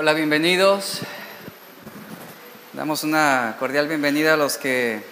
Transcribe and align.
Hola, 0.00 0.12
bienvenidos. 0.12 1.00
Damos 2.72 3.02
una 3.02 3.56
cordial 3.58 3.88
bienvenida 3.88 4.34
a 4.34 4.36
los 4.36 4.56
que 4.56 5.02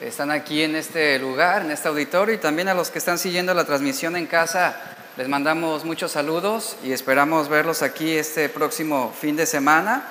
están 0.00 0.30
aquí 0.30 0.62
en 0.62 0.76
este 0.76 1.18
lugar, 1.18 1.60
en 1.60 1.70
este 1.72 1.88
auditorio, 1.88 2.34
y 2.34 2.38
también 2.38 2.68
a 2.68 2.74
los 2.74 2.90
que 2.90 3.00
están 3.00 3.18
siguiendo 3.18 3.52
la 3.52 3.66
transmisión 3.66 4.16
en 4.16 4.24
casa. 4.24 4.80
Les 5.18 5.28
mandamos 5.28 5.84
muchos 5.84 6.12
saludos 6.12 6.78
y 6.82 6.92
esperamos 6.92 7.50
verlos 7.50 7.82
aquí 7.82 8.16
este 8.16 8.48
próximo 8.48 9.12
fin 9.12 9.36
de 9.36 9.44
semana. 9.44 10.02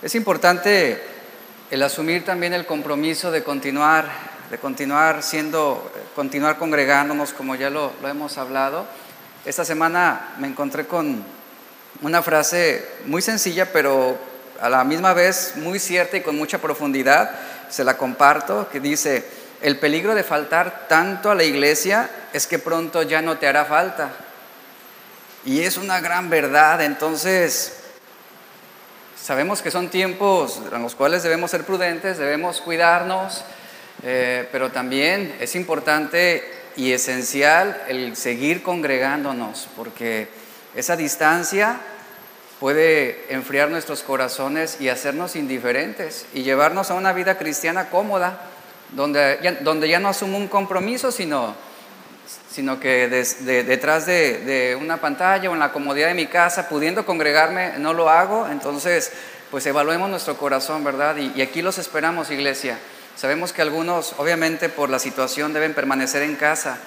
Es 0.00 0.14
importante 0.14 1.02
el 1.70 1.82
asumir 1.82 2.24
también 2.24 2.54
el 2.54 2.64
compromiso 2.64 3.30
de 3.30 3.44
continuar, 3.44 4.08
de 4.50 4.56
continuar 4.56 5.22
siendo, 5.22 5.92
continuar 6.14 6.56
congregándonos 6.56 7.34
como 7.34 7.56
ya 7.56 7.68
lo, 7.68 7.92
lo 8.00 8.08
hemos 8.08 8.38
hablado. 8.38 8.86
Esta 9.44 9.66
semana 9.66 10.32
me 10.38 10.48
encontré 10.48 10.86
con 10.86 11.43
una 12.02 12.22
frase 12.22 12.86
muy 13.06 13.22
sencilla, 13.22 13.72
pero 13.72 14.18
a 14.60 14.68
la 14.68 14.84
misma 14.84 15.14
vez 15.14 15.54
muy 15.56 15.78
cierta 15.78 16.16
y 16.16 16.22
con 16.22 16.36
mucha 16.36 16.58
profundidad. 16.58 17.30
Se 17.70 17.84
la 17.84 17.96
comparto, 17.96 18.68
que 18.70 18.80
dice, 18.80 19.24
el 19.62 19.78
peligro 19.78 20.14
de 20.14 20.22
faltar 20.22 20.86
tanto 20.88 21.30
a 21.30 21.34
la 21.34 21.44
iglesia 21.44 22.10
es 22.32 22.46
que 22.46 22.58
pronto 22.58 23.02
ya 23.02 23.22
no 23.22 23.38
te 23.38 23.46
hará 23.46 23.64
falta. 23.64 24.10
Y 25.44 25.60
es 25.60 25.76
una 25.76 26.00
gran 26.00 26.30
verdad. 26.30 26.82
Entonces, 26.82 27.74
sabemos 29.20 29.62
que 29.62 29.70
son 29.70 29.88
tiempos 29.88 30.60
en 30.72 30.82
los 30.82 30.94
cuales 30.94 31.22
debemos 31.22 31.50
ser 31.50 31.64
prudentes, 31.64 32.18
debemos 32.18 32.60
cuidarnos, 32.60 33.44
eh, 34.02 34.48
pero 34.52 34.70
también 34.70 35.34
es 35.40 35.54
importante 35.54 36.44
y 36.76 36.92
esencial 36.92 37.82
el 37.88 38.16
seguir 38.16 38.62
congregándonos, 38.62 39.68
porque 39.76 40.28
esa 40.74 40.96
distancia 40.96 41.80
puede 42.60 43.32
enfriar 43.32 43.70
nuestros 43.70 44.02
corazones 44.02 44.80
y 44.80 44.88
hacernos 44.88 45.36
indiferentes 45.36 46.26
y 46.32 46.42
llevarnos 46.42 46.90
a 46.90 46.94
una 46.94 47.12
vida 47.12 47.36
cristiana 47.36 47.90
cómoda, 47.90 48.40
donde 48.92 49.38
ya, 49.42 49.52
donde 49.60 49.88
ya 49.88 49.98
no 49.98 50.08
asumo 50.08 50.38
un 50.38 50.48
compromiso, 50.48 51.10
sino, 51.10 51.54
sino 52.50 52.80
que 52.80 53.08
detrás 53.08 54.06
de, 54.06 54.78
una 54.80 54.98
pantalla 54.98 55.50
o 55.50 55.54
en 55.54 55.60
la 55.60 55.72
comodidad 55.72 56.08
de 56.08 56.14
mi 56.14 56.26
casa, 56.26 56.68
pudiendo 56.68 57.04
congregarme, 57.04 57.78
no 57.78 57.92
lo 57.92 58.08
hago. 58.08 58.48
Entonces, 58.48 59.12
pues 59.50 59.66
evaluemos 59.66 60.08
nuestro 60.10 60.36
corazón, 60.36 60.84
¿verdad? 60.84 61.16
y 61.16 61.40
aquí 61.42 61.62
los 61.62 61.78
esperamos, 61.78 62.30
iglesia. 62.30 62.78
Sabemos 63.16 63.52
que 63.52 63.62
algunos, 63.62 64.14
obviamente, 64.18 64.68
por 64.68 64.90
la 64.90 64.98
situación 64.98 65.52
deben 65.52 65.72
permanecer 65.72 66.22
en 66.22 66.34
casa, 66.34 66.78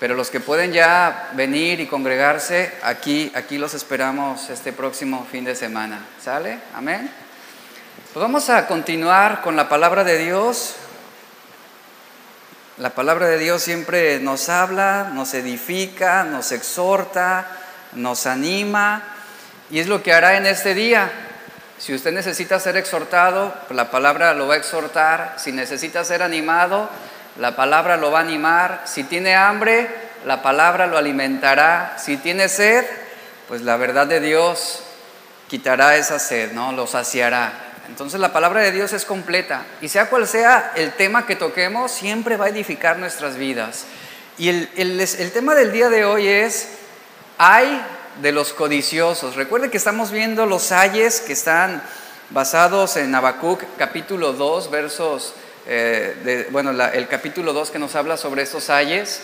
pero 0.00 0.14
los 0.14 0.30
que 0.30 0.40
pueden 0.40 0.72
ya 0.72 1.30
venir 1.34 1.80
y 1.80 1.86
congregarse, 1.86 2.72
aquí, 2.82 3.32
aquí 3.34 3.58
los 3.58 3.74
esperamos 3.74 4.48
este 4.50 4.72
próximo 4.72 5.26
fin 5.30 5.44
de 5.44 5.56
semana. 5.56 6.04
¿Sale? 6.22 6.58
Amén. 6.74 7.10
Pues 8.12 8.22
vamos 8.22 8.48
a 8.48 8.66
continuar 8.66 9.42
con 9.42 9.56
la 9.56 9.68
palabra 9.68 10.04
de 10.04 10.18
Dios. 10.18 10.76
La 12.78 12.90
palabra 12.90 13.26
de 13.26 13.38
Dios 13.38 13.60
siempre 13.60 14.20
nos 14.20 14.48
habla, 14.48 15.10
nos 15.12 15.34
edifica, 15.34 16.22
nos 16.22 16.52
exhorta, 16.52 17.46
nos 17.92 18.26
anima 18.26 19.02
y 19.68 19.80
es 19.80 19.88
lo 19.88 20.02
que 20.02 20.12
hará 20.12 20.36
en 20.36 20.46
este 20.46 20.74
día. 20.74 21.10
Si 21.78 21.94
usted 21.94 22.12
necesita 22.12 22.58
ser 22.58 22.76
exhortado, 22.76 23.54
la 23.70 23.90
palabra 23.90 24.32
lo 24.34 24.46
va 24.46 24.54
a 24.54 24.58
exhortar. 24.58 25.34
Si 25.38 25.52
necesita 25.52 26.04
ser 26.04 26.22
animado, 26.22 26.88
la 27.38 27.54
palabra 27.54 27.96
lo 27.96 28.10
va 28.10 28.18
a 28.18 28.22
animar. 28.22 28.82
Si 28.84 29.04
tiene 29.04 29.36
hambre, 29.36 29.88
la 30.26 30.42
palabra 30.42 30.86
lo 30.86 30.98
alimentará. 30.98 31.96
Si 31.98 32.16
tiene 32.16 32.48
sed, 32.48 32.84
pues 33.46 33.62
la 33.62 33.76
verdad 33.76 34.06
de 34.06 34.20
Dios 34.20 34.82
quitará 35.48 35.96
esa 35.96 36.18
sed, 36.18 36.52
¿no? 36.52 36.72
Lo 36.72 36.86
saciará. 36.86 37.52
Entonces 37.88 38.20
la 38.20 38.32
palabra 38.32 38.60
de 38.60 38.72
Dios 38.72 38.92
es 38.92 39.04
completa 39.04 39.64
y 39.80 39.88
sea 39.88 40.10
cual 40.10 40.26
sea 40.26 40.72
el 40.74 40.92
tema 40.92 41.26
que 41.26 41.36
toquemos, 41.36 41.90
siempre 41.90 42.36
va 42.36 42.46
a 42.46 42.48
edificar 42.50 42.98
nuestras 42.98 43.36
vidas. 43.36 43.86
Y 44.36 44.50
el, 44.50 44.68
el 44.76 45.32
tema 45.32 45.54
del 45.54 45.72
día 45.72 45.88
de 45.88 46.04
hoy 46.04 46.28
es, 46.28 46.68
hay 47.38 47.80
de 48.20 48.32
los 48.32 48.52
codiciosos. 48.52 49.36
Recuerde 49.36 49.70
que 49.70 49.78
estamos 49.78 50.10
viendo 50.10 50.44
los 50.44 50.70
ayes 50.72 51.20
que 51.20 51.32
están 51.32 51.82
basados 52.30 52.96
en 52.96 53.14
Habacuc 53.14 53.62
capítulo 53.78 54.32
2, 54.32 54.70
versos 54.70 55.34
eh, 55.70 56.48
bueno, 56.50 56.70
el 56.70 57.08
capítulo 57.08 57.52
2 57.52 57.70
que 57.70 57.78
nos 57.78 57.94
habla 57.94 58.16
sobre 58.16 58.42
estos 58.42 58.70
ayes, 58.70 59.20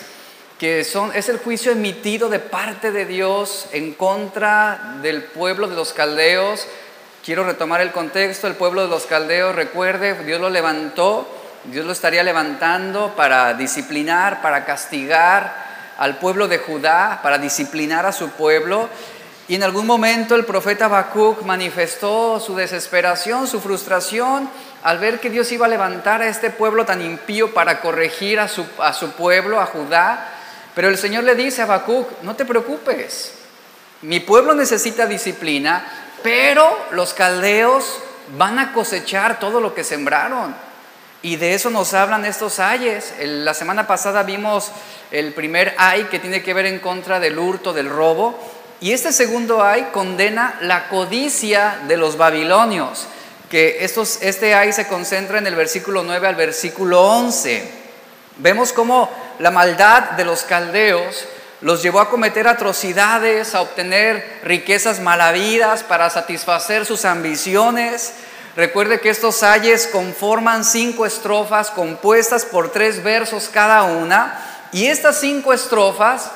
que 0.59 0.84
son, 0.84 1.10
es 1.15 1.31
el 1.31 1.38
juicio 1.38 1.72
emitido 1.72 2.28
de 2.28 2.38
parte 2.38 2.93
de 2.93 3.06
Dios 3.06 3.66
en 3.72 3.94
contra 3.94 4.99
del 5.00 5.22
pueblo 5.22 5.69
de 5.69 5.75
los 5.75 5.94
caldeos. 5.94 6.66
Quiero 7.25 7.44
retomar 7.44 7.81
el 7.81 7.93
contexto, 7.93 8.47
el 8.47 8.56
pueblo 8.56 8.83
de 8.83 8.88
los 8.88 9.06
caldeos, 9.06 9.54
recuerde, 9.54 10.22
Dios 10.25 10.38
lo 10.38 10.50
levantó, 10.50 11.27
Dios 11.65 11.87
lo 11.87 11.93
estaría 11.93 12.22
levantando 12.22 13.15
para 13.16 13.54
disciplinar, 13.54 14.43
para 14.43 14.66
castigar 14.66 15.65
al 15.97 16.19
pueblo 16.19 16.47
de 16.47 16.59
Judá, 16.59 17.21
para 17.22 17.38
disciplinar 17.38 18.04
a 18.04 18.12
su 18.12 18.28
pueblo. 18.28 18.91
Y 19.49 19.54
en 19.54 19.62
algún 19.62 19.87
momento 19.87 20.34
el 20.34 20.44
profeta 20.44 20.87
Habacuc 20.87 21.43
manifestó 21.43 22.38
su 22.38 22.54
desesperación, 22.54 23.47
su 23.47 23.60
frustración 23.60 24.50
al 24.84 24.99
ver 24.99 25.19
que 25.19 25.31
Dios 25.31 25.50
iba 25.50 25.65
a 25.65 25.69
levantar 25.69 26.21
a 26.21 26.28
este 26.28 26.50
pueblo 26.50 26.84
tan 26.84 27.00
impío 27.00 27.55
para 27.55 27.81
corregir 27.81 28.39
a 28.39 28.49
su, 28.49 28.67
pueblo, 29.17 29.59
a 29.59 29.67
Judá. 29.67 30.28
Pero 30.75 30.89
el 30.89 30.99
Señor 30.99 31.25
le 31.25 31.34
dice 31.34 31.62
a 31.62 31.65
Habacuc, 31.65 32.21
no 32.22 32.37
te 32.37 32.45
preocupes, 32.45 33.33
mi 34.03 34.21
pueblo 34.21 34.55
necesita 34.55 35.06
disciplina, 35.06 35.87
pero 36.22 36.78
los 36.91 37.15
caldeos 37.15 37.99
van 38.37 38.59
a 38.59 38.75
cosechar 38.75 39.39
todo 39.39 39.59
lo 39.59 39.75
que 39.75 39.84
sembraron. 39.84 40.55
Y 41.22 41.37
de 41.37 41.55
eso 41.55 41.71
nos 41.71 41.95
hablan 41.95 42.27
estos 42.27 42.59
ayes. 42.59 43.15
La 43.22 43.55
semana 43.55 43.87
pasada 43.87 44.22
vimos 44.22 44.71
el 45.11 45.33
primer 45.33 45.75
ay 45.78 46.05
que 46.11 46.19
tiene 46.19 46.43
que 46.43 46.53
ver 46.53 46.66
en 46.66 46.81
contra 46.81 47.21
del 47.21 47.39
hurto, 47.39 47.72
del 47.72 47.89
robo. 47.89 48.39
Y 48.83 48.93
este 48.93 49.12
segundo 49.12 49.65
ay 49.65 49.89
condena 49.95 50.59
la 50.61 50.89
codicia 50.89 51.78
de 51.89 51.97
los 51.97 52.19
babilonios 52.19 53.09
que 53.50 53.84
estos, 53.84 54.19
este 54.22 54.55
ahí 54.55 54.72
se 54.72 54.87
concentra 54.87 55.38
en 55.38 55.47
el 55.47 55.55
versículo 55.55 56.03
9 56.03 56.27
al 56.27 56.34
versículo 56.34 57.03
11. 57.03 57.84
Vemos 58.38 58.72
cómo 58.72 59.10
la 59.38 59.50
maldad 59.50 60.12
de 60.12 60.25
los 60.25 60.43
caldeos 60.43 61.27
los 61.60 61.83
llevó 61.83 62.00
a 62.00 62.10
cometer 62.10 62.47
atrocidades, 62.47 63.54
a 63.54 63.62
obtener 63.62 64.41
riquezas 64.43 65.00
malavidas 65.00 65.83
para 65.83 66.10
satisfacer 66.10 66.84
sus 66.84 67.04
ambiciones. 67.04 68.12
Recuerde 68.56 69.00
que 69.00 69.09
estos 69.09 69.43
ayes 69.43 69.87
conforman 69.87 70.65
cinco 70.65 71.06
estrofas 71.06 71.71
compuestas 71.71 72.44
por 72.44 72.71
tres 72.71 73.03
versos 73.03 73.49
cada 73.53 73.84
una, 73.84 74.69
y 74.72 74.87
estas 74.87 75.21
cinco 75.21 75.53
estrofas 75.53 76.31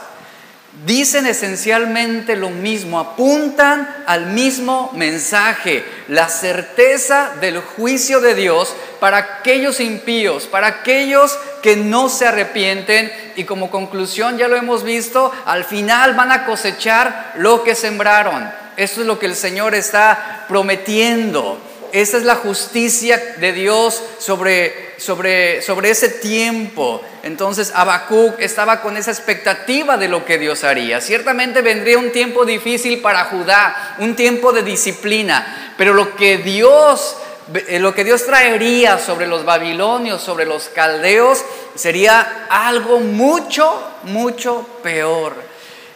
dicen 0.86 1.26
esencialmente 1.26 2.36
lo 2.36 2.50
mismo, 2.50 2.98
apuntan 3.00 3.88
al 4.06 4.26
mismo 4.26 4.92
mensaje, 4.94 5.84
la 6.08 6.28
certeza 6.28 7.32
del 7.40 7.58
juicio 7.60 8.20
de 8.20 8.34
Dios 8.34 8.74
para 9.00 9.18
aquellos 9.18 9.80
impíos, 9.80 10.46
para 10.46 10.68
aquellos 10.68 11.38
que 11.62 11.76
no 11.76 12.08
se 12.08 12.26
arrepienten 12.26 13.12
y 13.36 13.44
como 13.44 13.70
conclusión 13.70 14.38
ya 14.38 14.48
lo 14.48 14.56
hemos 14.56 14.84
visto, 14.84 15.32
al 15.46 15.64
final 15.64 16.14
van 16.14 16.32
a 16.32 16.46
cosechar 16.46 17.32
lo 17.36 17.64
que 17.64 17.74
sembraron. 17.74 18.50
Eso 18.76 19.00
es 19.00 19.06
lo 19.06 19.18
que 19.18 19.26
el 19.26 19.34
Señor 19.34 19.74
está 19.74 20.44
prometiendo. 20.48 21.60
Esa 21.92 22.16
es 22.18 22.24
la 22.24 22.36
justicia 22.36 23.36
de 23.38 23.52
Dios 23.52 24.02
sobre, 24.18 24.94
sobre, 24.98 25.62
sobre 25.62 25.90
ese 25.90 26.08
tiempo. 26.08 27.00
Entonces 27.22 27.72
Habacuc 27.74 28.40
estaba 28.40 28.80
con 28.82 28.96
esa 28.96 29.10
expectativa 29.10 29.96
de 29.96 30.08
lo 30.08 30.24
que 30.24 30.38
Dios 30.38 30.64
haría. 30.64 31.00
Ciertamente 31.00 31.62
vendría 31.62 31.98
un 31.98 32.12
tiempo 32.12 32.44
difícil 32.44 33.00
para 33.00 33.24
Judá, 33.24 33.96
un 33.98 34.16
tiempo 34.16 34.52
de 34.52 34.62
disciplina, 34.62 35.74
pero 35.76 35.94
lo 35.94 36.14
que 36.16 36.38
Dios 36.38 37.16
eh, 37.54 37.78
lo 37.78 37.94
que 37.94 38.04
Dios 38.04 38.26
traería 38.26 38.98
sobre 38.98 39.26
los 39.26 39.46
babilonios, 39.46 40.22
sobre 40.22 40.44
los 40.44 40.68
caldeos, 40.68 41.42
sería 41.74 42.46
algo 42.50 43.00
mucho, 43.00 43.82
mucho 44.02 44.66
peor. 44.82 45.34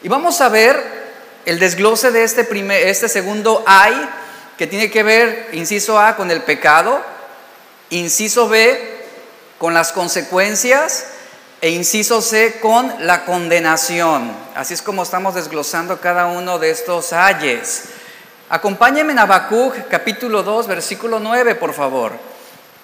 Y 0.02 0.08
vamos 0.08 0.40
a 0.40 0.48
ver 0.48 0.82
el 1.44 1.58
desglose 1.58 2.10
de 2.10 2.24
este, 2.24 2.44
primer, 2.44 2.86
este 2.86 3.08
segundo 3.08 3.62
ay 3.66 3.94
que 4.62 4.68
tiene 4.68 4.92
que 4.92 5.02
ver, 5.02 5.48
inciso 5.54 5.98
A, 5.98 6.14
con 6.14 6.30
el 6.30 6.42
pecado, 6.42 7.02
inciso 7.90 8.48
B, 8.48 9.04
con 9.58 9.74
las 9.74 9.90
consecuencias, 9.90 11.06
e 11.60 11.70
inciso 11.70 12.22
C, 12.22 12.60
con 12.60 12.94
la 13.00 13.24
condenación. 13.24 14.30
Así 14.54 14.74
es 14.74 14.80
como 14.80 15.02
estamos 15.02 15.34
desglosando 15.34 16.00
cada 16.00 16.26
uno 16.26 16.60
de 16.60 16.70
estos 16.70 17.12
ayes. 17.12 17.86
Acompáñenme 18.50 19.10
en 19.10 19.18
Habacuc 19.18 19.88
capítulo 19.90 20.44
2, 20.44 20.68
versículo 20.68 21.18
9, 21.18 21.56
por 21.56 21.74
favor. 21.74 22.12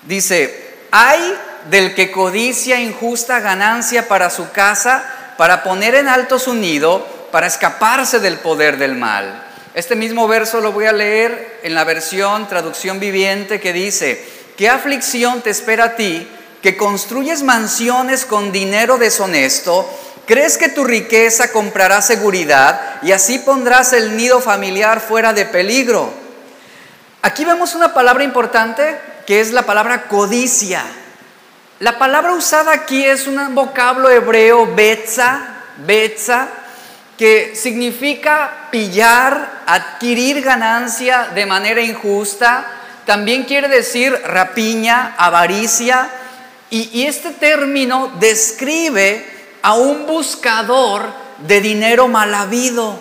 Dice, 0.02 0.78
hay 0.90 1.38
del 1.70 1.94
que 1.94 2.10
codicia 2.10 2.80
injusta 2.80 3.38
ganancia 3.38 4.08
para 4.08 4.30
su 4.30 4.50
casa, 4.50 5.34
para 5.36 5.62
poner 5.62 5.94
en 5.94 6.08
alto 6.08 6.40
su 6.40 6.54
nido, 6.54 7.06
para 7.30 7.46
escaparse 7.46 8.18
del 8.18 8.38
poder 8.38 8.78
del 8.78 8.96
mal. 8.96 9.44
Este 9.78 9.94
mismo 9.94 10.26
verso 10.26 10.60
lo 10.60 10.72
voy 10.72 10.86
a 10.86 10.92
leer 10.92 11.60
en 11.62 11.72
la 11.72 11.84
versión 11.84 12.48
traducción 12.48 12.98
viviente 12.98 13.60
que 13.60 13.72
dice, 13.72 14.20
¿qué 14.56 14.68
aflicción 14.68 15.40
te 15.40 15.50
espera 15.50 15.84
a 15.84 15.94
ti 15.94 16.26
que 16.60 16.76
construyes 16.76 17.44
mansiones 17.44 18.24
con 18.24 18.50
dinero 18.50 18.98
deshonesto? 18.98 19.88
¿Crees 20.26 20.58
que 20.58 20.68
tu 20.68 20.82
riqueza 20.82 21.52
comprará 21.52 22.02
seguridad 22.02 22.98
y 23.02 23.12
así 23.12 23.38
pondrás 23.38 23.92
el 23.92 24.16
nido 24.16 24.40
familiar 24.40 24.98
fuera 24.98 25.32
de 25.32 25.46
peligro? 25.46 26.12
Aquí 27.22 27.44
vemos 27.44 27.76
una 27.76 27.94
palabra 27.94 28.24
importante 28.24 28.98
que 29.28 29.40
es 29.40 29.52
la 29.52 29.62
palabra 29.62 30.08
codicia. 30.08 30.82
La 31.78 32.00
palabra 32.00 32.32
usada 32.32 32.72
aquí 32.72 33.04
es 33.04 33.28
un 33.28 33.54
vocablo 33.54 34.10
hebreo 34.10 34.74
betza, 34.74 35.40
betza, 35.86 36.48
que 37.18 37.56
significa 37.56 38.68
pillar, 38.70 39.64
adquirir 39.66 40.40
ganancia 40.40 41.30
de 41.34 41.46
manera 41.46 41.82
injusta, 41.82 42.64
también 43.04 43.42
quiere 43.42 43.66
decir 43.66 44.12
rapiña, 44.24 45.16
avaricia, 45.18 46.10
y, 46.70 47.06
este 47.06 47.30
término 47.30 48.12
describe 48.20 49.26
a 49.62 49.74
un 49.74 50.06
buscador 50.06 51.06
de 51.38 51.60
dinero 51.60 52.06
mal 52.06 52.32
habido. 52.34 52.98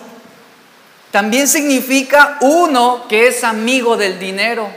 También 1.10 1.46
significa 1.46 2.38
uno 2.40 3.06
que 3.08 3.28
es 3.28 3.44
amigo 3.44 3.98
del 3.98 4.18
dinero. 4.18 4.68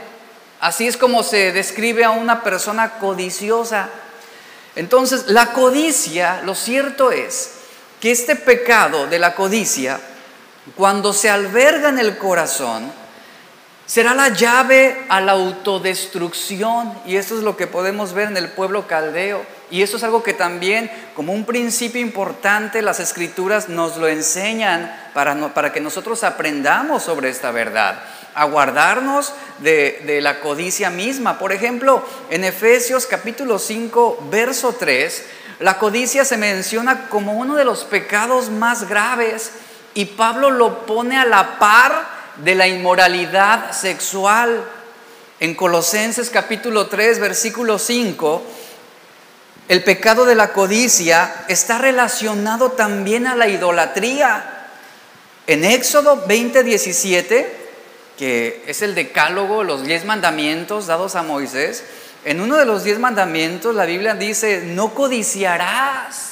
Así 0.60 0.86
es 0.86 0.98
como 0.98 1.22
se 1.22 1.52
describe 1.52 2.04
a 2.04 2.10
una 2.10 2.42
persona 2.42 2.98
codiciosa. 2.98 3.88
Entonces, 4.76 5.24
la 5.28 5.52
codicia, 5.52 6.42
lo 6.44 6.54
cierto 6.54 7.10
es 7.10 7.61
que 8.02 8.10
este 8.10 8.34
pecado 8.34 9.06
de 9.06 9.20
la 9.20 9.36
codicia, 9.36 10.00
cuando 10.74 11.12
se 11.12 11.30
alberga 11.30 11.88
en 11.88 12.00
el 12.00 12.18
corazón, 12.18 12.92
será 13.86 14.12
la 14.12 14.30
llave 14.30 15.04
a 15.08 15.20
la 15.20 15.32
autodestrucción. 15.32 16.92
Y 17.06 17.14
esto 17.14 17.38
es 17.38 17.44
lo 17.44 17.56
que 17.56 17.68
podemos 17.68 18.12
ver 18.12 18.26
en 18.26 18.36
el 18.36 18.48
pueblo 18.48 18.88
caldeo. 18.88 19.46
Y 19.70 19.82
eso 19.82 19.98
es 19.98 20.02
algo 20.02 20.24
que 20.24 20.34
también, 20.34 20.90
como 21.14 21.32
un 21.32 21.44
principio 21.44 22.00
importante, 22.00 22.82
las 22.82 22.98
escrituras 22.98 23.68
nos 23.68 23.96
lo 23.96 24.08
enseñan 24.08 24.92
para, 25.14 25.54
para 25.54 25.72
que 25.72 25.80
nosotros 25.80 26.24
aprendamos 26.24 27.04
sobre 27.04 27.28
esta 27.28 27.52
verdad, 27.52 28.02
a 28.34 28.46
guardarnos 28.46 29.32
de, 29.60 30.02
de 30.06 30.20
la 30.20 30.40
codicia 30.40 30.90
misma. 30.90 31.38
Por 31.38 31.52
ejemplo, 31.52 32.04
en 32.30 32.42
Efesios 32.42 33.06
capítulo 33.06 33.60
5, 33.60 34.26
verso 34.28 34.74
3, 34.76 35.22
la 35.62 35.78
codicia 35.78 36.24
se 36.24 36.36
menciona 36.36 37.08
como 37.08 37.34
uno 37.34 37.54
de 37.54 37.64
los 37.64 37.84
pecados 37.84 38.50
más 38.50 38.88
graves 38.88 39.52
y 39.94 40.06
Pablo 40.06 40.50
lo 40.50 40.86
pone 40.86 41.16
a 41.16 41.24
la 41.24 41.60
par 41.60 42.08
de 42.36 42.56
la 42.56 42.66
inmoralidad 42.66 43.70
sexual. 43.70 44.64
En 45.38 45.54
Colosenses 45.54 46.30
capítulo 46.30 46.88
3, 46.88 47.20
versículo 47.20 47.78
5, 47.78 48.42
el 49.68 49.84
pecado 49.84 50.24
de 50.24 50.34
la 50.34 50.52
codicia 50.52 51.32
está 51.46 51.78
relacionado 51.78 52.72
también 52.72 53.28
a 53.28 53.36
la 53.36 53.46
idolatría. 53.46 54.66
En 55.46 55.64
Éxodo 55.64 56.24
20, 56.26 56.64
17, 56.64 57.56
que 58.18 58.64
es 58.66 58.82
el 58.82 58.96
decálogo, 58.96 59.62
los 59.62 59.84
diez 59.84 60.04
mandamientos 60.04 60.88
dados 60.88 61.14
a 61.14 61.22
Moisés, 61.22 61.84
en 62.24 62.40
uno 62.40 62.56
de 62.56 62.64
los 62.64 62.84
diez 62.84 62.98
mandamientos 62.98 63.74
la 63.74 63.84
Biblia 63.84 64.14
dice, 64.14 64.62
no 64.64 64.94
codiciarás. 64.94 66.28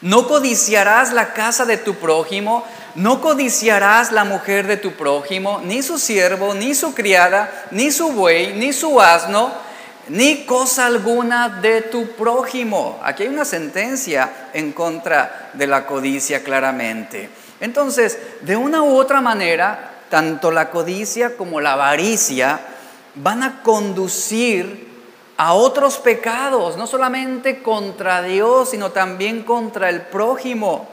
No 0.00 0.26
codiciarás 0.26 1.12
la 1.12 1.32
casa 1.32 1.64
de 1.64 1.76
tu 1.76 1.94
prójimo, 1.94 2.64
no 2.96 3.20
codiciarás 3.20 4.10
la 4.10 4.24
mujer 4.24 4.66
de 4.66 4.76
tu 4.76 4.92
prójimo, 4.92 5.60
ni 5.62 5.80
su 5.80 5.96
siervo, 5.96 6.54
ni 6.54 6.74
su 6.74 6.92
criada, 6.92 7.66
ni 7.70 7.92
su 7.92 8.10
buey, 8.10 8.54
ni 8.54 8.72
su 8.72 9.00
asno, 9.00 9.52
ni 10.08 10.44
cosa 10.44 10.86
alguna 10.86 11.48
de 11.48 11.82
tu 11.82 12.16
prójimo. 12.16 12.98
Aquí 13.04 13.22
hay 13.22 13.28
una 13.28 13.44
sentencia 13.44 14.48
en 14.52 14.72
contra 14.72 15.50
de 15.52 15.68
la 15.68 15.86
codicia 15.86 16.42
claramente. 16.42 17.30
Entonces, 17.60 18.18
de 18.40 18.56
una 18.56 18.82
u 18.82 18.96
otra 18.96 19.20
manera, 19.20 19.92
tanto 20.10 20.50
la 20.50 20.70
codicia 20.70 21.36
como 21.36 21.60
la 21.60 21.74
avaricia 21.74 22.60
van 23.14 23.42
a 23.42 23.62
conducir 23.62 24.90
a 25.36 25.54
otros 25.54 25.98
pecados, 25.98 26.76
no 26.76 26.86
solamente 26.86 27.62
contra 27.62 28.22
Dios, 28.22 28.70
sino 28.70 28.90
también 28.90 29.42
contra 29.42 29.88
el 29.88 30.02
prójimo. 30.02 30.88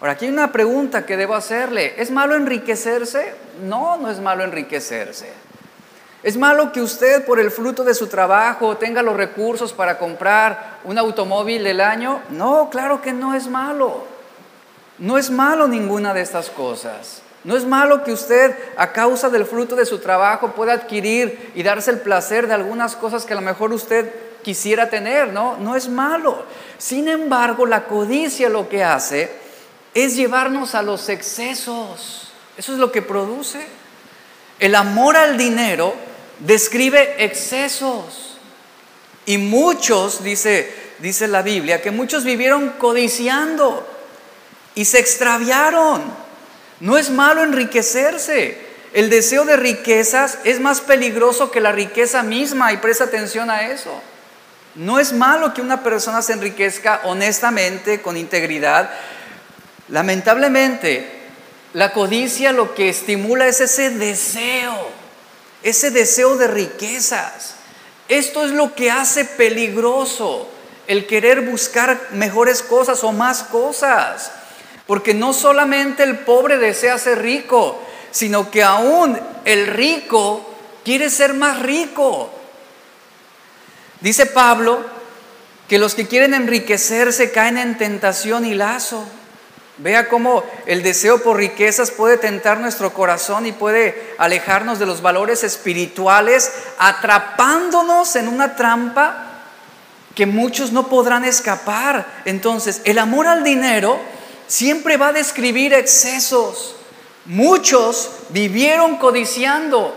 Ahora, 0.00 0.12
aquí 0.12 0.26
hay 0.26 0.32
una 0.32 0.52
pregunta 0.52 1.06
que 1.06 1.16
debo 1.16 1.34
hacerle. 1.34 1.94
¿Es 1.96 2.10
malo 2.10 2.34
enriquecerse? 2.34 3.34
No, 3.64 3.96
no 3.96 4.10
es 4.10 4.20
malo 4.20 4.44
enriquecerse. 4.44 5.32
¿Es 6.22 6.36
malo 6.36 6.72
que 6.72 6.80
usted 6.80 7.24
por 7.24 7.38
el 7.38 7.50
fruto 7.50 7.84
de 7.84 7.94
su 7.94 8.06
trabajo 8.06 8.76
tenga 8.76 9.02
los 9.02 9.16
recursos 9.16 9.72
para 9.72 9.98
comprar 9.98 10.78
un 10.84 10.96
automóvil 10.96 11.64
del 11.64 11.80
año? 11.80 12.22
No, 12.30 12.70
claro 12.70 13.02
que 13.02 13.12
no 13.12 13.34
es 13.34 13.46
malo. 13.46 14.04
No 14.98 15.18
es 15.18 15.30
malo 15.30 15.68
ninguna 15.68 16.14
de 16.14 16.22
estas 16.22 16.48
cosas. 16.48 17.23
No 17.44 17.56
es 17.56 17.64
malo 17.64 18.02
que 18.02 18.12
usted 18.12 18.56
a 18.76 18.92
causa 18.92 19.28
del 19.28 19.44
fruto 19.44 19.76
de 19.76 19.84
su 19.84 19.98
trabajo 19.98 20.52
pueda 20.52 20.72
adquirir 20.72 21.52
y 21.54 21.62
darse 21.62 21.90
el 21.90 22.00
placer 22.00 22.46
de 22.46 22.54
algunas 22.54 22.96
cosas 22.96 23.26
que 23.26 23.34
a 23.34 23.36
lo 23.36 23.42
mejor 23.42 23.72
usted 23.72 24.12
quisiera 24.42 24.88
tener, 24.88 25.28
¿no? 25.28 25.58
No 25.58 25.76
es 25.76 25.88
malo. 25.88 26.44
Sin 26.78 27.06
embargo, 27.06 27.66
la 27.66 27.84
codicia 27.84 28.48
lo 28.48 28.68
que 28.68 28.82
hace 28.82 29.30
es 29.92 30.16
llevarnos 30.16 30.74
a 30.74 30.82
los 30.82 31.08
excesos. 31.10 32.32
Eso 32.56 32.72
es 32.72 32.78
lo 32.78 32.90
que 32.90 33.02
produce. 33.02 33.60
El 34.58 34.74
amor 34.74 35.16
al 35.16 35.36
dinero 35.36 35.94
describe 36.38 37.24
excesos. 37.24 38.38
Y 39.26 39.38
muchos, 39.38 40.22
dice, 40.24 40.72
dice 40.98 41.28
la 41.28 41.42
Biblia, 41.42 41.82
que 41.82 41.90
muchos 41.90 42.24
vivieron 42.24 42.70
codiciando 42.78 43.86
y 44.74 44.84
se 44.84 44.98
extraviaron. 44.98 46.23
No 46.80 46.98
es 46.98 47.10
malo 47.10 47.42
enriquecerse. 47.42 48.58
El 48.92 49.10
deseo 49.10 49.44
de 49.44 49.56
riquezas 49.56 50.38
es 50.44 50.60
más 50.60 50.80
peligroso 50.80 51.50
que 51.50 51.60
la 51.60 51.72
riqueza 51.72 52.22
misma 52.22 52.72
y 52.72 52.76
presta 52.76 53.04
atención 53.04 53.50
a 53.50 53.68
eso. 53.68 54.00
No 54.74 54.98
es 54.98 55.12
malo 55.12 55.54
que 55.54 55.60
una 55.60 55.82
persona 55.82 56.22
se 56.22 56.32
enriquezca 56.32 57.00
honestamente, 57.04 58.02
con 58.02 58.16
integridad. 58.16 58.90
Lamentablemente, 59.88 61.08
la 61.72 61.92
codicia 61.92 62.52
lo 62.52 62.74
que 62.74 62.88
estimula 62.88 63.46
es 63.48 63.60
ese 63.60 63.90
deseo, 63.90 64.90
ese 65.62 65.90
deseo 65.90 66.36
de 66.36 66.46
riquezas. 66.46 67.54
Esto 68.08 68.44
es 68.44 68.52
lo 68.52 68.74
que 68.74 68.90
hace 68.90 69.24
peligroso 69.24 70.48
el 70.86 71.06
querer 71.06 71.40
buscar 71.40 72.08
mejores 72.12 72.62
cosas 72.62 73.02
o 73.04 73.12
más 73.12 73.42
cosas. 73.44 74.30
Porque 74.86 75.14
no 75.14 75.32
solamente 75.32 76.02
el 76.02 76.18
pobre 76.18 76.58
desea 76.58 76.98
ser 76.98 77.22
rico, 77.22 77.80
sino 78.10 78.50
que 78.50 78.62
aún 78.62 79.18
el 79.44 79.66
rico 79.66 80.48
quiere 80.84 81.10
ser 81.10 81.34
más 81.34 81.60
rico. 81.60 82.30
Dice 84.00 84.26
Pablo 84.26 84.84
que 85.68 85.78
los 85.78 85.94
que 85.94 86.06
quieren 86.06 86.34
enriquecerse 86.34 87.32
caen 87.32 87.56
en 87.56 87.78
tentación 87.78 88.44
y 88.44 88.54
lazo. 88.54 89.04
Vea 89.78 90.08
cómo 90.08 90.44
el 90.66 90.82
deseo 90.82 91.22
por 91.22 91.38
riquezas 91.38 91.90
puede 91.90 92.16
tentar 92.16 92.60
nuestro 92.60 92.92
corazón 92.92 93.46
y 93.46 93.52
puede 93.52 94.14
alejarnos 94.18 94.78
de 94.78 94.86
los 94.86 95.02
valores 95.02 95.42
espirituales, 95.42 96.52
atrapándonos 96.78 98.14
en 98.14 98.28
una 98.28 98.54
trampa 98.54 99.30
que 100.14 100.26
muchos 100.26 100.70
no 100.70 100.86
podrán 100.86 101.24
escapar. 101.24 102.06
Entonces, 102.24 102.82
el 102.84 103.00
amor 103.00 103.26
al 103.26 103.42
dinero 103.42 103.98
siempre 104.46 104.96
va 104.96 105.08
a 105.08 105.12
describir 105.12 105.72
excesos. 105.74 106.76
Muchos 107.26 108.10
vivieron 108.30 108.96
codiciando 108.96 109.94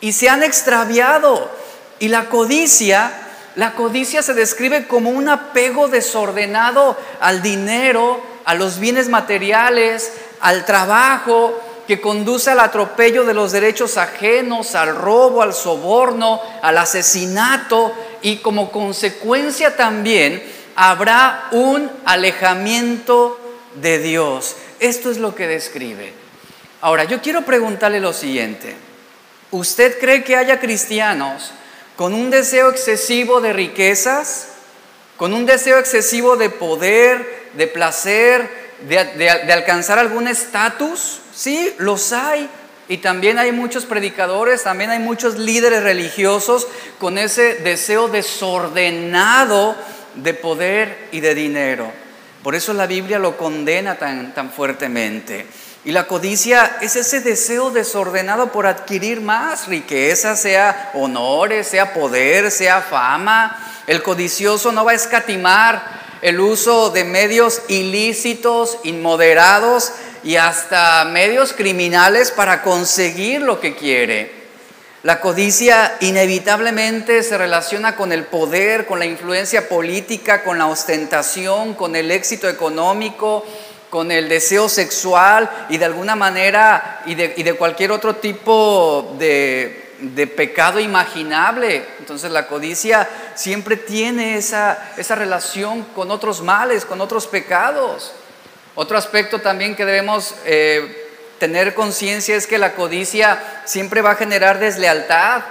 y 0.00 0.12
se 0.12 0.28
han 0.28 0.42
extraviado. 0.42 1.50
Y 1.98 2.08
la 2.08 2.28
codicia, 2.28 3.12
la 3.56 3.74
codicia 3.74 4.22
se 4.22 4.34
describe 4.34 4.86
como 4.86 5.10
un 5.10 5.28
apego 5.28 5.88
desordenado 5.88 6.96
al 7.20 7.42
dinero, 7.42 8.20
a 8.44 8.54
los 8.54 8.78
bienes 8.78 9.08
materiales, 9.08 10.12
al 10.40 10.64
trabajo, 10.64 11.60
que 11.88 12.00
conduce 12.02 12.50
al 12.50 12.60
atropello 12.60 13.24
de 13.24 13.32
los 13.32 13.50
derechos 13.50 13.96
ajenos, 13.96 14.74
al 14.74 14.94
robo, 14.94 15.40
al 15.40 15.54
soborno, 15.54 16.40
al 16.60 16.76
asesinato 16.76 17.94
y 18.20 18.36
como 18.36 18.70
consecuencia 18.70 19.74
también 19.74 20.42
habrá 20.76 21.48
un 21.50 21.90
alejamiento 22.04 23.37
de 23.80 23.98
Dios. 23.98 24.56
Esto 24.80 25.10
es 25.10 25.18
lo 25.18 25.34
que 25.34 25.46
describe. 25.46 26.12
Ahora, 26.80 27.04
yo 27.04 27.20
quiero 27.20 27.42
preguntarle 27.42 28.00
lo 28.00 28.12
siguiente. 28.12 28.74
¿Usted 29.50 29.98
cree 29.98 30.24
que 30.24 30.36
haya 30.36 30.60
cristianos 30.60 31.52
con 31.96 32.14
un 32.14 32.30
deseo 32.30 32.70
excesivo 32.70 33.40
de 33.40 33.52
riquezas, 33.52 34.48
con 35.16 35.34
un 35.34 35.46
deseo 35.46 35.78
excesivo 35.78 36.36
de 36.36 36.50
poder, 36.50 37.48
de 37.54 37.66
placer, 37.66 38.48
de, 38.88 39.30
alcanzar 39.52 39.98
algún 39.98 40.28
estatus? 40.28 41.20
Sí, 41.34 41.74
los 41.78 42.12
hay. 42.12 42.48
Y 42.88 42.98
también 42.98 43.38
hay 43.38 43.52
muchos 43.52 43.84
predicadores, 43.84 44.62
también 44.62 44.90
hay 44.90 44.98
muchos 44.98 45.36
líderes 45.36 45.82
religiosos 45.82 46.66
con 46.98 47.18
ese 47.18 47.56
deseo 47.56 48.08
desordenado 48.08 49.76
de 50.14 50.32
poder 50.32 51.08
y 51.10 51.20
de 51.20 51.34
dinero. 51.34 51.92
Por 52.48 52.54
eso 52.54 52.72
la 52.72 52.86
Biblia 52.86 53.18
lo 53.18 53.36
condena 53.36 53.96
tan, 53.96 54.32
tan 54.32 54.50
fuertemente. 54.50 55.44
Y 55.84 55.92
la 55.92 56.06
codicia 56.06 56.78
es 56.80 56.96
ese 56.96 57.20
deseo 57.20 57.70
desordenado 57.70 58.52
por 58.52 58.66
adquirir 58.66 59.20
más 59.20 59.66
riqueza, 59.66 60.34
sea 60.34 60.92
honores, 60.94 61.66
sea 61.66 61.92
poder, 61.92 62.50
sea 62.50 62.80
fama. 62.80 63.54
El 63.86 64.02
codicioso 64.02 64.72
no 64.72 64.86
va 64.86 64.92
a 64.92 64.94
escatimar 64.94 65.82
el 66.22 66.40
uso 66.40 66.88
de 66.88 67.04
medios 67.04 67.60
ilícitos, 67.68 68.78
inmoderados 68.82 69.92
y 70.24 70.36
hasta 70.36 71.04
medios 71.04 71.52
criminales 71.52 72.30
para 72.30 72.62
conseguir 72.62 73.42
lo 73.42 73.60
que 73.60 73.76
quiere. 73.76 74.37
La 75.08 75.22
codicia 75.22 75.96
inevitablemente 76.00 77.22
se 77.22 77.38
relaciona 77.38 77.96
con 77.96 78.12
el 78.12 78.24
poder, 78.24 78.84
con 78.84 78.98
la 78.98 79.06
influencia 79.06 79.66
política, 79.66 80.44
con 80.44 80.58
la 80.58 80.66
ostentación, 80.66 81.72
con 81.72 81.96
el 81.96 82.10
éxito 82.10 82.46
económico, 82.46 83.42
con 83.88 84.12
el 84.12 84.28
deseo 84.28 84.68
sexual 84.68 85.48
y 85.70 85.78
de 85.78 85.86
alguna 85.86 86.14
manera 86.14 87.00
y 87.06 87.14
de, 87.14 87.54
cualquier 87.54 87.90
otro 87.90 88.16
tipo 88.16 89.16
de, 89.18 89.94
pecado 90.36 90.78
imaginable. 90.78 91.86
Entonces 92.00 92.30
la 92.30 92.46
codicia 92.46 93.08
siempre 93.34 93.78
tiene 93.78 94.36
esa, 94.36 94.92
esa 94.98 95.14
relación 95.14 95.84
con 95.94 96.10
otros 96.10 96.42
males, 96.42 96.84
con 96.84 97.00
otros 97.00 97.26
pecados. 97.26 98.12
Otro 98.74 98.98
aspecto 98.98 99.40
también 99.40 99.74
que 99.74 99.86
debemos 99.86 100.34
eh, 100.44 101.07
tener 101.38 101.74
conciencia 101.74 102.36
es 102.36 102.46
que 102.46 102.58
la 102.58 102.74
codicia 102.74 103.40
siempre 103.64 104.02
va 104.02 104.12
a 104.12 104.16
generar 104.16 104.58
deslealtad, 104.58 105.42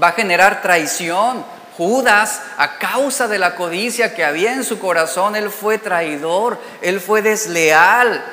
va 0.00 0.08
a 0.08 0.12
generar 0.12 0.62
traición, 0.62 1.44
Judas, 1.76 2.40
a 2.56 2.78
causa 2.78 3.28
de 3.28 3.38
la 3.38 3.54
codicia 3.54 4.14
que 4.14 4.24
había 4.24 4.54
en 4.54 4.64
su 4.64 4.78
corazón, 4.78 5.36
él 5.36 5.50
fue 5.50 5.76
traidor, 5.76 6.58
él 6.80 7.00
fue 7.00 7.20
desleal. 7.20 8.24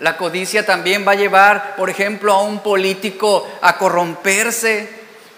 La 0.00 0.16
codicia 0.16 0.64
también 0.64 1.06
va 1.06 1.12
a 1.12 1.16
llevar, 1.16 1.76
por 1.76 1.90
ejemplo, 1.90 2.32
a 2.32 2.42
un 2.42 2.60
político 2.60 3.46
a 3.60 3.76
corromperse, 3.76 4.88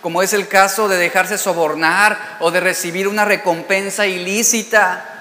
como 0.01 0.23
es 0.23 0.33
el 0.33 0.47
caso 0.47 0.87
de 0.89 0.99
dejarse 0.99 1.37
sobornar 1.37 2.37
o 2.39 2.53
de 2.53 2.61
recibir 2.61 3.09
una 3.09 3.25
recompensa 3.25 4.07
ilícita. 4.07 5.18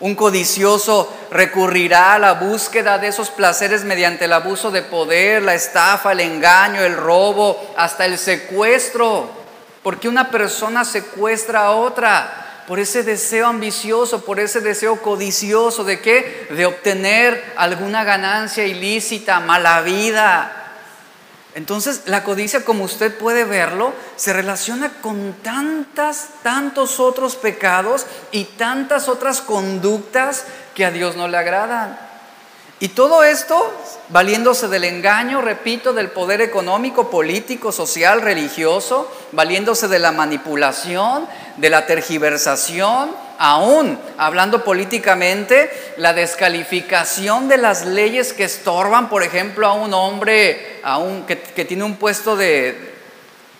Un 0.00 0.14
codicioso 0.14 1.12
recurrirá 1.30 2.14
a 2.14 2.18
la 2.18 2.32
búsqueda 2.32 2.98
de 2.98 3.08
esos 3.08 3.28
placeres 3.28 3.84
mediante 3.84 4.24
el 4.24 4.32
abuso 4.32 4.70
de 4.70 4.82
poder, 4.82 5.42
la 5.42 5.54
estafa, 5.54 6.12
el 6.12 6.20
engaño, 6.20 6.80
el 6.80 6.96
robo, 6.96 7.72
hasta 7.76 8.06
el 8.06 8.16
secuestro. 8.16 9.30
Porque 9.82 10.08
una 10.08 10.30
persona 10.30 10.86
secuestra 10.86 11.66
a 11.66 11.72
otra? 11.72 12.62
Por 12.66 12.78
ese 12.78 13.02
deseo 13.02 13.46
ambicioso, 13.46 14.24
por 14.24 14.40
ese 14.40 14.60
deseo 14.60 15.02
codicioso 15.02 15.84
de 15.84 16.00
qué? 16.00 16.46
De 16.50 16.64
obtener 16.64 17.52
alguna 17.56 18.02
ganancia 18.04 18.64
ilícita, 18.64 19.40
mala 19.40 19.82
vida. 19.82 20.59
Entonces, 21.54 22.02
la 22.06 22.22
codicia, 22.22 22.64
como 22.64 22.84
usted 22.84 23.16
puede 23.18 23.44
verlo, 23.44 23.92
se 24.16 24.32
relaciona 24.32 24.92
con 25.02 25.34
tantas, 25.42 26.28
tantos 26.42 27.00
otros 27.00 27.34
pecados 27.34 28.06
y 28.30 28.44
tantas 28.44 29.08
otras 29.08 29.40
conductas 29.40 30.44
que 30.74 30.84
a 30.84 30.92
Dios 30.92 31.16
no 31.16 31.26
le 31.26 31.36
agradan. 31.36 31.98
Y 32.82 32.88
todo 32.88 33.24
esto 33.24 33.70
valiéndose 34.08 34.68
del 34.68 34.84
engaño, 34.84 35.42
repito, 35.42 35.92
del 35.92 36.10
poder 36.10 36.40
económico, 36.40 37.10
político, 37.10 37.72
social, 37.72 38.22
religioso, 38.22 39.10
valiéndose 39.32 39.86
de 39.86 39.98
la 39.98 40.12
manipulación, 40.12 41.26
de 41.58 41.68
la 41.68 41.84
tergiversación, 41.84 43.10
aún 43.42 43.98
hablando 44.18 44.64
políticamente, 44.64 45.70
la 45.96 46.12
descalificación 46.12 47.48
de 47.48 47.56
las 47.56 47.86
leyes 47.86 48.34
que 48.34 48.44
estorban, 48.44 49.08
por 49.08 49.22
ejemplo, 49.22 49.66
a 49.66 49.72
un 49.72 49.94
hombre 49.94 50.80
a 50.82 50.98
un, 50.98 51.24
que, 51.24 51.36
tiene 51.36 51.84
un 51.84 51.96
puesto 51.96 52.36
de 52.36 52.92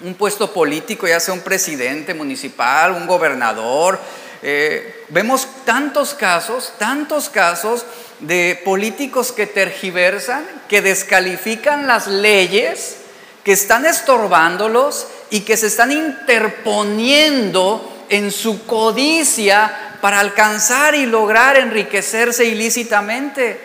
un 0.02 0.12
puesto 0.14 0.52
político, 0.52 1.08
ya 1.08 1.18
sea 1.18 1.32
un 1.32 1.40
presidente 1.40 2.12
municipal, 2.12 2.92
un 2.92 3.06
gobernador. 3.06 3.98
Eh, 4.42 5.06
vemos 5.08 5.48
tantos 5.64 6.12
casos, 6.12 6.74
tantos 6.78 7.30
casos 7.30 7.86
de 8.18 8.60
políticos 8.62 9.32
que 9.32 9.46
tergiversan, 9.46 10.44
que 10.68 10.82
descalifican 10.82 11.86
las 11.86 12.06
leyes, 12.06 12.98
que 13.44 13.52
están 13.52 13.86
estorbándolos 13.86 15.06
y 15.30 15.40
que 15.40 15.56
se 15.56 15.68
están 15.68 15.90
interponiendo 15.90 17.89
en 18.10 18.32
su 18.32 18.66
codicia 18.66 19.96
para 20.02 20.20
alcanzar 20.20 20.94
y 20.94 21.06
lograr 21.06 21.56
enriquecerse 21.56 22.44
ilícitamente. 22.44 23.58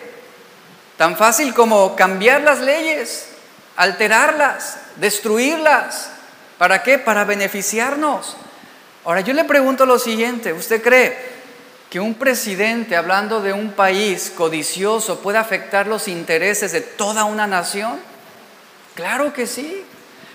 Tan 0.96 1.16
fácil 1.16 1.52
como 1.52 1.94
cambiar 1.96 2.40
las 2.42 2.60
leyes, 2.60 3.28
alterarlas, 3.76 4.78
destruirlas. 4.96 6.10
¿Para 6.58 6.82
qué? 6.82 6.98
Para 6.98 7.24
beneficiarnos. 7.24 8.36
Ahora 9.04 9.20
yo 9.20 9.34
le 9.34 9.44
pregunto 9.44 9.84
lo 9.84 9.98
siguiente, 9.98 10.52
¿usted 10.52 10.82
cree 10.82 11.36
que 11.90 12.00
un 12.00 12.14
presidente, 12.14 12.96
hablando 12.96 13.40
de 13.40 13.52
un 13.52 13.72
país 13.72 14.32
codicioso, 14.34 15.20
pueda 15.20 15.40
afectar 15.40 15.86
los 15.86 16.08
intereses 16.08 16.72
de 16.72 16.80
toda 16.80 17.24
una 17.24 17.46
nación? 17.46 17.98
Claro 18.94 19.32
que 19.32 19.46
sí, 19.46 19.84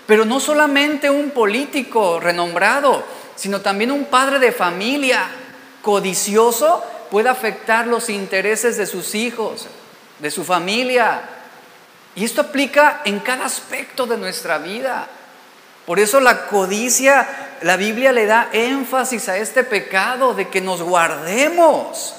pero 0.06 0.24
no 0.24 0.38
solamente 0.38 1.10
un 1.10 1.30
político 1.30 2.20
renombrado, 2.20 3.04
sino 3.42 3.60
también 3.60 3.90
un 3.90 4.04
padre 4.04 4.38
de 4.38 4.52
familia 4.52 5.28
codicioso 5.82 6.80
puede 7.10 7.28
afectar 7.28 7.88
los 7.88 8.08
intereses 8.08 8.76
de 8.76 8.86
sus 8.86 9.16
hijos, 9.16 9.66
de 10.20 10.30
su 10.30 10.44
familia. 10.44 11.22
Y 12.14 12.24
esto 12.24 12.42
aplica 12.42 13.00
en 13.04 13.18
cada 13.18 13.46
aspecto 13.46 14.06
de 14.06 14.16
nuestra 14.16 14.58
vida. 14.58 15.08
Por 15.86 15.98
eso 15.98 16.20
la 16.20 16.46
codicia, 16.46 17.26
la 17.62 17.76
Biblia 17.76 18.12
le 18.12 18.26
da 18.26 18.48
énfasis 18.52 19.28
a 19.28 19.36
este 19.36 19.64
pecado 19.64 20.34
de 20.34 20.46
que 20.48 20.60
nos 20.60 20.80
guardemos. 20.80 22.14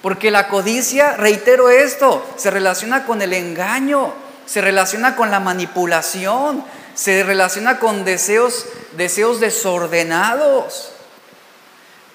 Porque 0.00 0.30
la 0.30 0.46
codicia, 0.46 1.16
reitero 1.16 1.70
esto, 1.70 2.24
se 2.36 2.52
relaciona 2.52 3.04
con 3.04 3.20
el 3.20 3.32
engaño, 3.32 4.14
se 4.46 4.60
relaciona 4.60 5.16
con 5.16 5.32
la 5.32 5.40
manipulación, 5.40 6.64
se 6.94 7.22
relaciona 7.22 7.78
con 7.78 8.04
deseos, 8.04 8.66
deseos 8.96 9.40
desordenados. 9.40 10.90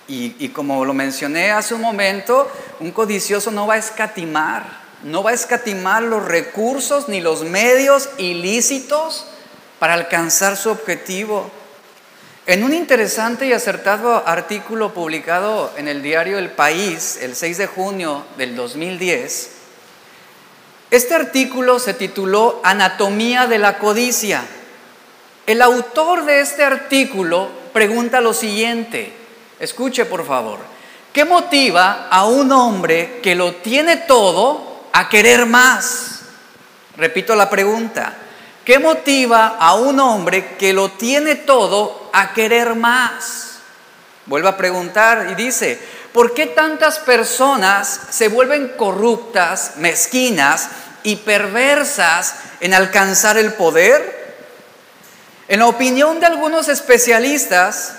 Y, 0.08 0.36
y, 0.40 0.50
como 0.50 0.86
lo 0.86 0.94
mencioné 0.94 1.52
hace 1.52 1.74
un 1.74 1.82
momento, 1.82 2.50
un 2.80 2.92
codicioso 2.92 3.52
no 3.52 3.68
va 3.68 3.74
a 3.74 3.78
escatimar, 3.78 4.64
no 5.04 5.22
va 5.22 5.32
a 5.32 5.34
escatimar 5.34 6.02
los 6.02 6.24
recursos 6.24 7.10
ni 7.10 7.20
los 7.20 7.44
medios 7.44 8.10
ilícitos 8.18 9.26
para 9.80 9.94
alcanzar 9.94 10.56
su 10.56 10.70
objetivo. 10.70 11.52
En 12.46 12.64
un 12.64 12.74
interesante 12.74 13.46
y 13.46 13.52
acertado 13.52 14.26
artículo 14.26 14.94
publicado 14.94 15.74
en 15.76 15.90
el 15.90 16.02
diario 16.02 16.40
El 16.40 16.52
País 16.52 17.20
el 17.22 17.36
6 17.36 17.58
de 17.58 17.68
junio 17.68 18.26
del 18.38 18.56
2010, 18.56 19.50
este 20.90 21.14
artículo 21.14 21.80
se 21.80 21.94
tituló 21.94 22.62
Anatomía 22.64 23.48
de 23.48 23.58
la 23.58 23.78
codicia. 23.78 24.46
El 25.48 25.64
autor 25.64 26.26
de 26.26 26.42
este 26.42 26.64
artículo 26.64 27.50
pregunta 27.74 28.22
lo 28.22 28.36
siguiente, 28.36 29.12
escuche 29.60 30.06
por 30.06 30.24
favor, 30.28 30.60
¿qué 31.12 31.26
motiva 31.26 32.08
a 32.12 32.26
un 32.26 32.52
hombre 32.52 33.20
que 33.24 33.34
lo 33.34 33.56
tiene 33.56 33.98
todo 33.98 34.84
a 34.94 35.10
querer 35.10 35.48
más? 35.48 36.22
Repito 36.96 37.36
la 37.36 37.50
pregunta, 37.50 38.18
¿Qué 38.68 38.80
motiva 38.80 39.56
a 39.58 39.76
un 39.76 39.98
hombre 40.02 40.58
que 40.58 40.74
lo 40.74 40.92
tiene 40.92 41.36
todo 41.36 42.10
a 42.12 42.34
querer 42.34 42.76
más? 42.76 43.60
Vuelve 44.26 44.50
a 44.50 44.58
preguntar 44.58 45.30
y 45.32 45.36
dice, 45.36 45.80
¿por 46.12 46.34
qué 46.34 46.48
tantas 46.48 47.00
personas 47.00 47.98
se 48.10 48.28
vuelven 48.28 48.74
corruptas, 48.76 49.76
mezquinas 49.78 50.68
y 51.04 51.16
perversas 51.16 52.36
en 52.60 52.74
alcanzar 52.74 53.38
el 53.38 53.54
poder? 53.54 54.17
En 55.48 55.60
la 55.60 55.68
opinión 55.68 56.20
de 56.20 56.26
algunos 56.26 56.68
especialistas, 56.68 57.96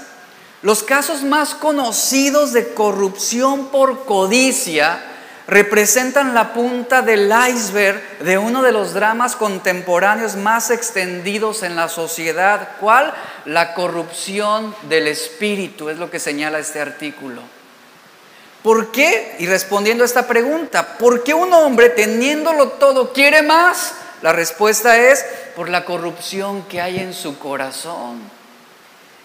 los 0.61 0.83
casos 0.83 1.23
más 1.23 1.55
conocidos 1.55 2.53
de 2.53 2.75
corrupción 2.75 3.69
por 3.69 4.05
codicia 4.05 5.01
representan 5.47 6.35
la 6.35 6.53
punta 6.53 7.01
del 7.01 7.33
iceberg 7.51 8.19
de 8.19 8.37
uno 8.37 8.63
de 8.63 8.71
los 8.71 8.93
dramas 8.93 9.35
contemporáneos 9.35 10.37
más 10.37 10.71
extendidos 10.71 11.63
en 11.63 11.75
la 11.75 11.89
sociedad. 11.89 12.69
¿Cuál? 12.81 13.15
La 13.47 13.73
corrupción 13.73 14.75
del 14.91 15.09
espíritu, 15.09 15.89
es 15.89 15.97
lo 15.97 16.11
que 16.11 16.21
señala 16.21 16.59
este 16.59 16.83
artículo. 16.83 17.41
¿Por 18.63 18.93
qué? 18.93 19.37
Y 19.39 19.47
respondiendo 19.47 20.05
a 20.05 20.07
esta 20.07 20.27
pregunta, 20.27 20.99
¿por 20.99 21.25
qué 21.25 21.33
un 21.33 21.55
hombre 21.55 21.89
teniéndolo 21.89 22.69
todo 22.73 23.15
quiere 23.15 23.41
más? 23.41 23.95
La 24.23 24.33
respuesta 24.33 24.99
es 24.99 25.25
por 25.55 25.69
la 25.69 25.85
corrupción 25.85 26.63
que 26.63 26.81
hay 26.81 26.99
en 26.99 27.15
su 27.15 27.39
corazón. 27.39 28.21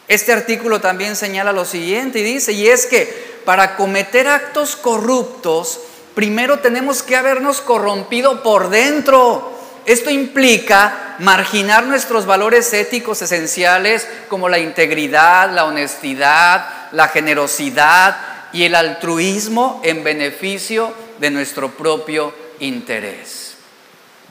Este 0.07 0.33
artículo 0.33 0.81
también 0.81 1.15
señala 1.15 1.53
lo 1.53 1.65
siguiente 1.65 2.19
y 2.19 2.23
dice, 2.23 2.51
y 2.51 2.67
es 2.67 2.85
que 2.85 3.41
para 3.45 3.75
cometer 3.75 4.27
actos 4.27 4.75
corruptos, 4.75 5.79
primero 6.13 6.59
tenemos 6.59 7.01
que 7.01 7.15
habernos 7.15 7.61
corrompido 7.61 8.43
por 8.43 8.69
dentro. 8.69 9.51
Esto 9.85 10.09
implica 10.09 11.15
marginar 11.19 11.85
nuestros 11.85 12.25
valores 12.25 12.71
éticos 12.73 13.21
esenciales 13.21 14.07
como 14.29 14.49
la 14.49 14.59
integridad, 14.59 15.51
la 15.51 15.65
honestidad, 15.65 16.91
la 16.91 17.07
generosidad 17.07 18.17
y 18.53 18.63
el 18.63 18.75
altruismo 18.75 19.81
en 19.83 20.03
beneficio 20.03 20.93
de 21.19 21.31
nuestro 21.31 21.71
propio 21.71 22.33
interés. 22.59 23.42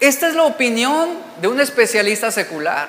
Esta 0.03 0.27
es 0.27 0.35
la 0.35 0.43
opinión 0.43 1.11
de 1.41 1.47
un 1.47 1.61
especialista 1.61 2.33
secular. 2.33 2.89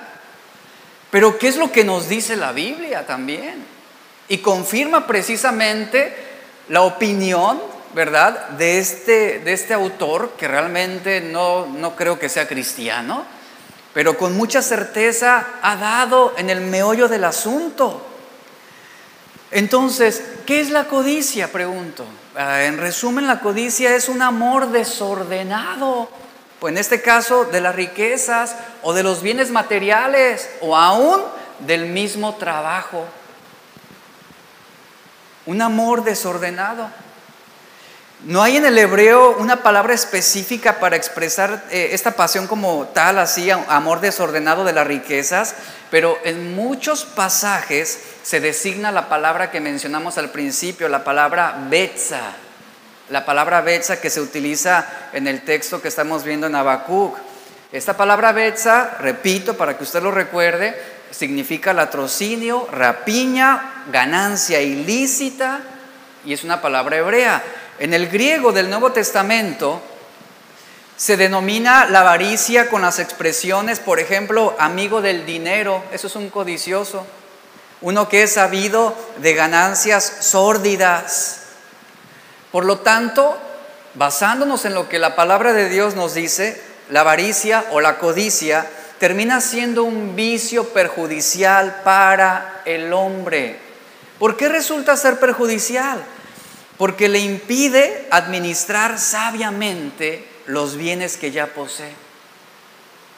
Pero 1.11 1.37
¿qué 1.37 1.47
es 1.47 1.57
lo 1.57 1.71
que 1.71 1.83
nos 1.83 2.09
dice 2.09 2.35
la 2.35 2.53
Biblia 2.53 3.05
también? 3.05 3.63
Y 4.29 4.39
confirma 4.39 5.05
precisamente 5.05 6.11
la 6.69 6.81
opinión, 6.81 7.61
¿verdad?, 7.93 8.49
de 8.57 8.79
este, 8.79 9.37
de 9.41 9.53
este 9.53 9.75
autor, 9.75 10.31
que 10.39 10.47
realmente 10.47 11.21
no, 11.21 11.67
no 11.67 11.95
creo 11.95 12.17
que 12.17 12.29
sea 12.29 12.47
cristiano, 12.47 13.25
pero 13.93 14.17
con 14.17 14.35
mucha 14.35 14.63
certeza 14.63 15.45
ha 15.61 15.75
dado 15.75 16.33
en 16.35 16.49
el 16.49 16.61
meollo 16.61 17.07
del 17.07 17.25
asunto. 17.25 18.03
Entonces, 19.51 20.23
¿qué 20.47 20.61
es 20.61 20.71
la 20.71 20.85
codicia? 20.85 21.51
Pregunto. 21.51 22.05
Ah, 22.35 22.63
en 22.63 22.79
resumen, 22.79 23.27
la 23.27 23.39
codicia 23.39 23.95
es 23.95 24.09
un 24.09 24.23
amor 24.23 24.71
desordenado, 24.71 26.09
pues 26.63 26.71
en 26.71 26.77
este 26.77 27.01
caso 27.01 27.43
de 27.43 27.59
las 27.59 27.75
riquezas 27.75 28.55
o 28.83 28.93
de 28.93 29.03
los 29.03 29.21
bienes 29.21 29.51
materiales 29.51 30.49
o 30.61 30.77
aún 30.77 31.21
del 31.59 31.87
mismo 31.87 32.35
trabajo. 32.35 33.05
Un 35.45 35.61
amor 35.61 36.05
desordenado. 36.05 36.89
No 38.23 38.41
hay 38.41 38.55
en 38.55 38.63
el 38.63 38.77
hebreo 38.77 39.35
una 39.39 39.57
palabra 39.57 39.93
específica 39.93 40.79
para 40.79 40.95
expresar 40.95 41.65
eh, 41.69 41.89
esta 41.91 42.11
pasión 42.11 42.47
como 42.47 42.85
tal, 42.93 43.19
así, 43.19 43.51
amor 43.51 43.99
desordenado 43.99 44.63
de 44.63 44.71
las 44.71 44.87
riquezas, 44.87 45.55
pero 45.91 46.17
en 46.23 46.55
muchos 46.55 47.03
pasajes 47.03 47.99
se 48.23 48.39
designa 48.39 48.93
la 48.93 49.09
palabra 49.09 49.51
que 49.51 49.59
mencionamos 49.59 50.17
al 50.17 50.29
principio, 50.29 50.87
la 50.87 51.03
palabra 51.03 51.57
betza, 51.69 52.21
la 53.13 53.25
palabra 53.25 53.61
betza 53.61 54.01
que 54.01 54.09
se 54.09 54.21
utiliza 54.21 54.87
en 55.13 55.27
el 55.27 55.43
texto 55.43 55.79
que 55.79 55.87
estamos 55.87 56.23
viendo 56.23 56.47
en 56.47 56.55
Habacuc. 56.55 57.15
Esta 57.71 57.95
palabra 57.95 58.31
betza, 58.31 58.97
repito 58.99 59.55
para 59.55 59.77
que 59.77 59.83
usted 59.83 60.01
lo 60.01 60.09
recuerde, 60.09 60.75
significa 61.11 61.73
latrocinio, 61.73 62.67
rapiña, 62.71 63.83
ganancia 63.91 64.63
ilícita, 64.63 65.59
y 66.25 66.33
es 66.33 66.43
una 66.43 66.59
palabra 66.59 66.97
hebrea. 66.97 67.43
En 67.77 67.93
el 67.93 68.09
griego 68.09 68.51
del 68.51 68.71
Nuevo 68.71 68.91
Testamento 68.91 69.79
se 70.97 71.15
denomina 71.15 71.85
la 71.85 71.99
avaricia 71.99 72.67
con 72.67 72.81
las 72.81 72.97
expresiones, 72.97 73.77
por 73.77 73.99
ejemplo, 73.99 74.55
amigo 74.57 75.03
del 75.03 75.23
dinero, 75.27 75.83
eso 75.91 76.07
es 76.07 76.15
un 76.15 76.31
codicioso, 76.31 77.05
uno 77.81 78.09
que 78.09 78.23
es 78.23 78.33
sabido 78.33 78.97
de 79.17 79.35
ganancias 79.35 80.03
sórdidas. 80.21 81.42
Por 82.53 82.63
lo 82.63 82.79
tanto, 82.79 83.37
basándonos 83.95 84.63
en 84.63 84.73
lo 84.73 84.87
que 84.87 84.97
la 84.97 85.17
palabra 85.17 85.51
de 85.51 85.67
Dios 85.67 85.95
nos 85.95 86.13
dice, 86.13 86.61
la 86.89 87.01
avaricia 87.01 87.65
o 87.71 87.81
la 87.81 87.97
codicia 87.97 88.65
termina 88.97 89.41
siendo 89.41 89.83
un 89.83 90.15
vicio 90.15 90.69
perjudicial 90.69 91.81
para 91.83 92.61
el 92.63 92.93
hombre. 92.93 93.59
¿Por 94.19 94.37
qué 94.37 94.47
resulta 94.47 94.95
ser 94.95 95.19
perjudicial? 95.19 96.01
porque 96.77 97.07
le 97.07 97.19
impide 97.19 98.07
administrar 98.11 98.99
sabiamente 98.99 100.27
los 100.47 100.75
bienes 100.75 101.17
que 101.17 101.31
ya 101.31 101.47
posee. 101.47 101.93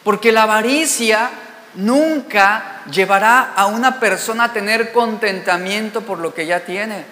Porque 0.03 0.31
la 0.31 0.43
avaricia 0.43 1.31
nunca 1.75 2.83
llevará 2.91 3.53
a 3.55 3.65
una 3.65 3.99
persona 3.99 4.45
a 4.45 4.53
tener 4.53 4.91
contentamiento 4.91 6.01
por 6.01 6.19
lo 6.19 6.33
que 6.33 6.45
ya 6.45 6.65
tiene. 6.65 7.05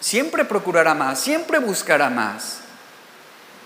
Siempre 0.00 0.44
procurará 0.44 0.94
más, 0.94 1.20
siempre 1.20 1.58
buscará 1.58 2.10
más. 2.10 2.58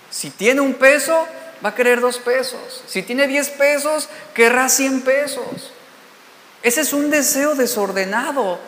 Si 0.09 0.29
tiene 0.29 0.61
un 0.61 0.73
peso, 0.73 1.27
va 1.63 1.69
a 1.69 1.75
querer 1.75 2.01
dos 2.01 2.17
pesos. 2.17 2.83
Si 2.87 3.03
tiene 3.03 3.27
diez 3.27 3.49
pesos, 3.49 4.09
querrá 4.33 4.69
cien 4.69 5.01
pesos. 5.01 5.71
Ese 6.63 6.81
es 6.81 6.93
un 6.93 7.09
deseo 7.09 7.55
desordenado 7.55 8.59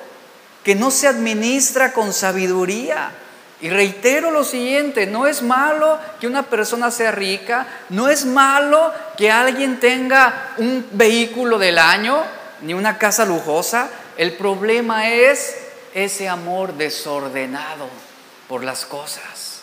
que 0.63 0.76
no 0.76 0.91
se 0.91 1.08
administra 1.08 1.93
con 1.93 2.13
sabiduría. 2.13 3.12
Y 3.62 3.69
reitero 3.69 4.32
lo 4.32 4.43
siguiente, 4.43 5.06
no 5.06 5.26
es 5.26 5.41
malo 5.41 5.97
que 6.19 6.28
una 6.28 6.43
persona 6.43 6.91
sea 6.91 7.12
rica, 7.12 7.65
no 7.89 8.10
es 8.10 8.26
malo 8.26 8.91
que 9.17 9.32
alguien 9.32 9.80
tenga 9.80 10.54
un 10.58 10.86
vehículo 10.91 11.58
del 11.58 11.78
año, 11.78 12.23
ni 12.62 12.73
una 12.73 12.97
casa 12.97 13.26
lujosa. 13.26 13.89
El 14.17 14.34
problema 14.34 15.10
es 15.10 15.56
ese 15.93 16.29
amor 16.29 16.73
desordenado 16.73 17.88
por 18.47 18.63
las 18.63 18.86
cosas. 18.86 19.62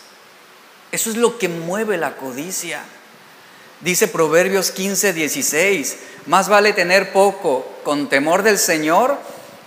Eso 0.91 1.09
es 1.09 1.17
lo 1.17 1.37
que 1.37 1.47
mueve 1.47 1.97
la 1.97 2.17
codicia. 2.17 2.83
Dice 3.79 4.07
Proverbios 4.07 4.71
15, 4.71 5.13
16, 5.13 5.97
más 6.27 6.49
vale 6.49 6.73
tener 6.73 7.13
poco 7.13 7.65
con 7.83 8.09
temor 8.09 8.43
del 8.43 8.57
Señor 8.57 9.17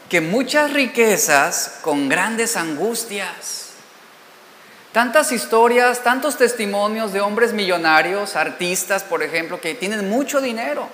que 0.08 0.20
muchas 0.20 0.72
riquezas 0.72 1.78
con 1.82 2.08
grandes 2.08 2.56
angustias. 2.56 3.70
Tantas 4.92 5.32
historias, 5.32 6.04
tantos 6.04 6.36
testimonios 6.36 7.12
de 7.12 7.20
hombres 7.20 7.52
millonarios, 7.52 8.36
artistas, 8.36 9.02
por 9.02 9.24
ejemplo, 9.24 9.60
que 9.60 9.74
tienen 9.74 10.08
mucho 10.08 10.40
dinero. 10.40 10.88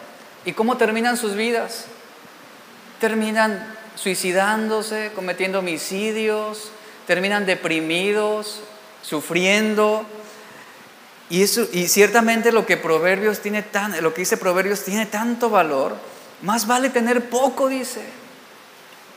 ¿Y 0.47 0.53
cómo 0.53 0.79
terminan 0.79 1.19
sus 1.19 1.35
vidas? 1.35 1.85
Terminan 2.99 3.80
suicidándose, 4.01 5.13
cometiendo 5.15 5.59
homicidios, 5.59 6.71
terminan 7.07 7.45
deprimidos, 7.45 8.61
sufriendo. 9.03 10.07
Y, 11.29 11.43
eso, 11.43 11.67
y 11.73 11.87
ciertamente 11.89 12.51
lo 12.51 12.67
que 12.67 12.77
Proverbios 12.77 13.41
tiene 13.41 13.63
tan, 13.63 14.01
lo 14.03 14.15
que 14.15 14.23
dice 14.23 14.37
Proverbios 14.37 14.85
tiene 14.85 15.07
tanto 15.07 15.51
valor. 15.51 15.97
Más 16.43 16.67
vale 16.67 16.89
tener 16.89 17.29
poco, 17.29 17.69
dice. 17.69 18.01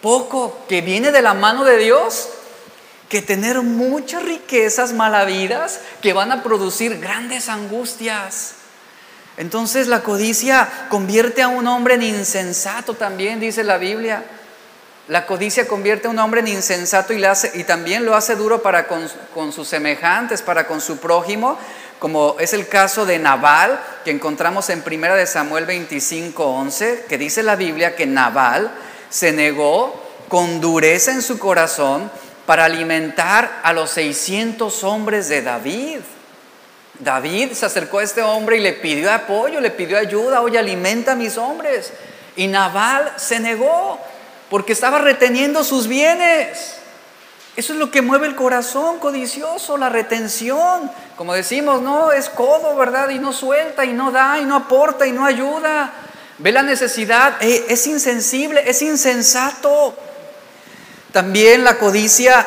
Poco 0.01 0.65
que 0.67 0.81
viene 0.81 1.11
de 1.11 1.21
la 1.21 1.33
mano 1.33 1.63
de 1.63 1.77
Dios 1.77 2.29
que 3.07 3.21
tener 3.21 3.61
muchas 3.61 4.23
riquezas 4.23 4.91
malavidas 4.91 5.79
que 6.01 6.13
van 6.13 6.31
a 6.31 6.43
producir 6.43 6.99
grandes 6.99 7.47
angustias. 7.47 8.55
Entonces 9.37 9.87
la 9.87 10.01
codicia 10.01 10.87
convierte 10.89 11.41
a 11.41 11.47
un 11.47 11.67
hombre 11.67 11.93
en 11.93 12.03
insensato 12.03 12.95
también, 12.95 13.39
dice 13.39 13.63
la 13.63 13.77
Biblia. 13.77 14.23
La 15.09 15.25
codicia 15.25 15.67
convierte 15.67 16.07
a 16.07 16.11
un 16.11 16.19
hombre 16.19 16.39
en 16.39 16.47
insensato 16.47 17.11
y, 17.11 17.63
también 17.65 18.05
lo 18.05 18.15
hace 18.15 18.35
duro 18.35 18.61
para 18.61 18.87
con, 18.87 19.51
sus 19.51 19.67
semejantes, 19.67 20.41
para 20.41 20.65
con 20.65 20.79
su 20.79 20.97
prójimo, 20.97 21.57
como 21.99 22.37
es 22.39 22.53
el 22.53 22.69
caso 22.69 23.05
de 23.05 23.19
Nabal, 23.19 23.81
que 24.05 24.11
encontramos 24.11 24.69
en 24.69 24.81
1 24.85 25.15
de 25.15 25.27
Samuel 25.27 25.65
25, 25.65 26.45
11, 26.45 27.05
que 27.09 27.17
dice 27.17 27.43
la 27.43 27.57
Biblia 27.57 27.97
que 27.97 28.05
Nabal 28.05 28.71
se 29.09 29.33
negó 29.33 30.01
con 30.29 30.61
dureza 30.61 31.11
en 31.11 31.21
su 31.21 31.37
corazón 31.37 32.09
para 32.45 32.63
alimentar 32.63 33.59
a 33.61 33.73
los 33.73 33.89
600 33.91 34.85
hombres 34.85 35.27
de 35.27 35.41
David. 35.41 35.99
David 36.99 37.51
se 37.51 37.65
acercó 37.65 37.99
a 37.99 38.03
este 38.03 38.21
hombre 38.21 38.55
y 38.55 38.61
le 38.61 38.71
pidió 38.71 39.11
apoyo, 39.11 39.59
le 39.59 39.71
pidió 39.71 39.97
ayuda, 39.97 40.41
oye, 40.41 40.57
alimenta 40.57 41.11
a 41.11 41.15
mis 41.15 41.37
hombres. 41.37 41.91
Y 42.37 42.47
Nabal 42.47 43.11
se 43.17 43.41
negó 43.41 43.99
porque 44.53 44.73
estaba 44.73 44.99
reteniendo 44.99 45.63
sus 45.63 45.87
bienes. 45.87 46.75
Eso 47.55 47.73
es 47.73 47.79
lo 47.79 47.89
que 47.89 48.03
mueve 48.03 48.27
el 48.27 48.35
corazón 48.35 48.99
codicioso, 48.99 49.77
la 49.77 49.89
retención. 49.89 50.91
Como 51.15 51.33
decimos, 51.33 51.81
no, 51.81 52.11
es 52.11 52.29
codo, 52.29 52.75
¿verdad? 52.75 53.09
Y 53.09 53.17
no 53.17 53.33
suelta, 53.33 53.83
y 53.83 53.93
no 53.93 54.11
da, 54.11 54.37
y 54.37 54.45
no 54.45 54.55
aporta, 54.55 55.07
y 55.07 55.11
no 55.11 55.25
ayuda. 55.25 55.91
Ve 56.37 56.51
la 56.51 56.61
necesidad, 56.61 57.41
eh, 57.41 57.65
es 57.67 57.87
insensible, 57.87 58.61
es 58.69 58.83
insensato. 58.83 59.97
También 61.11 61.63
la 61.63 61.79
codicia, 61.79 62.45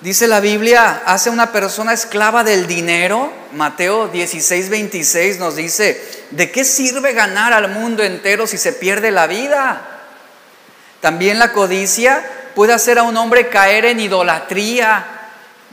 dice 0.00 0.28
la 0.28 0.40
Biblia, 0.40 1.02
hace 1.04 1.28
una 1.28 1.52
persona 1.52 1.92
esclava 1.92 2.44
del 2.44 2.66
dinero. 2.66 3.30
Mateo 3.52 4.08
16, 4.08 4.70
26 4.70 5.38
nos 5.38 5.54
dice, 5.54 6.00
¿de 6.30 6.50
qué 6.50 6.64
sirve 6.64 7.12
ganar 7.12 7.52
al 7.52 7.68
mundo 7.68 8.02
entero 8.02 8.46
si 8.46 8.56
se 8.56 8.72
pierde 8.72 9.10
la 9.10 9.26
vida? 9.26 9.95
También 11.06 11.38
la 11.38 11.52
codicia 11.52 12.28
puede 12.56 12.72
hacer 12.72 12.98
a 12.98 13.04
un 13.04 13.16
hombre 13.16 13.48
caer 13.48 13.84
en 13.84 14.00
idolatría. 14.00 15.06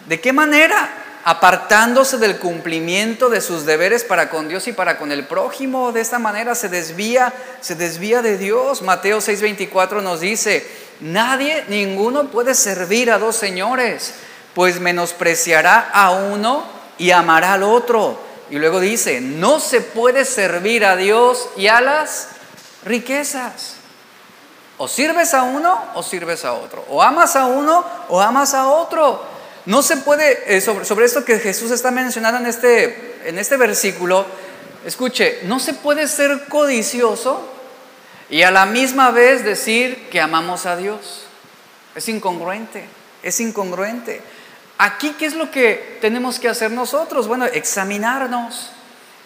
¿De 0.05 0.21
qué 0.21 0.31
manera? 0.31 0.91
Apartándose 1.23 2.19
del 2.19 2.37
cumplimiento 2.37 3.29
de 3.29 3.41
sus 3.41 3.65
deberes 3.65 4.03
para 4.03 4.29
con 4.29 4.47
Dios 4.47 4.67
y 4.67 4.73
para 4.73 4.99
con 4.99 5.11
el 5.11 5.25
prójimo. 5.25 5.91
De 5.91 6.01
esta 6.01 6.19
manera 6.19 6.53
se 6.53 6.69
desvía, 6.69 7.33
se 7.61 7.73
desvía 7.73 8.21
de 8.21 8.37
Dios. 8.37 8.83
Mateo 8.83 9.21
6:24 9.21 10.03
nos 10.03 10.19
dice, 10.19 10.67
nadie, 10.99 11.63
ninguno 11.67 12.25
puede 12.25 12.53
servir 12.53 13.09
a 13.09 13.17
dos 13.17 13.35
señores, 13.35 14.13
pues 14.53 14.79
menospreciará 14.79 15.89
a 15.91 16.11
uno 16.11 16.63
y 16.99 17.09
amará 17.09 17.53
al 17.53 17.63
otro. 17.63 18.19
Y 18.51 18.57
luego 18.57 18.79
dice, 18.79 19.19
no 19.19 19.59
se 19.59 19.81
puede 19.81 20.25
servir 20.25 20.85
a 20.85 20.95
Dios 20.95 21.49
y 21.57 21.69
a 21.69 21.81
las 21.81 22.27
riquezas. 22.85 23.77
O 24.77 24.87
sirves 24.87 25.33
a 25.33 25.43
uno 25.43 25.77
o 25.93 26.03
sirves 26.03 26.45
a 26.45 26.53
otro. 26.53 26.83
O 26.89 27.01
amas 27.01 27.35
a 27.35 27.45
uno 27.45 27.85
o 28.09 28.21
amas 28.21 28.53
a 28.53 28.67
otro. 28.67 29.21
No 29.65 29.81
se 29.81 29.97
puede, 29.97 30.57
eh, 30.57 30.61
sobre, 30.61 31.05
esto 31.05 31.23
que 31.23 31.39
Jesús 31.39 31.71
está 31.71 31.91
mencionando 31.91 32.39
en 32.39 32.47
este, 32.47 33.19
en 33.25 33.39
este 33.39 33.55
versículo, 33.55 34.25
escuche, 34.85 35.39
no 35.43 35.59
se 35.59 35.73
puede 35.73 36.07
ser 36.07 36.47
codicioso 36.49 37.49
y 38.29 38.41
a 38.43 38.51
la 38.51 38.65
misma 38.65 39.11
vez 39.11 39.45
decir 39.45 40.09
que 40.09 40.19
amamos 40.19 40.65
a 40.65 40.75
Dios. 40.75 41.25
Es 41.95 42.09
incongruente, 42.09 42.85
es 43.21 43.39
incongruente. 43.39 44.21
Aquí, 44.79 45.15
¿qué 45.17 45.27
es 45.27 45.35
lo 45.35 45.51
que 45.51 45.99
tenemos 46.01 46.39
que 46.39 46.49
hacer 46.49 46.71
nosotros? 46.71 47.27
Bueno, 47.27 47.45
examinarnos, 47.45 48.71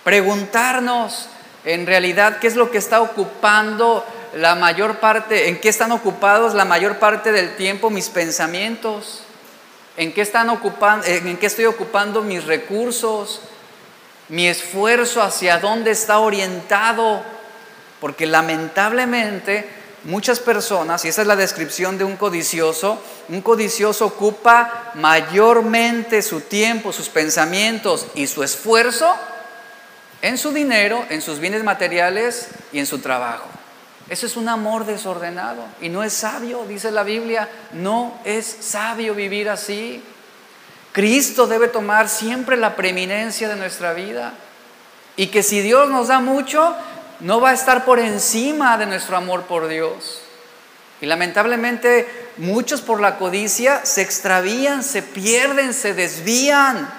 preguntarnos 0.04 1.30
en 1.66 1.88
realidad 1.88 2.40
qué 2.40 2.48
es 2.48 2.56
lo 2.56 2.70
que 2.70 2.78
está 2.78 3.02
ocupando 3.02 4.06
la 4.38 4.54
mayor 4.54 4.97
parte, 4.97 5.50
en 5.50 5.60
qué 5.60 5.67
están 5.67 5.91
ocupados 5.91 6.54
la 6.54 6.63
mayor 6.63 7.00
parte 7.00 7.32
del 7.32 7.56
tiempo 7.56 7.89
mis 7.89 8.10
pensamientos, 8.10 9.23
en 9.97 10.13
qué, 10.13 10.21
están 10.21 10.50
ocupando, 10.50 11.08
en 11.08 11.38
qué 11.38 11.47
estoy 11.47 11.65
ocupando 11.65 12.21
mis 12.21 12.45
recursos, 12.45 13.41
mi 14.30 14.47
esfuerzo, 14.47 15.23
hacia 15.23 15.58
dónde 15.58 15.89
está 15.89 16.19
orientado, 16.19 17.23
porque 18.00 18.28
lamentablemente 18.28 19.67
muchas 20.04 20.39
personas, 20.39 21.04
y 21.04 21.08
esa 21.08 21.23
es 21.23 21.28
la 21.28 21.36
descripción 21.36 21.97
de 21.97 22.04
un 22.04 22.15
codicioso, 22.15 23.02
un 23.30 23.41
codicioso 23.41 24.06
ocupa 24.06 24.91
mayormente 24.93 26.21
su 26.21 26.41
tiempo, 26.41 26.93
sus 26.93 27.10
pensamientos 27.10 28.06
y 28.13 28.28
su 28.28 28.43
esfuerzo 28.43 29.15
en 30.21 30.38
su 30.38 30.52
dinero, 30.52 31.04
en 31.10 31.23
sus 31.23 31.39
bienes 31.39 31.63
materiales 31.63 32.50
y 32.71 32.78
en 32.78 32.86
su 32.86 33.00
trabajo. 33.00 33.57
Eso 34.10 34.26
es 34.26 34.38
un 34.38 34.48
amor 34.48 34.86
desordenado 34.86 35.63
y 35.82 35.89
no 35.89 36.04
es 36.04 36.13
sabio, 36.13 36.65
dice 36.65 36.91
la 36.91 37.04
Biblia, 37.04 37.50
no 37.74 38.17
es 38.24 38.46
sabio 38.46 39.13
vivir 39.13 39.50
así. 39.50 40.02
Cristo 40.93 41.46
debe 41.46 41.67
tomar 41.67 42.08
siempre 42.08 42.56
la 42.56 42.76
preeminencia 42.76 43.50
de 43.50 43.58
nuestra 43.58 43.93
vida 43.93 44.34
y 45.17 45.28
que 45.28 45.43
si 45.43 45.62
Dios 45.62 45.89
nos 45.89 46.08
da 46.08 46.20
mucho, 46.20 46.76
no 47.20 47.41
va 47.41 47.50
a 47.50 47.54
estar 47.54 47.84
por 47.84 48.00
encima 48.00 48.78
de 48.78 48.86
nuestro 48.86 49.17
amor 49.17 49.43
por 49.43 49.67
Dios. 49.67 50.22
Y 51.02 51.06
lamentablemente 51.06 52.08
muchos 52.38 52.82
por 52.82 53.02
la 53.02 53.17
codicia 53.17 53.86
se 53.86 54.02
extravían, 54.02 54.84
se 54.84 55.02
pierden, 55.02 55.74
se 55.74 55.93
desvían. 55.93 56.89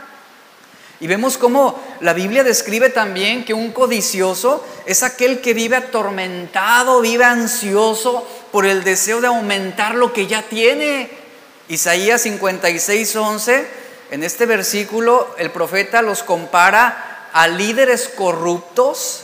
Y 1.01 1.07
vemos 1.07 1.39
cómo 1.39 1.81
la 2.01 2.13
Biblia 2.13 2.43
describe 2.43 2.91
también 2.91 3.45
que 3.45 3.55
un 3.55 3.71
codicioso 3.71 4.65
es 4.85 5.05
aquel 5.05 5.41
que 5.41 5.55
vive 5.55 5.77
atormentado, 5.77 7.01
vive 7.01 7.25
ansioso 7.25 8.27
por 8.51 8.67
el 8.67 8.83
deseo 8.83 9.21
de 9.21 9.29
aumentar 9.29 9.95
lo 9.95 10.13
que 10.13 10.27
ya 10.27 10.43
tiene. 10.43 11.09
Isaías 11.69 12.23
56, 12.23 13.15
11, 13.15 13.67
en 14.11 14.25
este 14.25 14.47
versículo 14.47 15.35
el 15.39 15.51
profeta 15.51 16.03
los 16.03 16.25
compara 16.25 17.29
a 17.33 17.47
líderes 17.47 18.09
corruptos, 18.09 19.23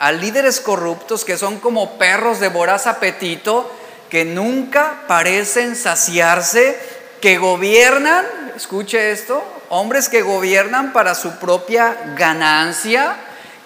a 0.00 0.10
líderes 0.10 0.60
corruptos 0.60 1.24
que 1.24 1.36
son 1.36 1.60
como 1.60 1.96
perros 1.96 2.40
de 2.40 2.48
voraz 2.48 2.88
apetito, 2.88 3.70
que 4.10 4.24
nunca 4.24 5.04
parecen 5.06 5.76
saciarse, 5.76 6.76
que 7.20 7.38
gobiernan, 7.38 8.24
escuche 8.56 9.12
esto, 9.12 9.44
hombres 9.68 10.08
que 10.08 10.22
gobiernan 10.22 10.92
para 10.92 11.14
su 11.14 11.32
propia 11.38 11.96
ganancia, 12.16 13.16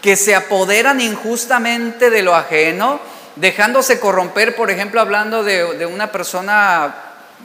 que 0.01 0.17
se 0.17 0.35
apoderan 0.35 1.01
injustamente 1.01 2.11
de 2.11 2.23
lo 2.23 2.35
ajeno, 2.35 3.01
dejándose 3.37 4.01
corromper, 4.01 4.57
por 4.57 4.71
ejemplo, 4.71 5.01
hablando 5.01 5.43
de, 5.43 5.87
una 5.87 6.11
persona 6.13 6.95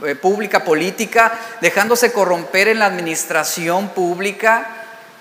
eh, 0.05 0.15
pública, 0.15 0.63
política, 0.63 1.33
dejándose 1.61 2.11
corromper 2.11 2.67
en 2.67 2.79
la 2.79 2.85
administración 2.87 3.89
pública, 3.89 4.67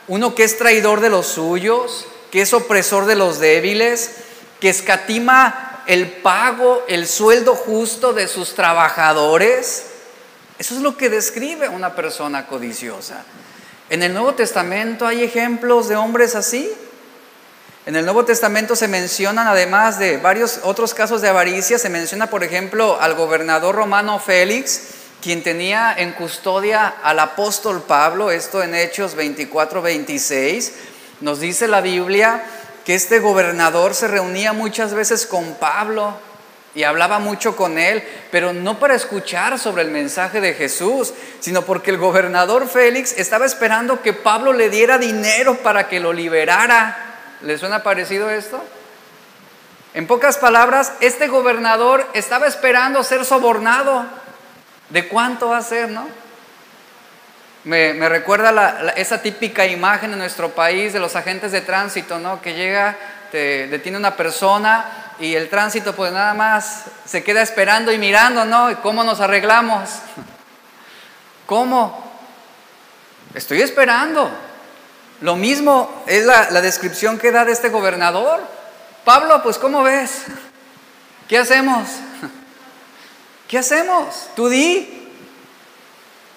uno 0.09 0.35
que 0.35 0.45
es 0.45 0.59
traidor 0.59 1.01
de 1.01 1.11
los 1.11 1.27
suyos, 1.27 2.07
que 2.31 2.43
es 2.43 2.53
opresor 2.53 3.07
de 3.07 3.15
los 3.15 3.39
débiles, 3.39 4.17
que 4.61 4.71
escatima 4.71 5.83
el 5.87 6.09
pago, 6.09 6.85
el 6.89 7.07
sueldo 7.07 7.55
justo 7.55 8.13
de 8.13 8.29
sus 8.29 8.55
trabajadores, 8.55 9.92
eso 10.63 10.77
es 10.77 10.81
lo 10.81 10.97
que 10.97 11.11
describe 11.11 11.69
una 11.69 11.97
persona 11.97 12.47
codiciosa. 12.47 13.25
En 13.91 14.05
el 14.05 14.13
Nuevo 14.13 14.35
Testamento 14.35 15.09
hay 15.09 15.25
ejemplos 15.25 15.89
de 15.89 15.97
hombres 15.97 16.37
así. 16.37 16.71
En 17.85 17.97
el 17.97 18.05
Nuevo 18.05 18.25
Testamento 18.25 18.77
se 18.77 18.87
mencionan, 18.87 19.49
además 19.49 19.99
de 19.99 20.19
varios 20.19 20.61
otros 20.63 20.95
casos 20.95 21.21
de 21.21 21.29
avaricia, 21.29 21.81
se 21.81 21.89
menciona, 21.89 22.31
por 22.31 22.45
ejemplo, 22.45 22.97
al 23.01 23.15
gobernador 23.15 23.75
romano 23.75 24.21
Félix, 24.21 24.83
quien 25.21 25.43
tenía 25.43 25.93
en 25.99 26.13
custodia 26.13 26.87
al 27.03 27.19
apóstol 27.19 27.83
Pablo, 27.83 28.31
esto 28.31 28.63
en 28.63 28.77
Hechos 28.77 29.17
24, 29.17 29.83
26. 29.83 30.75
Nos 31.23 31.41
dice 31.41 31.67
la 31.67 31.81
Biblia 31.81 32.45
que 32.85 32.95
este 32.95 33.19
gobernador 33.19 33.97
se 33.97 34.07
reunía 34.07 34.53
muchas 34.53 34.95
veces 34.95 35.27
con 35.27 35.55
Pablo 35.55 36.17
y 36.75 36.85
hablaba 36.85 37.19
mucho 37.19 37.55
con 37.55 37.79
él, 37.79 38.03
pero 38.31 38.53
no 38.53 38.79
para 38.79 38.95
escuchar 38.95 39.59
sobre 39.59 39.83
el 39.83 39.91
mensaje 39.91 40.41
de 40.41 40.55
Jesús, 40.55 41.13
sino 41.41 41.63
porque 41.63 41.91
el 41.91 41.99
gobernador 41.99 42.69
Félix 42.69 43.19
estaba 43.19 43.45
esperando 43.45 44.01
que 44.01 44.13
Pablo 44.13 44.53
le 44.53 44.71
diera 44.71 44.97
dinero 44.97 45.59
para 45.59 45.89
que 45.89 46.01
lo 46.01 46.13
liberara. 46.13 46.97
¿Le 47.43 47.59
suena 47.59 47.83
parecido 47.83 48.31
esto? 48.31 48.63
En 49.95 50.07
pocas 50.07 50.39
palabras, 50.39 50.95
este 51.01 51.29
gobernador 51.29 52.07
estaba 52.15 52.47
esperando 52.47 53.03
ser 53.05 53.27
sobornado. 53.27 54.07
¿De 54.89 55.09
cuánto 55.09 55.51
va 55.51 55.59
a 55.59 55.63
ser, 55.63 55.91
no? 55.91 56.09
Me, 57.65 58.09
recuerda 58.09 58.93
esa 58.97 59.23
típica 59.23 59.67
imagen 59.67 60.13
en 60.13 60.19
nuestro 60.19 60.51
país 60.51 60.93
de 60.93 60.99
los 60.99 61.15
agentes 61.15 61.53
de 61.53 61.61
tránsito, 61.61 62.19
¿no? 62.19 62.41
Que 62.41 62.55
llega, 62.55 62.97
te 63.31 63.69
detiene 63.69 63.99
una 63.99 64.17
persona 64.17 65.12
y 65.23 65.37
el 65.37 65.49
tránsito 65.49 65.95
pues 65.95 66.13
nada 66.13 66.35
más 66.35 66.87
se 67.07 67.23
queda 67.23 67.43
esperando 67.43 67.93
y 67.93 67.99
mirando, 67.99 68.45
¿no? 68.45 68.83
¿Cómo 68.83 69.05
nos 69.05 69.21
arreglamos? 69.21 69.89
¿Cómo? 71.47 72.13
Estoy 73.33 73.63
esperando. 73.63 74.29
Lo 75.21 75.37
mismo 75.37 76.03
es 76.09 76.27
la, 76.27 76.61
descripción 76.61 77.19
que 77.19 77.31
da 77.31 77.45
de 77.45 77.53
este 77.53 77.69
gobernador. 77.69 78.41
Pablo, 79.05 79.41
pues 79.45 79.59
¿cómo 79.59 79.85
ves? 79.85 80.25
¿Qué 81.29 81.39
hacemos? 81.39 81.89
¿Qué 83.49 83.59
hacemos? 83.59 84.29
Tú 84.35 84.49
di. 84.49 85.09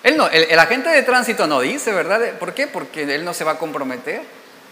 Él 0.04 0.16
no, 0.16 0.28
el, 0.28 0.44
el, 0.44 0.60
agente 0.60 0.90
de 0.90 1.02
tránsito 1.02 1.48
no 1.48 1.62
dice, 1.62 1.92
¿verdad? 1.92 2.34
¿Por 2.38 2.54
qué? 2.54 2.68
Porque 2.68 3.16
él 3.16 3.26
no 3.26 3.34
se 3.34 3.46
va 3.46 3.54
a 3.54 3.58
comprometer. 3.58 4.22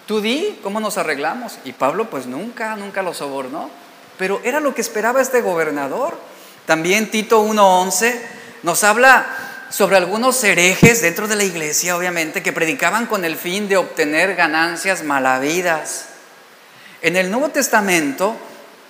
Tú 0.06 0.22
di, 0.22 0.60
¿cómo 0.62 0.80
nos 0.80 1.00
arreglamos? 1.00 1.58
Y 1.66 1.72
Pablo 1.72 2.12
pues 2.12 2.28
nunca, 2.28 2.76
nunca 2.76 3.02
lo 3.02 3.16
sobornó. 3.16 3.72
Pero 4.18 4.42
era 4.44 4.60
lo 4.60 4.74
que 4.76 4.82
esperaba 4.82 5.22
este 5.22 5.42
gobernador. 5.42 6.18
También 6.66 7.12
Tito 7.12 7.46
1.11 7.46 8.20
nos 8.64 8.84
habla 8.84 9.26
sobre 9.70 9.98
algunos 9.98 10.44
herejes 10.44 11.02
dentro 11.02 11.28
de 11.28 11.36
la 11.36 11.44
iglesia, 11.44 11.98
obviamente, 11.98 12.44
que 12.44 12.54
predicaban 12.54 13.08
con 13.08 13.26
el 13.26 13.36
fin 13.36 13.68
de 13.68 13.78
obtener 13.78 14.36
ganancias 14.36 15.04
malavidas. 15.04 16.06
En 17.02 17.16
el 17.16 17.32
Nuevo 17.32 17.50
Testamento, 17.50 18.36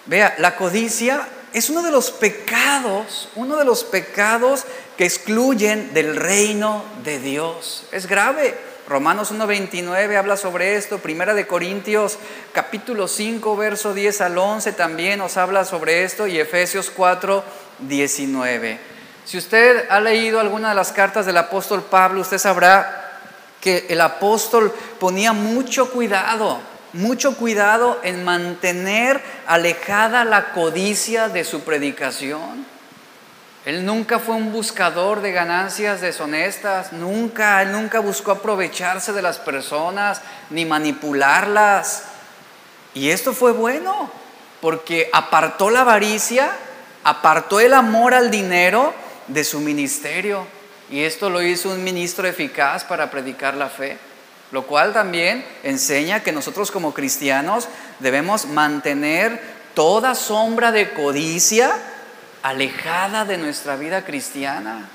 vea, 0.05 0.35
la 0.39 0.55
codicia 0.55 1.27
es 1.53 1.69
uno 1.69 1.83
de 1.83 1.91
los 1.91 2.11
pecados, 2.11 3.29
uno 3.35 3.57
de 3.57 3.65
los 3.65 3.83
pecados 3.83 4.65
que 4.97 5.05
excluyen 5.05 5.93
del 5.93 6.15
reino 6.15 6.83
de 7.03 7.19
Dios. 7.19 7.85
Es 7.91 8.07
grave. 8.07 8.72
Romanos 8.87 9.31
1.29 9.31 10.17
habla 10.17 10.35
sobre 10.35 10.75
esto, 10.75 10.99
Primera 10.99 11.33
de 11.33 11.47
Corintios 11.47 12.19
capítulo 12.51 13.07
5, 13.07 13.55
verso 13.55 13.93
10 13.93 14.19
al 14.21 14.37
11 14.37 14.73
también 14.73 15.19
nos 15.19 15.37
habla 15.37 15.63
sobre 15.63 16.03
esto 16.03 16.27
y 16.27 16.37
Efesios 16.37 16.91
4.19. 16.93 18.77
Si 19.23 19.37
usted 19.37 19.85
ha 19.89 20.01
leído 20.01 20.41
alguna 20.41 20.69
de 20.69 20.75
las 20.75 20.91
cartas 20.91 21.25
del 21.25 21.37
apóstol 21.37 21.81
Pablo, 21.83 22.19
usted 22.19 22.37
sabrá 22.37 23.19
que 23.61 23.85
el 23.89 24.01
apóstol 24.01 24.73
ponía 24.99 25.31
mucho 25.31 25.89
cuidado, 25.89 26.59
mucho 26.91 27.37
cuidado 27.37 28.01
en 28.03 28.25
mantener 28.25 29.21
alejada 29.47 30.25
la 30.25 30.51
codicia 30.51 31.29
de 31.29 31.45
su 31.45 31.61
predicación. 31.61 32.72
Él 33.65 33.85
nunca 33.85 34.19
fue 34.19 34.35
un 34.35 34.51
buscador 34.51 35.21
de 35.21 35.31
ganancias 35.31 36.01
deshonestas, 36.01 36.91
nunca, 36.91 37.61
él 37.61 37.71
nunca 37.71 37.99
buscó 37.99 38.31
aprovecharse 38.31 39.13
de 39.13 39.21
las 39.21 39.39
personas 39.39 40.21
ni 40.49 40.65
manipularlas. 40.65 42.03
Y 42.93 43.09
esto 43.09 43.31
fue 43.33 43.53
bueno, 43.53 44.11
porque 44.59 45.09
apartó 45.13 45.69
la 45.69 45.81
avaricia, 45.81 46.51
apartó 47.05 47.61
el 47.61 47.73
amor 47.73 48.13
al 48.13 48.29
dinero 48.29 48.93
de 49.27 49.45
su 49.45 49.61
ministerio. 49.61 50.45
Y 50.89 51.03
esto 51.03 51.29
lo 51.29 51.41
hizo 51.41 51.69
un 51.69 51.85
ministro 51.85 52.27
eficaz 52.27 52.83
para 52.83 53.09
predicar 53.09 53.55
la 53.55 53.69
fe, 53.69 53.97
lo 54.51 54.67
cual 54.67 54.91
también 54.91 55.45
enseña 55.63 56.21
que 56.21 56.33
nosotros 56.33 56.69
como 56.69 56.93
cristianos 56.93 57.69
debemos 57.99 58.45
mantener 58.45 59.41
toda 59.73 60.15
sombra 60.15 60.73
de 60.73 60.91
codicia 60.91 61.73
alejada 62.43 63.25
de 63.25 63.37
nuestra 63.37 63.75
vida 63.75 64.05
cristiana. 64.05 64.89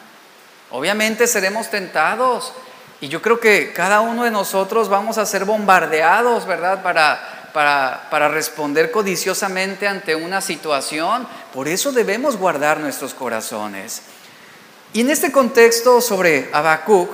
Obviamente 0.71 1.27
seremos 1.27 1.71
tentados 1.71 2.53
y 3.01 3.09
yo 3.09 3.23
creo 3.23 3.41
que 3.41 3.73
cada 3.73 4.01
uno 4.01 4.25
de 4.25 4.31
nosotros 4.31 4.89
vamos 4.89 5.19
a 5.19 5.27
ser 5.27 5.45
bombardeados, 5.45 6.47
¿verdad? 6.47 6.83
Para, 6.83 7.51
para, 7.53 8.09
para 8.11 8.29
responder 8.29 8.91
codiciosamente 8.91 9.89
ante 9.89 10.15
una 10.15 10.41
situación. 10.41 11.27
Por 11.55 11.69
eso 11.69 11.93
debemos 11.93 12.37
guardar 12.37 12.81
nuestros 12.81 13.15
corazones. 13.15 14.03
Y 14.93 15.01
en 15.01 15.11
este 15.11 15.33
contexto 15.33 16.01
sobre 16.01 16.51
Habacuc, 16.53 17.11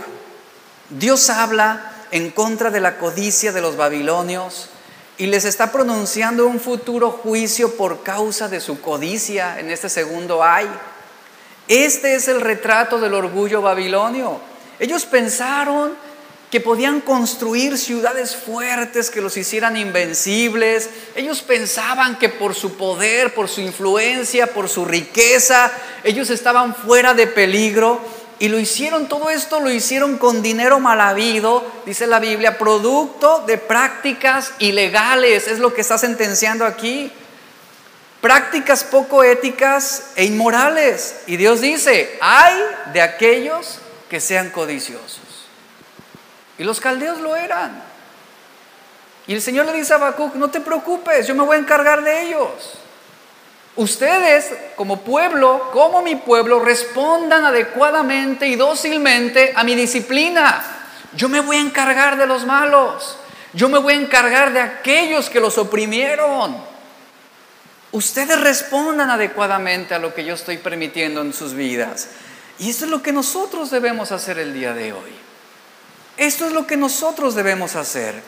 Dios 0.90 1.30
habla 1.30 1.92
en 2.10 2.30
contra 2.30 2.70
de 2.70 2.80
la 2.80 2.98
codicia 2.98 3.52
de 3.52 3.60
los 3.60 3.76
babilonios, 3.76 4.70
y 5.16 5.26
les 5.26 5.44
está 5.44 5.70
pronunciando 5.70 6.46
un 6.46 6.58
futuro 6.58 7.10
juicio 7.10 7.76
por 7.76 8.02
causa 8.02 8.48
de 8.48 8.60
su 8.60 8.80
codicia 8.80 9.60
en 9.60 9.70
este 9.70 9.88
segundo 9.88 10.42
ay. 10.42 10.68
Este 11.68 12.14
es 12.14 12.28
el 12.28 12.40
retrato 12.40 12.98
del 12.98 13.14
orgullo 13.14 13.62
babilonio. 13.62 14.40
Ellos 14.78 15.06
pensaron 15.06 15.92
que 16.50 16.60
podían 16.60 17.00
construir 17.00 17.78
ciudades 17.78 18.36
fuertes 18.36 19.10
que 19.10 19.20
los 19.20 19.36
hicieran 19.36 19.76
invencibles. 19.76 20.88
Ellos 21.16 21.42
pensaban 21.42 22.18
que 22.18 22.28
por 22.28 22.54
su 22.54 22.76
poder, 22.76 23.34
por 23.34 23.48
su 23.48 23.60
influencia, 23.60 24.48
por 24.48 24.68
su 24.68 24.84
riqueza, 24.84 25.72
ellos 26.04 26.30
estaban 26.30 26.74
fuera 26.74 27.14
de 27.14 27.26
peligro. 27.26 28.00
Y 28.38 28.48
lo 28.48 28.58
hicieron, 28.58 29.08
todo 29.08 29.30
esto 29.30 29.60
lo 29.60 29.70
hicieron 29.70 30.18
con 30.18 30.42
dinero 30.42 30.80
mal 30.80 31.00
habido, 31.00 31.64
dice 31.86 32.06
la 32.06 32.18
Biblia, 32.18 32.58
producto 32.58 33.44
de 33.46 33.58
prácticas 33.58 34.52
ilegales, 34.58 35.46
es 35.46 35.60
lo 35.60 35.72
que 35.72 35.82
está 35.82 35.98
sentenciando 35.98 36.66
aquí. 36.66 37.12
Prácticas 38.20 38.84
poco 38.84 39.22
éticas 39.22 40.12
e 40.16 40.24
inmorales. 40.24 41.16
Y 41.26 41.36
Dios 41.36 41.60
dice, 41.60 42.18
hay 42.20 42.54
de 42.92 43.02
aquellos 43.02 43.78
que 44.08 44.18
sean 44.20 44.50
codiciosos. 44.50 45.20
Y 46.58 46.64
los 46.64 46.80
caldeos 46.80 47.20
lo 47.20 47.36
eran. 47.36 47.82
Y 49.26 49.34
el 49.34 49.42
Señor 49.42 49.66
le 49.66 49.72
dice 49.72 49.92
a 49.92 49.96
Habacuc, 49.96 50.34
no 50.34 50.50
te 50.50 50.60
preocupes, 50.60 51.26
yo 51.26 51.34
me 51.34 51.44
voy 51.44 51.56
a 51.56 51.60
encargar 51.60 52.02
de 52.02 52.28
ellos. 52.28 52.78
Ustedes, 53.76 54.52
como 54.76 55.00
pueblo, 55.00 55.70
como 55.72 56.02
mi 56.02 56.14
pueblo, 56.14 56.60
respondan 56.60 57.44
adecuadamente 57.44 58.46
y 58.46 58.54
dócilmente 58.54 59.52
a 59.56 59.64
mi 59.64 59.74
disciplina. 59.74 60.64
Yo 61.16 61.28
me 61.28 61.40
voy 61.40 61.56
a 61.56 61.60
encargar 61.60 62.16
de 62.16 62.26
los 62.26 62.46
malos. 62.46 63.18
Yo 63.52 63.68
me 63.68 63.78
voy 63.78 63.94
a 63.94 63.96
encargar 63.96 64.52
de 64.52 64.60
aquellos 64.60 65.28
que 65.28 65.40
los 65.40 65.58
oprimieron. 65.58 66.56
Ustedes 67.90 68.40
respondan 68.40 69.10
adecuadamente 69.10 69.94
a 69.94 69.98
lo 69.98 70.14
que 70.14 70.24
yo 70.24 70.34
estoy 70.34 70.58
permitiendo 70.58 71.20
en 71.20 71.32
sus 71.32 71.54
vidas. 71.54 72.08
Y 72.58 72.70
esto 72.70 72.84
es 72.84 72.90
lo 72.90 73.02
que 73.02 73.12
nosotros 73.12 73.70
debemos 73.70 74.12
hacer 74.12 74.38
el 74.38 74.54
día 74.54 74.72
de 74.72 74.92
hoy. 74.92 75.12
Esto 76.16 76.46
es 76.46 76.52
lo 76.52 76.66
que 76.66 76.76
nosotros 76.76 77.34
debemos 77.34 77.74
hacer. 77.74 78.22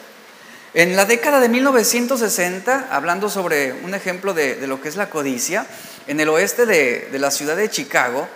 En 0.77 0.95
la 0.95 1.07
década 1.07 1.41
de 1.41 1.49
1960, 1.49 2.89
hablando 2.91 3.31
sobre 3.31 3.73
un 3.83 3.95
ejemplo 3.95 4.35
de, 4.35 4.59
lo 4.67 4.79
que 4.79 4.91
es 4.91 4.97
la 4.97 5.09
codicia, 5.09 5.65
en 6.07 6.21
el 6.21 6.29
oeste 6.29 6.67
de, 6.67 7.09
la 7.19 7.31
ciudad 7.31 7.57
de 7.57 7.71
Chicago, 7.71 8.29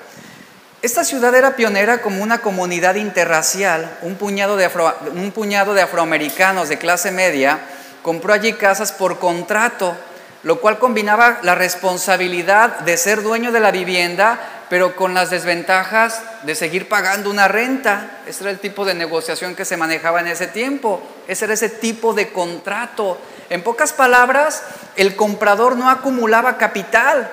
esta 0.81 1.05
ciudad 1.05 1.35
era 1.35 1.55
pionera 1.55 2.01
como 2.01 2.23
una 2.23 2.39
comunidad 2.39 2.95
interracial, 2.95 3.99
un 4.01 4.15
puñado, 4.15 4.57
de 4.57 5.83
afroamericanos 5.83 6.71
de 6.71 6.79
clase 6.79 7.11
media 7.11 7.61
compró 8.03 8.33
allí 8.33 8.55
casas 8.55 8.93
por 8.93 9.19
contrato, 9.19 9.95
lo 10.43 10.61
cual 10.61 10.79
combinaba 10.79 11.39
la 11.43 11.55
responsabilidad 11.55 12.81
de 12.81 12.97
ser 12.97 13.23
dueño 13.23 13.53
de 13.53 13.61
la 13.61 13.71
vivienda 13.71 14.61
pero 14.71 14.95
con 14.95 15.15
las 15.15 15.31
desventajas 15.31 16.23
de 16.45 16.55
seguir 16.55 16.89
pagando 16.89 17.29
una 17.29 17.49
renta. 17.49 18.21
Ese 18.25 18.45
era 18.45 18.53
el 18.53 18.61
tipo 18.61 18.85
de 18.85 18.95
negociación 18.95 19.57
que 19.57 19.65
se 19.65 19.77
manejaba 19.77 20.21
en 20.21 20.29
ese 20.29 20.47
tiempo. 20.47 21.03
Ese 21.27 21.47
era 21.47 21.55
ese 21.55 21.71
tipo 21.71 22.15
de 22.15 22.33
contrato. 22.33 23.19
En 23.51 23.65
pocas 23.65 23.93
palabras, 23.93 24.63
el 24.95 25.17
comprador 25.17 25.77
no 25.77 25.91
acumulaba 25.91 26.57
capital. 26.57 27.29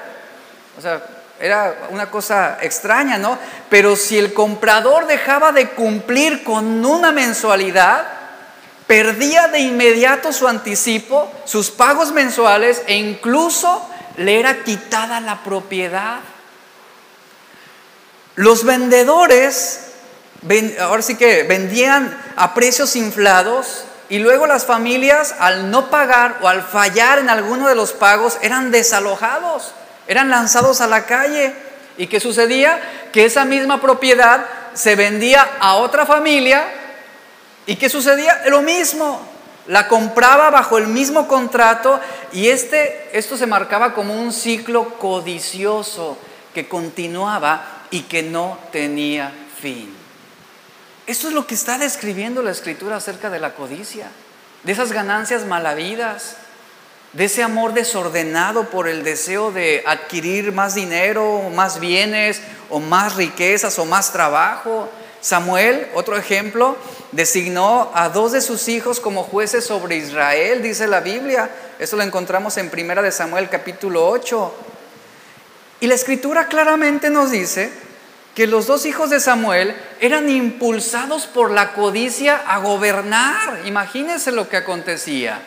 O 0.79 0.81
sea, 0.81 1.03
era 1.39 1.75
una 1.91 2.09
cosa 2.09 2.57
extraña, 2.59 3.19
¿no? 3.19 3.37
Pero 3.69 3.95
si 3.95 4.17
el 4.17 4.33
comprador 4.33 5.05
dejaba 5.05 5.51
de 5.51 5.69
cumplir 5.69 6.43
con 6.43 6.83
una 6.83 7.11
mensualidad, 7.11 8.16
perdía 8.87 9.49
de 9.49 9.59
inmediato 9.59 10.31
su 10.31 10.47
anticipo, 10.47 11.31
sus 11.45 11.69
pagos 11.69 12.13
mensuales 12.13 12.81
e 12.87 12.95
incluso 12.95 13.87
le 14.15 14.39
era 14.39 14.63
quitada 14.63 15.19
la 15.19 15.43
propiedad. 15.43 16.19
Los 18.35 18.63
vendedores, 18.63 19.91
ahora 20.79 21.01
sí 21.01 21.15
que 21.15 21.43
vendían 21.43 22.17
a 22.37 22.53
precios 22.53 22.95
inflados 22.95 23.83
y 24.09 24.19
luego 24.19 24.47
las 24.47 24.65
familias 24.65 25.35
al 25.39 25.69
no 25.69 25.89
pagar 25.89 26.37
o 26.41 26.47
al 26.47 26.63
fallar 26.63 27.19
en 27.19 27.29
alguno 27.29 27.67
de 27.67 27.75
los 27.75 27.91
pagos 27.91 28.37
eran 28.41 28.71
desalojados, 28.71 29.73
eran 30.07 30.29
lanzados 30.29 30.79
a 30.79 30.87
la 30.87 31.05
calle. 31.05 31.53
¿Y 31.97 32.07
qué 32.07 32.19
sucedía? 32.19 32.79
Que 33.11 33.25
esa 33.25 33.43
misma 33.43 33.81
propiedad 33.81 34.45
se 34.75 34.95
vendía 34.95 35.45
a 35.59 35.75
otra 35.75 36.05
familia 36.05 36.63
y 37.67 37.75
¿qué 37.75 37.89
sucedía? 37.89 38.43
Lo 38.47 38.61
mismo, 38.61 39.21
la 39.67 39.87
compraba 39.87 40.49
bajo 40.49 40.77
el 40.77 40.87
mismo 40.87 41.27
contrato 41.27 41.99
y 42.31 42.47
este, 42.47 43.09
esto 43.11 43.37
se 43.37 43.45
marcaba 43.45 43.93
como 43.93 44.19
un 44.19 44.31
ciclo 44.33 44.97
codicioso 44.97 46.17
que 46.53 46.67
continuaba 46.67 47.83
y 47.91 48.01
que 48.03 48.23
no 48.23 48.57
tenía 48.71 49.31
fin. 49.61 49.93
Esto 51.05 51.27
es 51.27 51.33
lo 51.33 51.45
que 51.45 51.55
está 51.55 51.77
describiendo 51.77 52.41
la 52.41 52.51
escritura 52.51 52.95
acerca 52.95 53.29
de 53.29 53.39
la 53.39 53.53
codicia, 53.53 54.07
de 54.63 54.71
esas 54.71 54.91
ganancias 54.91 55.45
malavidas, 55.45 56.37
de 57.13 57.25
ese 57.25 57.43
amor 57.43 57.73
desordenado 57.73 58.69
por 58.69 58.87
el 58.87 59.03
deseo 59.03 59.51
de 59.51 59.83
adquirir 59.85 60.51
más 60.51 60.75
dinero, 60.75 61.49
más 61.53 61.79
bienes, 61.79 62.41
o 62.69 62.79
más 62.79 63.15
riquezas, 63.15 63.79
o 63.79 63.85
más 63.85 64.11
trabajo. 64.11 64.89
Samuel, 65.21 65.87
otro 65.95 66.17
ejemplo, 66.17 66.77
designó 67.11 67.91
a 67.93 68.09
dos 68.09 68.31
de 68.31 68.41
sus 68.41 68.67
hijos 68.67 68.99
como 68.99 69.23
jueces 69.23 69.65
sobre 69.65 69.97
Israel, 69.97 70.61
dice 70.61 70.87
la 70.87 70.99
Biblia. 70.99 71.49
Eso 71.79 71.95
lo 71.95 72.03
encontramos 72.03 72.57
en 72.57 72.69
Primera 72.69 73.01
de 73.01 73.11
Samuel 73.11 73.49
capítulo 73.49 74.07
8. 74.07 74.53
Y 75.79 75.87
la 75.87 75.95
escritura 75.95 76.47
claramente 76.47 77.09
nos 77.09 77.31
dice 77.31 77.71
que 78.35 78.47
los 78.47 78.67
dos 78.67 78.85
hijos 78.85 79.09
de 79.09 79.19
Samuel 79.19 79.75
eran 79.99 80.29
impulsados 80.29 81.25
por 81.25 81.51
la 81.51 81.73
codicia 81.73 82.35
a 82.35 82.59
gobernar. 82.59 83.61
Imagínense 83.65 84.31
lo 84.31 84.49
que 84.49 84.57
acontecía. 84.57 85.41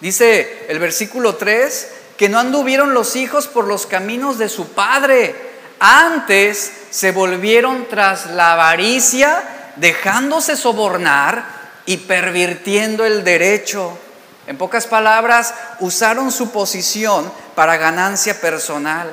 Dice 0.00 0.66
el 0.68 0.78
versículo 0.78 1.36
3 1.36 1.88
que 2.16 2.28
no 2.28 2.38
anduvieron 2.38 2.92
los 2.92 3.16
hijos 3.16 3.46
por 3.46 3.66
los 3.66 3.86
caminos 3.86 4.36
de 4.36 4.48
su 4.48 4.68
padre, 4.68 5.34
antes 5.78 6.70
se 6.90 7.12
volvieron 7.12 7.86
tras 7.88 8.26
la 8.32 8.52
avaricia, 8.52 9.42
dejándose 9.76 10.56
sobornar 10.56 11.44
y 11.86 11.98
pervirtiendo 11.98 13.04
el 13.04 13.24
derecho. 13.24 13.98
En 14.46 14.56
pocas 14.56 14.86
palabras, 14.86 15.54
usaron 15.80 16.32
su 16.32 16.50
posición 16.50 17.30
para 17.54 17.76
ganancia 17.76 18.40
personal. 18.40 19.12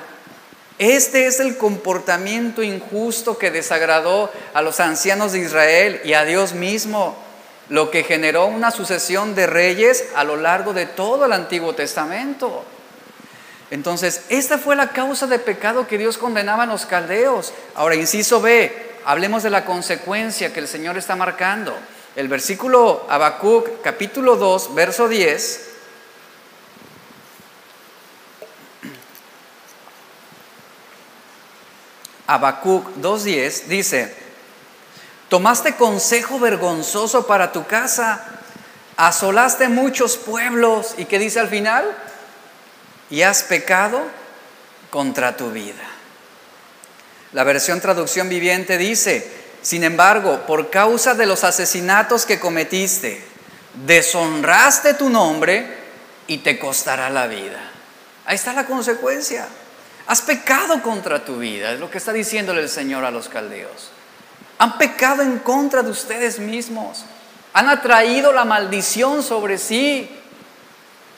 Este 0.80 1.26
es 1.26 1.40
el 1.40 1.58
comportamiento 1.58 2.62
injusto 2.62 3.38
que 3.38 3.52
desagradó 3.52 4.32
a 4.54 4.62
los 4.62 4.80
ancianos 4.80 5.32
de 5.32 5.40
Israel 5.40 6.02
y 6.04 6.14
a 6.14 6.24
Dios 6.24 6.54
mismo, 6.54 7.18
lo 7.70 7.90
que 7.90 8.04
generó 8.04 8.46
una 8.46 8.72
sucesión 8.72 9.34
de 9.34 9.48
reyes 9.48 10.06
a 10.16 10.24
lo 10.24 10.36
largo 10.36 10.74
de 10.74 10.86
todo 10.86 11.26
el 11.26 11.34
Antiguo 11.34 11.74
Testamento. 11.74 12.64
Entonces, 13.70 14.22
esta 14.30 14.58
fue 14.58 14.76
la 14.76 14.90
causa 14.90 15.28
de 15.28 15.40
pecado 15.40 15.88
que 15.88 15.98
Dios 15.98 16.18
condenaba 16.18 16.64
a 16.64 16.68
los 16.68 16.86
caldeos. 16.86 17.54
Ahora, 17.76 17.96
inciso 17.96 18.40
B, 18.40 18.87
hablemos 19.08 19.42
de 19.42 19.50
la 19.50 19.64
consecuencia 19.64 20.52
que 20.52 20.60
el 20.60 20.68
Señor 20.68 20.98
está 20.98 21.16
marcando 21.16 21.74
el 22.18 22.28
versículo 22.28 23.08
Habacuc, 23.10 23.82
capítulo 23.82 24.36
2, 24.36 24.76
verso 24.76 25.08
10. 25.08 25.70
Habacuc 32.28 32.98
2.10 32.98 33.64
dice, 33.68 34.14
tomaste 35.30 35.76
consejo 35.76 36.38
vergonzoso 36.38 37.26
para 37.26 37.54
tu 37.54 37.66
casa, 37.66 38.26
asolaste 38.98 39.70
muchos 39.70 40.18
pueblos 40.18 40.96
y 40.98 41.06
¿qué 41.06 41.18
dice 41.18 41.40
al 41.40 41.48
final? 41.48 41.86
Y 43.10 43.22
has 43.22 43.44
pecado 43.44 44.02
contra 44.90 45.38
tu 45.38 45.50
vida. 45.52 45.97
La 47.34 47.44
versión 47.44 47.82
traducción 47.82 48.30
viviente 48.30 48.78
dice, 48.78 49.30
sin 49.62 49.84
embargo, 49.84 50.46
por 50.48 50.70
causa 50.70 51.14
de 51.14 51.26
los 51.26 51.44
asesinatos 51.44 52.26
que 52.26 52.40
cometiste, 52.40 53.22
deshonraste 53.86 54.94
tu 54.94 55.10
nombre 55.10 55.68
y 56.28 56.38
te 56.38 56.58
costará 56.58 57.10
la 57.10 57.28
vida. 57.28 57.60
Ahí 58.26 58.36
está 58.36 58.54
la 58.54 58.66
consecuencia. 58.66 59.48
Has 60.08 60.22
pecado 60.22 60.82
contra 60.82 61.26
tu 61.26 61.38
vida, 61.38 61.74
es 61.74 61.80
lo 61.80 61.92
que 61.92 61.98
está 61.98 62.14
diciéndole 62.14 62.62
el 62.62 62.70
Señor 62.70 63.04
a 63.04 63.12
los 63.12 63.28
caldeos. 63.28 63.92
Han 64.60 64.78
pecado 64.78 65.22
en 65.22 65.40
contra 65.40 65.84
de 65.84 65.92
ustedes 65.92 66.40
mismos. 66.40 67.04
Han 67.54 67.70
atraído 67.70 68.32
la 68.32 68.46
maldición 68.46 69.22
sobre 69.22 69.58
sí. 69.58 70.10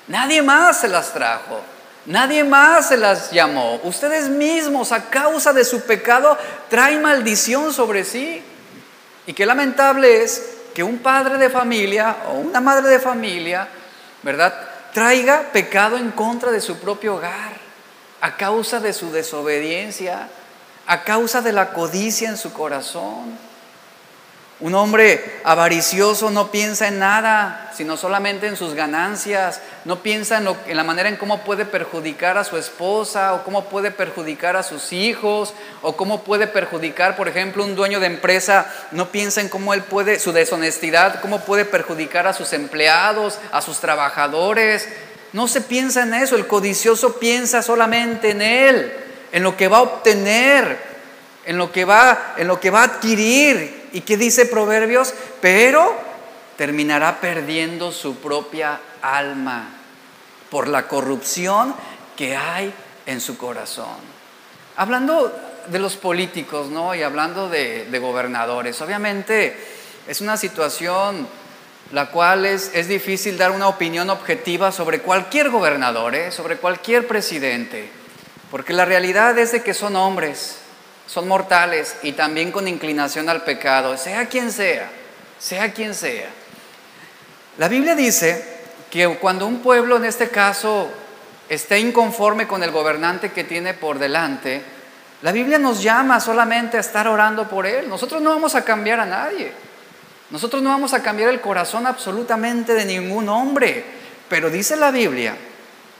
Nadie 0.08 0.41
más 0.41 0.82
se 0.82 0.88
las 0.88 1.13
trajo. 1.13 1.62
Nadie 2.06 2.44
más 2.44 2.88
se 2.90 2.98
las 2.98 3.32
llamó. 3.32 3.80
Ustedes 3.84 4.30
mismos, 4.30 4.92
a 4.92 5.10
causa 5.10 5.54
de 5.54 5.64
su 5.64 5.82
pecado, 5.82 6.38
traen 6.70 7.02
maldición 7.02 7.74
sobre 7.74 8.04
sí. 8.04 8.44
Y 9.28 9.34
qué 9.34 9.46
lamentable 9.46 10.24
es 10.24 10.58
que 10.74 10.84
un 10.84 11.00
padre 11.00 11.38
de 11.38 11.50
familia 11.50 12.18
o 12.30 12.34
una 12.40 12.62
madre 12.62 12.90
de 12.90 13.00
familia, 13.00 13.68
¿verdad? 14.24 14.54
Traiga 14.94 15.50
pecado 15.52 15.98
en 15.98 16.12
contra 16.12 16.52
de 16.52 16.62
su 16.62 16.78
propio 16.80 17.16
hogar 17.16 17.70
a 18.22 18.36
causa 18.36 18.80
de 18.80 18.94
su 18.94 19.12
desobediencia, 19.12 20.28
a 20.88 21.04
causa 21.04 21.42
de 21.42 21.54
la 21.54 21.74
codicia 21.74 22.30
en 22.30 22.38
su 22.38 22.52
corazón. 22.54 23.38
Un 24.62 24.76
hombre 24.76 25.39
avaricioso 25.45 26.32
no 26.32 26.52
piensa 26.52 26.89
en 26.89 27.00
nada, 27.00 27.72
sino 27.74 27.95
solamente 27.95 28.45
en 28.45 28.58
sus 28.58 28.74
ganancias, 28.74 29.62
no 29.86 30.04
piensa 30.04 30.38
en, 30.38 30.50
en, 30.67 30.76
la 30.76 30.84
manera 30.84 31.08
en 31.08 31.15
cómo 31.15 31.45
puede 31.45 31.63
perjudicar 31.63 32.38
a 32.38 32.43
su 32.43 32.58
esposa 32.58 33.34
o 33.34 33.45
cómo 33.45 33.69
puede 33.69 33.89
perjudicar 33.89 34.58
a 34.58 34.63
sus 34.63 34.91
hijos 34.91 35.54
o 35.82 35.95
cómo 35.95 36.24
puede 36.24 36.45
perjudicar, 36.45 37.15
por 37.15 37.30
ejemplo, 37.30 37.63
un 37.63 37.78
dueño 37.78 38.02
de 38.02 38.08
empresa, 38.08 38.69
no 38.91 39.08
piensa 39.12 39.39
en 39.39 39.48
cómo 39.48 39.74
él 39.74 39.82
puede, 39.82 40.19
su 40.19 40.34
deshonestidad, 40.34 41.22
cómo 41.22 41.39
puede 41.39 41.63
perjudicar 41.63 42.28
a 42.28 42.34
sus 42.34 42.52
empleados, 42.52 43.39
a 43.54 43.62
sus 43.62 43.80
trabajadores, 43.80 44.89
no 45.32 45.48
se 45.48 45.62
piensa 45.62 46.04
en 46.04 46.15
eso, 46.15 46.36
el 46.36 46.48
codicioso 46.48 47.17
piensa 47.17 47.62
solamente 47.62 48.32
en 48.32 48.41
él, 48.41 48.91
en 49.32 49.43
lo 49.43 49.56
que 49.56 49.69
va 49.69 49.78
a 49.78 49.84
obtener, 49.84 50.78
en 51.45 51.58
lo 51.58 51.72
que 51.72 51.86
va, 51.86 52.34
en 52.36 52.48
lo 52.50 52.60
que 52.60 52.72
va 52.72 52.82
a 52.82 52.86
adquirir. 52.86 53.79
¿Y 53.91 54.02
qué 54.02 54.17
dice 54.17 54.45
Proverbios? 54.45 55.13
Pero 55.41 55.95
terminará 56.58 57.21
perdiendo 57.21 57.91
su 57.91 58.17
propia 58.17 58.80
alma 59.02 59.69
por 60.49 60.67
la 60.67 60.88
corrupción 60.88 61.73
que 62.17 62.36
hay 62.36 62.73
en 63.06 63.21
su 63.21 63.38
corazón. 63.38 63.95
Hablando 64.75 65.34
de 65.67 65.80
los 65.80 65.95
políticos, 65.95 66.67
¿no? 66.67 66.93
Y 66.95 67.04
hablando 67.04 67.49
de, 67.49 67.88
gobernadores, 67.99 68.82
obviamente 68.82 69.56
es 70.08 70.21
una 70.21 70.38
situación 70.38 71.28
la 71.91 72.12
cual 72.12 72.45
es, 72.45 72.71
es 72.73 72.88
difícil 72.88 73.38
dar 73.38 73.52
una 73.52 73.67
opinión 73.67 74.10
objetiva 74.10 74.71
sobre 74.71 74.99
cualquier 74.99 75.49
gobernador, 75.49 76.13
¿eh? 76.13 76.32
sobre 76.32 76.58
cualquier 76.58 77.08
presidente, 77.08 77.89
porque 78.52 78.73
la 78.73 78.86
realidad 78.86 79.38
es 79.39 79.54
de 79.54 79.63
que 79.63 79.73
son 79.73 79.95
hombres, 79.95 80.60
son 81.10 81.28
mortales 81.28 81.95
y 82.04 82.12
también 82.12 82.52
con 82.52 82.67
inclinación 82.67 83.30
al 83.30 83.43
pecado, 83.43 83.98
sea 83.98 84.28
quien 84.28 84.52
sea, 84.52 84.91
sea 85.39 85.74
quien 85.74 85.95
sea. 85.95 86.30
La 87.58 87.67
Biblia 87.67 87.95
dice 87.95 88.60
que 88.91 89.08
cuando 89.17 89.48
un 89.48 89.60
pueblo, 89.63 89.98
en 89.98 90.06
este 90.06 90.30
caso, 90.30 90.88
esté 91.50 91.80
inconforme 91.80 92.48
con 92.48 92.62
el 92.62 92.69
gobernante 92.69 93.32
que 93.32 93.43
tiene 93.43 93.74
por 93.74 93.98
delante, 93.98 94.62
la 95.24 95.32
Biblia 95.32 95.58
nos 95.58 95.82
llama 95.82 96.19
solamente 96.19 96.78
a 96.78 96.82
estar 96.82 97.08
orando 97.08 97.50
por 97.50 97.65
él. 97.65 97.89
Nosotros 97.89 98.22
no 98.22 98.30
vamos 98.30 98.54
a 98.54 98.63
cambiar 98.63 99.00
a 99.00 99.08
nadie. 99.08 99.52
Nosotros 100.30 100.62
no 100.62 100.69
vamos 100.69 100.93
a 100.93 101.02
cambiar 101.02 101.30
el 101.30 101.41
corazón 101.41 101.88
absolutamente 101.88 102.76
de 102.76 102.86
ningún 102.86 103.30
hombre, 103.30 103.84
pero 104.30 104.52
dice 104.52 104.76
la 104.76 104.91
Biblia 104.91 105.36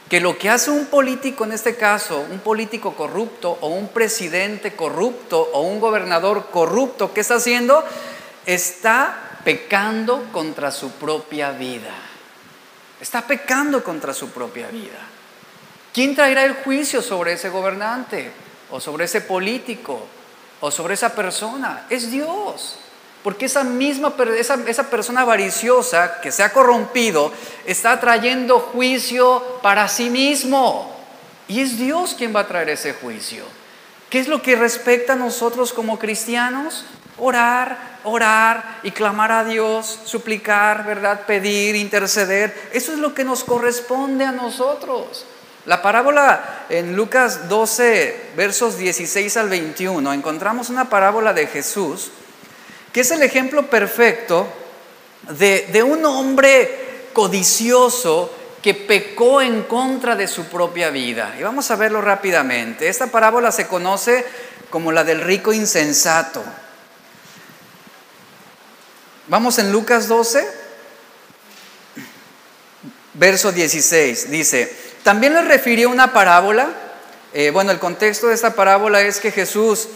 que 0.10 0.20
lo 0.20 0.40
que 0.40 0.50
hace 0.50 0.72
un 0.72 0.88
político, 0.88 1.46
en 1.46 1.52
este 1.52 1.76
caso, 1.76 2.26
un 2.32 2.40
político 2.40 2.96
corrupto 2.96 3.60
o 3.62 3.68
un 3.68 3.90
presidente 3.90 4.76
corrupto 4.76 5.40
o 5.54 5.62
un 5.62 5.80
gobernador 5.80 6.48
corrupto, 6.50 7.14
¿qué 7.14 7.22
está 7.22 7.36
haciendo? 7.36 7.86
Está 8.48 9.38
pecando 9.44 10.26
contra 10.32 10.72
su 10.72 10.90
propia 10.94 11.52
vida. 11.52 11.94
Está 13.00 13.22
pecando 13.28 13.84
contra 13.84 14.14
su 14.16 14.32
propia 14.32 14.68
vida. 14.70 14.98
¿Quién 15.94 16.16
traerá 16.16 16.44
el 16.44 16.56
juicio 16.56 17.04
sobre 17.04 17.34
ese 17.34 17.50
gobernante 17.50 18.32
o 18.72 18.80
sobre 18.80 19.06
ese 19.06 19.22
político 19.22 20.08
o 20.60 20.72
sobre 20.72 20.96
esa 20.96 21.14
persona? 21.14 21.86
Es 21.88 22.10
Dios. 22.10 22.80
Porque 23.24 23.46
esa 23.46 23.64
misma 23.64 24.14
esa, 24.38 24.58
esa 24.68 24.90
persona 24.90 25.22
avariciosa 25.22 26.22
que 26.22 26.32
se 26.32 26.42
ha 26.42 26.54
corrompido 26.54 27.32
está 27.66 28.00
trayendo 28.00 28.60
juicio 28.60 29.44
para 29.62 29.88
sí 29.88 30.10
mismo. 30.10 30.96
Y 31.48 31.62
es 31.62 31.78
Dios 31.78 32.16
quien 32.18 32.34
va 32.34 32.42
a 32.42 32.48
traer 32.48 32.70
ese 32.70 32.94
juicio. 32.94 33.44
¿Qué 34.10 34.20
es 34.20 34.28
lo 34.28 34.42
que 34.42 34.56
respecta 34.56 35.14
a 35.14 35.18
nosotros 35.18 35.74
como 35.74 36.00
cristianos? 36.00 36.86
Orar, 37.18 38.00
orar 38.04 38.80
y 38.84 38.92
clamar 38.92 39.32
a 39.32 39.44
Dios, 39.44 40.00
suplicar, 40.06 40.86
¿verdad? 40.86 41.26
Pedir, 41.28 41.76
interceder. 41.76 42.70
Eso 42.72 42.94
es 42.94 43.00
lo 43.00 43.14
que 43.14 43.26
nos 43.26 43.44
corresponde 43.44 44.24
a 44.26 44.32
nosotros. 44.32 45.26
La 45.66 45.82
parábola 45.82 46.66
en 46.70 46.96
Lucas 46.96 47.50
12, 47.50 48.32
versos 48.38 48.78
16 48.78 49.36
al 49.38 49.50
21, 49.50 50.14
encontramos 50.14 50.70
una 50.70 50.90
parábola 50.90 51.34
de 51.34 51.48
Jesús 51.48 52.12
que 52.92 53.02
es 53.02 53.12
el 53.12 53.22
ejemplo 53.22 53.70
perfecto 53.70 54.48
de, 55.30 55.84
un 55.84 56.06
hombre 56.06 57.10
codicioso 57.14 58.34
que 58.62 58.74
pecó 58.74 59.42
en 59.42 59.64
contra 59.64 60.16
de 60.16 60.28
su 60.28 60.46
propia 60.46 60.90
vida. 60.90 61.36
Y 61.40 61.44
vamos 61.44 61.70
a 61.72 61.76
verlo 61.76 62.02
rápidamente. 62.02 62.90
Esta 62.90 63.08
parábola 63.08 63.52
se 63.52 63.68
conoce 63.68 64.26
como 64.70 64.92
la 64.92 65.04
del 65.04 65.22
rico 65.22 65.54
insensato. 65.54 66.44
Vamos 69.28 69.60
en 69.60 69.72
Lucas 69.72 70.08
12, 70.08 70.46
verso 73.14 73.52
16. 73.52 74.32
Dice, 74.32 74.76
también 75.04 75.34
le 75.34 75.44
refirió 75.44 75.90
una 75.90 76.12
parábola. 76.14 76.70
Eh, 77.34 77.52
bueno, 77.52 77.72
el 77.72 77.80
contexto 77.80 78.28
de 78.28 78.34
esta 78.34 78.56
parábola 78.56 79.02
es 79.02 79.20
que 79.20 79.32
Jesús 79.32 79.88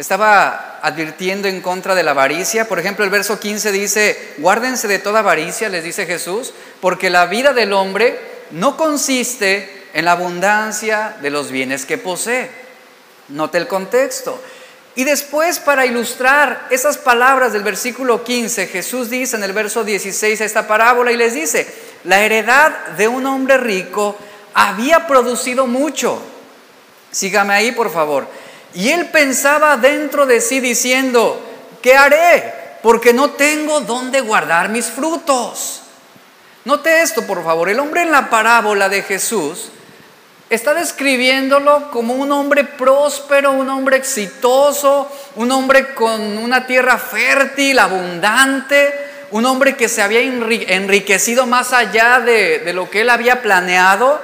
estaba 0.00 0.80
advirtiendo 0.82 1.46
en 1.46 1.60
contra 1.60 1.94
de 1.94 2.02
la 2.02 2.12
avaricia. 2.12 2.66
Por 2.66 2.78
ejemplo, 2.78 3.04
el 3.04 3.10
verso 3.10 3.38
15 3.38 3.70
dice, 3.70 4.34
guárdense 4.38 4.88
de 4.88 4.98
toda 4.98 5.18
avaricia, 5.18 5.68
les 5.68 5.84
dice 5.84 6.06
Jesús, 6.06 6.54
porque 6.80 7.10
la 7.10 7.26
vida 7.26 7.52
del 7.52 7.74
hombre 7.74 8.18
no 8.50 8.76
consiste 8.76 9.88
en 9.92 10.06
la 10.06 10.12
abundancia 10.12 11.16
de 11.20 11.30
los 11.30 11.50
bienes 11.50 11.84
que 11.84 11.98
posee. 11.98 12.50
Note 13.28 13.58
el 13.58 13.68
contexto. 13.68 14.42
Y 14.94 15.04
después, 15.04 15.60
para 15.60 15.84
ilustrar 15.86 16.66
esas 16.70 16.96
palabras 16.96 17.52
del 17.52 17.62
versículo 17.62 18.24
15, 18.24 18.68
Jesús 18.68 19.10
dice 19.10 19.36
en 19.36 19.44
el 19.44 19.52
verso 19.52 19.84
16 19.84 20.40
esta 20.40 20.66
parábola 20.66 21.12
y 21.12 21.16
les 21.16 21.34
dice, 21.34 21.66
la 22.04 22.22
heredad 22.22 22.88
de 22.96 23.06
un 23.06 23.26
hombre 23.26 23.58
rico 23.58 24.16
había 24.54 25.06
producido 25.06 25.66
mucho. 25.66 26.20
Sígame 27.10 27.54
ahí, 27.54 27.72
por 27.72 27.92
favor. 27.92 28.26
Y 28.74 28.90
él 28.90 29.06
pensaba 29.06 29.76
dentro 29.76 30.26
de 30.26 30.40
sí 30.40 30.60
diciendo, 30.60 31.40
¿qué 31.82 31.96
haré? 31.96 32.54
Porque 32.82 33.12
no 33.12 33.30
tengo 33.30 33.80
dónde 33.80 34.20
guardar 34.20 34.68
mis 34.68 34.86
frutos. 34.86 35.82
Note 36.64 37.02
esto, 37.02 37.26
por 37.26 37.42
favor. 37.42 37.68
El 37.68 37.80
hombre 37.80 38.02
en 38.02 38.10
la 38.10 38.30
parábola 38.30 38.88
de 38.88 39.02
Jesús 39.02 39.70
está 40.50 40.74
describiéndolo 40.74 41.90
como 41.90 42.14
un 42.14 42.32
hombre 42.32 42.64
próspero, 42.64 43.52
un 43.52 43.68
hombre 43.68 43.96
exitoso, 43.96 45.10
un 45.36 45.52
hombre 45.52 45.94
con 45.94 46.38
una 46.38 46.66
tierra 46.66 46.98
fértil, 46.98 47.78
abundante, 47.78 48.92
un 49.30 49.46
hombre 49.46 49.76
que 49.76 49.88
se 49.88 50.02
había 50.02 50.20
enriquecido 50.20 51.46
más 51.46 51.72
allá 51.72 52.18
de, 52.18 52.72
lo 52.74 52.90
que 52.90 53.02
él 53.02 53.10
había 53.10 53.42
planeado. 53.42 54.20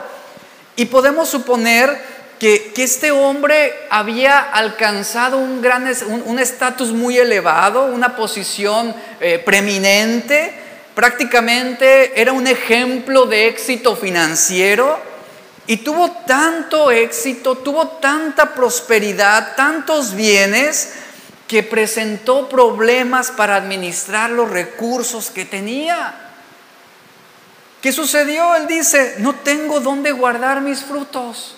Y 0.74 0.86
podemos 0.86 1.28
suponer 1.28 1.96
que, 2.38 2.72
este 2.76 3.10
hombre 3.10 3.72
había 3.90 4.40
alcanzado 4.40 5.38
un 5.38 5.62
gran 5.62 5.90
un 6.24 6.38
estatus 6.38 6.92
muy 6.92 7.16
elevado, 7.18 7.86
una 7.86 8.14
posición 8.16 8.94
eh, 9.20 9.38
preeminente, 9.38 10.52
prácticamente 10.94 12.20
era 12.20 12.32
un 12.32 12.46
ejemplo 12.46 13.26
de 13.26 13.48
éxito 13.48 13.96
financiero 13.96 14.98
Y 15.68 15.78
tuvo 15.78 16.10
tanto 16.26 16.92
éxito, 16.92 17.56
tuvo 17.56 17.88
tanta 18.00 18.54
prosperidad, 18.54 19.56
tantos 19.56 20.14
bienes, 20.14 20.92
que 21.48 21.62
presentó 21.62 22.48
problemas 22.48 23.30
para 23.30 23.56
administrar 23.56 24.30
los 24.30 24.50
recursos 24.50 25.30
que 25.30 25.44
tenía. 25.44 26.14
¿Qué 27.80 27.92
sucedió? 27.92 28.54
Él 28.54 28.66
dice, 28.66 29.16
no 29.18 29.34
tengo 29.34 29.80
dónde 29.80 30.12
guardar 30.12 30.60
mis 30.60 30.84
frutos. 30.84 31.55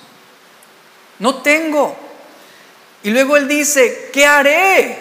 No 1.18 1.36
tengo. 1.42 1.96
Y 3.02 3.10
luego 3.10 3.36
él 3.36 3.48
dice, 3.48 4.10
¿qué 4.12 4.26
haré? 4.26 4.98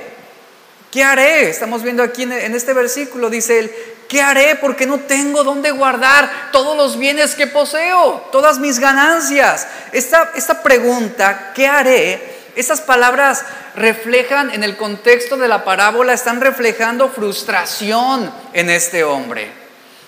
¿Qué 0.92 1.04
haré? 1.04 1.50
Estamos 1.50 1.84
viendo 1.84 2.04
aquí 2.04 2.24
en 2.24 2.56
este 2.56 2.74
versículo, 2.74 3.30
dice 3.30 3.60
él, 3.60 3.72
¿qué 4.08 4.22
haré? 4.22 4.56
Porque 4.56 4.86
no 4.86 5.00
tengo 5.00 5.44
dónde 5.44 5.72
guardar 5.72 6.50
todos 6.52 6.78
los 6.78 6.98
bienes 6.98 7.36
que 7.36 7.48
poseo, 7.48 8.28
todas 8.32 8.60
mis 8.60 8.80
ganancias. 8.80 9.68
Esta, 9.92 10.32
esta 10.36 10.64
pregunta, 10.64 11.52
¿qué 11.54 11.68
haré? 11.68 12.38
Estas 12.56 12.82
palabras 12.82 13.44
reflejan 13.76 14.50
en 14.52 14.64
el 14.64 14.78
contexto 14.78 15.38
de 15.38 15.48
la 15.48 15.64
parábola, 15.64 16.14
están 16.14 16.42
reflejando 16.42 17.10
frustración 17.10 18.34
en 18.54 18.70
este 18.70 19.04
hombre. 19.04 19.52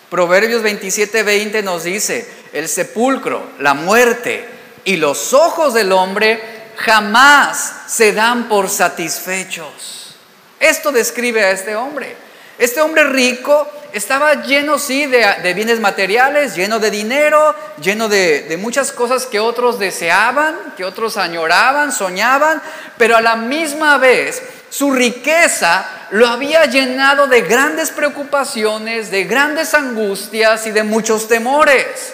Proverbios 0.10 0.64
27:20 0.64 1.64
nos 1.64 1.84
dice, 1.84 2.28
el 2.54 2.68
sepulcro, 2.68 3.44
la 3.60 3.76
muerte 3.76 4.59
y 4.84 4.98
los 4.98 5.34
ojos 5.34 5.74
del 5.74 5.92
hombre 5.92 6.42
jamás 6.78 7.74
se 7.88 8.14
dan 8.14 8.48
por 8.48 8.70
satisfechos. 8.70 10.16
Esto 10.60 10.92
describe 10.92 11.44
a 11.44 11.52
este 11.52 11.76
hombre. 11.76 12.16
Este 12.58 12.82
hombre 12.82 13.06
rico 13.06 13.70
estaba 13.94 14.44
lleno, 14.44 14.78
sí, 14.78 15.06
de, 15.06 15.54
bienes 15.54 15.80
materiales, 15.80 16.56
lleno 16.56 16.80
de 16.80 16.92
dinero, 16.92 17.56
lleno 17.82 18.10
de, 18.10 18.58
muchas 18.60 18.92
cosas 18.92 19.26
que 19.26 19.40
otros 19.40 19.80
deseaban, 19.80 20.74
que 20.76 20.84
otros 20.84 21.16
añoraban, 21.18 21.92
soñaban, 21.92 22.62
pero 22.98 23.16
a 23.16 23.22
la 23.22 23.36
misma 23.36 23.98
vez 23.98 24.42
su 24.70 24.92
riqueza 24.92 25.86
lo 26.12 26.28
había 26.28 26.66
llenado 26.66 27.28
de 27.28 27.42
grandes 27.42 27.92
preocupaciones, 27.92 29.10
de 29.10 29.24
grandes 29.24 29.74
angustias 29.74 30.68
y 30.68 30.72
de 30.72 30.84
muchos 30.84 31.28
temores. 31.28 32.14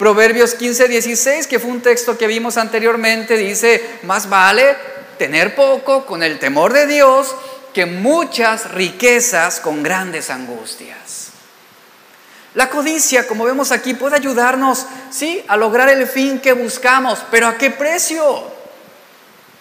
Proverbios 0.00 0.54
15, 0.54 0.88
16, 0.88 1.46
que 1.46 1.58
fue 1.58 1.70
un 1.70 1.82
texto 1.82 2.16
que 2.16 2.26
vimos 2.26 2.56
anteriormente, 2.56 3.36
dice, 3.36 3.98
más 4.04 4.30
vale 4.30 4.74
tener 5.18 5.54
poco 5.54 6.06
con 6.06 6.22
el 6.22 6.38
temor 6.38 6.72
de 6.72 6.86
Dios 6.86 7.34
que 7.74 7.84
muchas 7.84 8.70
riquezas 8.70 9.60
con 9.60 9.82
grandes 9.82 10.30
angustias. 10.30 11.32
La 12.54 12.70
codicia, 12.70 13.26
como 13.26 13.44
vemos 13.44 13.72
aquí, 13.72 13.92
puede 13.92 14.16
ayudarnos, 14.16 14.86
sí, 15.10 15.44
a 15.46 15.58
lograr 15.58 15.90
el 15.90 16.06
fin 16.06 16.40
que 16.40 16.54
buscamos, 16.54 17.18
pero 17.30 17.48
¿a 17.48 17.58
qué 17.58 17.68
precio? 17.68 18.24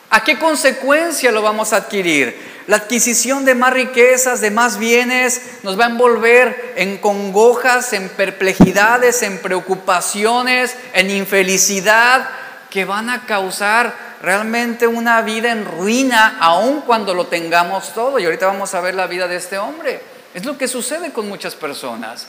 ¿A 0.09 0.23
qué 0.23 0.39
consecuencia 0.39 1.33
lo 1.33 1.41
vamos 1.41 1.73
a 1.73 1.75
adquirir? 1.75 2.59
La 2.70 2.76
adquisición 2.76 3.45
de 3.45 3.55
más 3.55 3.74
riquezas, 3.74 4.41
de 4.41 4.51
más 4.51 4.78
bienes, 4.78 5.41
nos 5.63 5.80
va 5.80 5.86
a 5.86 5.89
envolver 5.89 6.76
en 6.76 6.99
congojas, 6.99 7.93
en 7.93 8.09
perplejidades, 8.09 9.24
en 9.24 9.39
preocupaciones, 9.39 10.76
en 10.93 11.09
infelicidad, 11.09 12.30
que 12.70 12.86
van 12.86 13.09
a 13.09 13.26
causar 13.26 14.20
realmente 14.22 14.86
una 14.86 15.24
vida 15.24 15.51
en 15.51 15.65
ruina, 15.65 16.38
aun 16.39 16.82
cuando 16.82 17.15
lo 17.15 17.26
tengamos 17.26 17.91
todo. 17.95 18.20
Y 18.20 18.26
ahorita 18.26 18.45
vamos 18.45 18.76
a 18.76 18.82
ver 18.82 18.93
la 18.93 19.07
vida 19.07 19.28
de 19.28 19.38
este 19.38 19.57
hombre. 19.57 19.99
Es 20.36 20.45
lo 20.45 20.55
que 20.55 20.67
sucede 20.67 21.11
con 21.11 21.28
muchas 21.28 21.55
personas, 21.55 22.28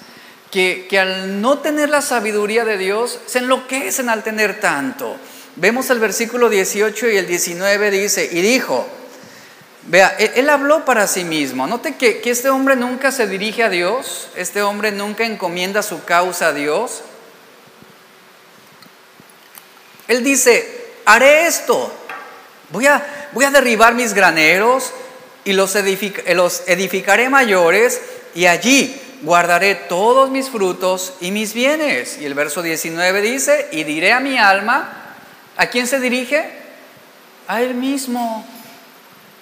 que, 0.51 0.86
que 0.88 0.99
al 0.99 1.43
no 1.43 1.59
tener 1.59 1.91
la 1.91 2.01
sabiduría 2.01 2.64
de 2.64 2.78
Dios, 2.78 3.18
se 3.26 3.41
enloquecen 3.41 4.09
al 4.09 4.22
tener 4.22 4.59
tanto. 4.59 5.18
Vemos 5.57 5.91
el 5.91 5.99
versículo 5.99 6.49
18 6.49 7.11
y 7.11 7.18
el 7.18 7.26
19 7.26 7.91
dice, 7.91 8.26
y 8.32 8.41
dijo, 8.41 8.88
vea, 9.85 10.16
él, 10.18 10.49
habló 10.51 10.85
para 10.85 11.07
sí 11.07 11.24
mismo. 11.24 11.66
Note 11.66 11.97
que, 11.97 12.20
que 12.20 12.31
este 12.31 12.51
hombre 12.51 12.76
nunca 12.76 13.12
se 13.12 13.26
dirige 13.26 13.62
a 13.62 13.68
Dios, 13.68 14.28
este 14.37 14.62
hombre 14.62 14.93
nunca 14.93 15.24
encomienda 15.24 15.83
su 15.83 16.05
causa 16.05 16.49
a 16.49 16.53
Dios. 16.53 17.03
Él 20.09 20.24
dice, 20.24 20.93
haré 21.05 21.47
esto. 21.47 21.93
Voy 22.70 22.87
a, 22.87 23.31
voy 23.33 23.45
a 23.45 23.51
derribar 23.51 23.95
mis 23.95 24.14
graneros 24.14 24.93
y 25.45 25.53
los, 25.53 25.74
los 26.35 26.62
edificaré 26.66 27.28
mayores 27.28 28.01
y 28.35 28.47
allí 28.47 29.01
guardaré 29.22 29.74
todos 29.74 30.31
mis 30.31 30.49
frutos 30.49 31.14
y 31.20 31.31
mis 31.31 31.55
bienes. 31.55 32.18
Y 32.18 32.26
el 32.26 32.35
verso 32.35 32.62
19 32.62 33.20
dice, 33.22 33.68
y 33.72 33.85
diré 33.85 34.12
a 34.12 34.20
mi 34.20 34.39
alma, 34.39 35.14
¿a 35.57 35.66
quién 35.66 35.87
se 35.87 36.01
dirige? 36.01 36.51
A 37.47 37.62
él 37.62 37.74
mismo. 37.74 38.47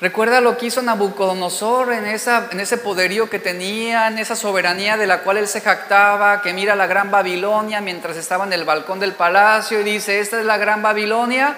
Recuerda 0.01 0.41
lo 0.41 0.57
que 0.57 0.67
hizo 0.67 0.81
Nabucodonosor 0.81 1.93
en, 1.93 2.07
ese 2.07 2.79
poderío 2.79 3.29
que 3.29 3.41
tenía, 3.41 4.07
en 4.07 4.19
esa 4.19 4.37
soberanía 4.37 4.97
de 4.97 5.09
la 5.09 5.23
cual 5.23 5.39
él 5.39 5.49
se 5.49 5.61
jactaba, 5.61 6.41
que 6.41 6.55
mira 6.55 6.77
la 6.77 6.87
gran 6.87 7.11
Babilonia 7.11 7.81
mientras 7.81 8.17
estaba 8.17 8.45
en 8.45 8.53
el 8.53 8.65
balcón 8.65 9.01
del 9.01 9.15
palacio 9.15 9.81
y 9.81 9.85
dice, 9.85 10.21
esta 10.21 10.39
es 10.39 10.47
la 10.47 10.57
gran 10.57 10.83
Babilonia 10.83 11.57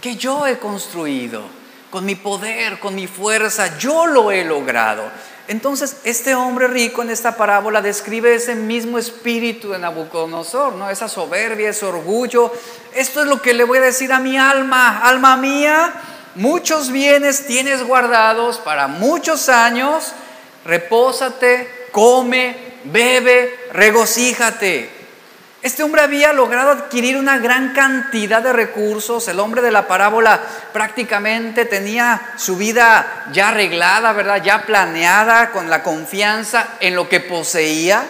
que 0.00 0.16
yo 0.16 0.48
he 0.48 0.58
construido, 0.58 1.44
con 1.92 2.04
mi 2.04 2.16
poder, 2.16 2.80
con 2.80 2.96
mi 2.96 3.06
fuerza, 3.06 3.78
yo 3.78 4.06
lo 4.06 4.32
he 4.32 4.44
logrado. 4.44 5.04
Entonces, 5.46 5.98
este 6.02 6.34
hombre 6.34 6.66
rico 6.66 7.02
en 7.02 7.10
esta 7.10 7.36
parábola 7.36 7.80
describe 7.80 8.34
ese 8.34 8.56
mismo 8.56 8.98
espíritu 8.98 9.70
de 9.70 9.78
Nabucodonosor, 9.78 10.72
¿no? 10.74 10.90
Esa 10.90 11.08
soberbia, 11.08 11.70
ese 11.70 11.86
orgullo. 11.86 12.52
Esto 12.94 13.20
es 13.20 13.26
lo 13.26 13.40
que 13.40 13.54
le 13.54 13.62
voy 13.62 13.78
a 13.78 13.82
decir 13.82 14.12
a 14.12 14.18
mi 14.18 14.36
alma, 14.36 15.00
alma 15.00 15.36
mía, 15.36 15.92
muchos 16.34 16.90
bienes 16.90 17.46
tienes 17.46 17.82
guardados 17.82 18.58
para 18.58 18.86
muchos 18.88 19.48
años, 19.48 20.12
repósate, 20.64 21.88
come, 21.92 22.56
bebe, 22.84 23.68
regocíjate. 23.72 25.02
Este 25.62 25.84
hombre 25.84 26.02
había 26.02 26.32
logrado 26.32 26.72
adquirir 26.72 27.16
una 27.16 27.38
gran 27.38 27.72
cantidad 27.72 28.42
de 28.42 28.52
recursos. 28.52 29.28
El 29.28 29.38
hombre 29.38 29.62
de 29.62 29.70
la 29.70 29.86
parábola 29.86 30.40
prácticamente 30.72 31.66
tenía 31.66 32.20
su 32.36 32.56
vida 32.56 33.26
ya 33.32 33.50
arreglada, 33.50 34.12
¿verdad? 34.12 34.42
Ya 34.42 34.62
planeada 34.62 35.50
con 35.50 35.70
la 35.70 35.84
confianza 35.84 36.66
en 36.80 36.96
lo 36.96 37.08
que 37.08 37.20
poseía. 37.20 38.04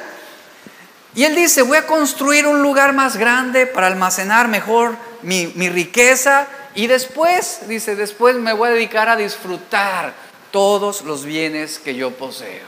Y 1.15 1.25
él 1.25 1.35
dice, 1.35 1.63
voy 1.63 1.77
a 1.77 1.87
construir 1.87 2.47
un 2.47 2.63
lugar 2.63 2.95
más 2.95 3.17
grande 3.17 3.67
para 3.67 3.87
almacenar 3.87 4.49
mejor 4.49 4.97
mi, 5.23 5.47
riqueza 5.69 6.49
y 6.75 6.87
después, 6.87 7.69
dice, 7.69 7.97
después 7.97 8.37
me 8.37 8.55
voy 8.55 8.69
a 8.69 8.73
dedicar 8.73 9.09
a 9.09 9.17
disfrutar 9.17 10.15
todos 10.51 11.03
los 11.03 11.25
bienes 11.25 11.79
que 11.79 11.95
yo 11.95 12.13
poseo. 12.13 12.67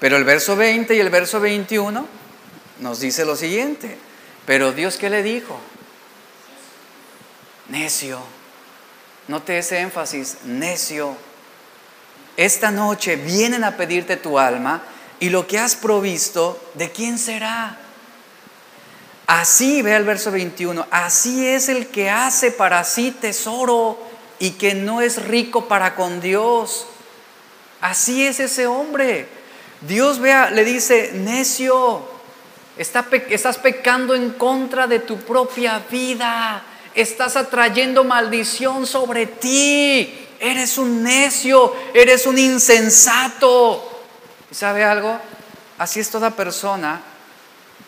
Pero 0.00 0.16
el 0.16 0.24
verso 0.24 0.54
20 0.54 0.94
y 0.94 1.00
el 1.00 1.08
verso 1.08 1.40
21 1.40 2.06
nos 2.80 3.00
dice 3.00 3.24
lo 3.24 3.36
siguiente, 3.36 3.96
pero 4.44 4.72
Dios 4.72 4.96
qué 4.96 5.08
le 5.08 5.22
dijo? 5.22 5.58
Necio, 7.68 8.20
note 9.28 9.58
ese 9.58 9.78
énfasis, 9.78 10.38
necio. 10.44 11.16
Esta 12.36 12.70
noche 12.70 13.16
vienen 13.16 13.64
a 13.64 13.76
pedirte 13.76 14.16
tu 14.16 14.38
alma 14.38 14.82
y 15.22 15.30
lo 15.30 15.46
que 15.46 15.56
has 15.56 15.76
provisto, 15.76 16.60
¿de 16.74 16.90
quién 16.90 17.16
será? 17.16 17.78
Así, 19.28 19.80
ve 19.80 19.94
el 19.94 20.02
verso 20.02 20.32
21, 20.32 20.84
así 20.90 21.46
es 21.46 21.68
el 21.68 21.86
que 21.86 22.10
hace 22.10 22.50
para 22.50 22.82
sí 22.82 23.12
tesoro 23.12 24.00
y 24.40 24.50
que 24.50 24.74
no 24.74 25.00
es 25.00 25.22
rico 25.22 25.68
para 25.68 25.94
con 25.94 26.20
Dios. 26.20 26.88
Así 27.80 28.26
es 28.26 28.40
ese 28.40 28.66
hombre. 28.66 29.28
Dios 29.82 30.18
vea, 30.18 30.50
le 30.50 30.64
dice, 30.64 31.12
necio, 31.14 32.02
estás 32.76 33.58
pecando 33.58 34.16
en 34.16 34.30
contra 34.30 34.88
de 34.88 34.98
tu 34.98 35.18
propia 35.18 35.84
vida. 35.88 36.64
Estás 36.96 37.36
atrayendo 37.36 38.02
maldición 38.02 38.88
sobre 38.88 39.26
ti. 39.26 40.18
Eres 40.40 40.78
un 40.78 41.04
necio, 41.04 41.72
eres 41.94 42.26
un 42.26 42.38
insensato. 42.38 43.61
¿Y 44.52 44.54
sabe 44.54 44.84
algo? 44.84 45.18
Así 45.78 45.98
es 45.98 46.10
toda 46.10 46.32
persona 46.32 47.00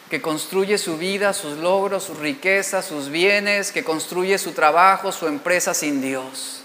que 0.08 0.22
construye 0.22 0.78
su 0.78 0.96
vida, 0.96 1.34
sus 1.34 1.58
logros, 1.58 2.04
sus 2.04 2.18
riquezas, 2.18 2.86
sus 2.86 3.10
bienes, 3.10 3.70
que 3.70 3.84
construye 3.84 4.38
su 4.38 4.52
trabajo, 4.52 5.12
su 5.12 5.26
empresa 5.26 5.74
sin 5.74 6.00
Dios. 6.00 6.62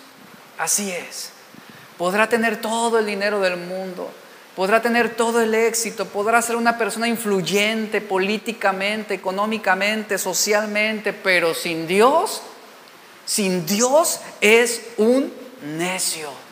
Así 0.57 0.89
es. 0.89 1.31
Podrá 1.97 2.29
tener 2.29 2.61
todo 2.61 2.97
el 2.97 3.07
dinero 3.07 3.41
del 3.41 3.57
mundo, 3.57 4.09
podrá 4.55 4.81
tener 4.81 5.17
todo 5.17 5.41
el 5.41 5.53
éxito, 5.53 6.05
podrá 6.05 6.41
ser 6.41 6.55
una 6.55 6.77
persona 6.77 7.09
influyente 7.09 7.99
políticamente, 7.99 9.15
económicamente, 9.15 10.17
socialmente, 10.17 11.11
pero 11.11 11.53
sin 11.53 11.87
Dios, 11.87 12.41
sin 13.25 13.65
Dios 13.65 14.21
es 14.39 14.81
un 14.95 15.33
necio. 15.61 16.48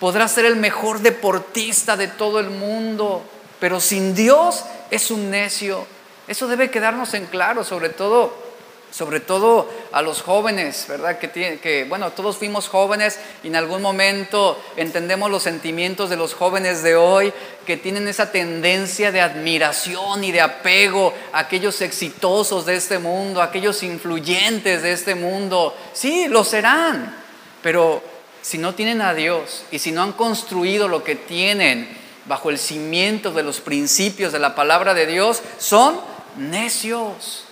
Podrá 0.00 0.26
ser 0.28 0.46
el 0.46 0.56
mejor 0.56 1.00
deportista 1.00 1.96
de 1.96 2.08
todo 2.08 2.40
el 2.40 2.50
mundo, 2.50 3.22
pero 3.60 3.80
sin 3.80 4.14
Dios 4.14 4.64
es 4.90 5.10
un 5.10 5.30
necio 5.30 5.86
Eso 6.26 6.48
debe 6.48 6.70
quedarnos 6.70 7.12
en 7.14 7.26
claro, 7.26 7.64
sobre 7.64 7.90
todo 7.90 8.50
sobre 8.90 9.20
todo 9.20 9.68
a 9.92 10.02
los 10.02 10.22
jóvenes, 10.22 10.86
¿verdad? 10.88 11.18
Que, 11.18 11.58
que, 11.62 11.86
bueno, 11.88 12.10
todos 12.10 12.36
fuimos 12.36 12.68
jóvenes 12.68 13.18
y 13.42 13.48
en 13.48 13.56
algún 13.56 13.82
momento 13.82 14.60
entendemos 14.76 15.30
los 15.30 15.44
sentimientos 15.44 16.10
de 16.10 16.16
los 16.16 16.34
jóvenes 16.34 16.82
de 16.82 16.96
hoy 16.96 17.32
que 17.66 17.76
tienen 17.76 18.08
esa 18.08 18.32
tendencia 18.32 19.12
de 19.12 19.20
admiración 19.20 20.24
y 20.24 20.32
de 20.32 20.40
apego 20.40 21.14
a 21.32 21.40
aquellos 21.40 21.80
exitosos 21.82 22.66
de 22.66 22.76
este 22.76 22.98
mundo, 22.98 23.40
a 23.40 23.44
aquellos 23.44 23.82
influyentes 23.82 24.82
de 24.82 24.92
este 24.92 25.14
mundo. 25.14 25.76
Sí, 25.92 26.26
lo 26.28 26.42
serán, 26.42 27.16
pero 27.62 28.02
si 28.42 28.58
no 28.58 28.74
tienen 28.74 29.02
a 29.02 29.14
Dios 29.14 29.64
y 29.70 29.78
si 29.78 29.92
no 29.92 30.02
han 30.02 30.12
construido 30.12 30.88
lo 30.88 31.04
que 31.04 31.14
tienen 31.14 31.88
bajo 32.26 32.50
el 32.50 32.58
cimiento 32.58 33.32
de 33.32 33.42
los 33.42 33.60
principios 33.60 34.32
de 34.32 34.38
la 34.38 34.54
palabra 34.54 34.94
de 34.94 35.06
Dios, 35.06 35.42
son 35.58 36.00
necios. 36.36 37.44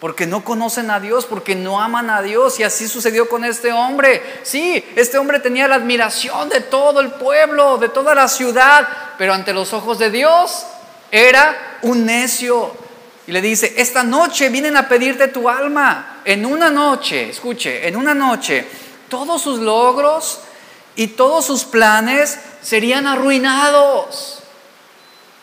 Porque 0.00 0.26
no 0.26 0.44
conocen 0.44 0.90
a 0.90 1.00
Dios, 1.00 1.24
porque 1.24 1.54
no 1.54 1.80
aman 1.80 2.10
a 2.10 2.20
Dios. 2.20 2.60
Y 2.60 2.62
así 2.62 2.88
sucedió 2.88 3.28
con 3.28 3.44
este 3.44 3.72
hombre. 3.72 4.22
Sí, 4.42 4.84
este 4.96 5.16
hombre 5.16 5.40
tenía 5.40 5.68
la 5.68 5.76
admiración 5.76 6.48
de 6.50 6.60
todo 6.60 7.00
el 7.00 7.12
pueblo, 7.12 7.78
de 7.78 7.88
toda 7.88 8.14
la 8.14 8.28
ciudad, 8.28 8.86
pero 9.16 9.32
ante 9.32 9.54
los 9.54 9.72
ojos 9.72 9.98
de 9.98 10.10
Dios 10.10 10.66
era 11.10 11.78
un 11.82 12.04
necio. 12.04 12.76
Y 13.26 13.32
le 13.32 13.40
dice, 13.40 13.74
esta 13.78 14.02
noche 14.02 14.50
vienen 14.50 14.76
a 14.76 14.88
pedirte 14.88 15.28
tu 15.28 15.48
alma. 15.48 16.20
En 16.24 16.44
una 16.44 16.68
noche, 16.68 17.30
escuche, 17.30 17.88
en 17.88 17.96
una 17.96 18.14
noche 18.14 18.66
todos 19.14 19.42
sus 19.42 19.60
logros 19.60 20.40
y 20.96 21.06
todos 21.06 21.44
sus 21.44 21.64
planes 21.64 22.36
serían 22.62 23.06
arruinados. 23.06 24.40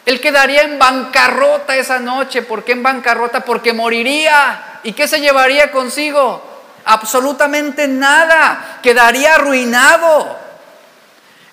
Él 0.05 0.19
quedaría 0.19 0.63
en 0.63 0.77
bancarrota 0.77 1.77
esa 1.77 1.99
noche. 1.99 2.41
¿Por 2.41 2.65
qué 2.65 2.73
en 2.73 2.83
bancarrota? 2.83 3.45
Porque 3.45 3.71
moriría. 3.71 4.79
¿Y 4.83 4.91
qué 4.91 5.07
se 5.07 5.21
llevaría 5.21 5.71
consigo? 5.71 6.43
Absolutamente 6.83 7.87
nada. 7.87 8.79
Quedaría 8.83 9.35
arruinado. 9.35 10.37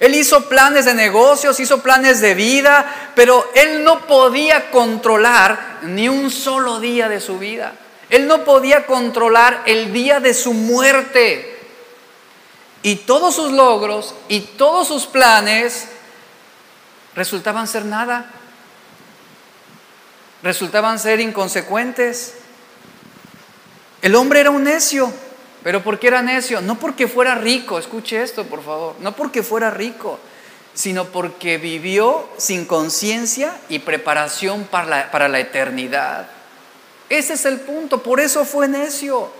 Él 0.00 0.16
hizo 0.16 0.48
planes 0.48 0.86
de 0.86 0.94
negocios, 0.94 1.60
hizo 1.60 1.82
planes 1.82 2.20
de 2.20 2.34
vida, 2.34 3.12
pero 3.14 3.48
él 3.54 3.84
no 3.84 4.06
podía 4.06 4.72
controlar 4.72 5.78
ni 5.82 6.08
un 6.08 6.30
solo 6.32 6.80
día 6.80 7.08
de 7.08 7.20
su 7.20 7.38
vida. 7.38 7.74
Él 8.10 8.26
no 8.26 8.44
podía 8.44 8.86
controlar 8.86 9.62
el 9.66 9.92
día 9.92 10.18
de 10.18 10.34
su 10.34 10.52
muerte. 10.52 11.57
Y 12.82 12.96
todos 12.96 13.34
sus 13.34 13.52
logros 13.52 14.14
y 14.28 14.40
todos 14.40 14.88
sus 14.88 15.06
planes 15.06 15.88
resultaban 17.14 17.66
ser 17.66 17.84
nada. 17.84 18.30
Resultaban 20.42 20.98
ser 20.98 21.20
inconsecuentes. 21.20 22.34
El 24.02 24.14
hombre 24.14 24.40
era 24.40 24.50
un 24.50 24.64
necio. 24.64 25.12
¿Pero 25.62 25.82
por 25.82 25.98
qué 25.98 26.06
era 26.06 26.22
necio? 26.22 26.60
No 26.60 26.78
porque 26.78 27.08
fuera 27.08 27.34
rico, 27.34 27.78
escuche 27.78 28.22
esto 28.22 28.44
por 28.44 28.62
favor, 28.62 28.94
no 29.00 29.16
porque 29.16 29.42
fuera 29.42 29.70
rico, 29.70 30.18
sino 30.72 31.06
porque 31.06 31.58
vivió 31.58 32.28
sin 32.36 32.64
conciencia 32.64 33.56
y 33.68 33.80
preparación 33.80 34.64
para 34.64 34.86
la, 34.86 35.10
para 35.10 35.28
la 35.28 35.40
eternidad. 35.40 36.28
Ese 37.08 37.34
es 37.34 37.44
el 37.44 37.60
punto, 37.60 38.02
por 38.02 38.20
eso 38.20 38.44
fue 38.44 38.68
necio. 38.68 39.30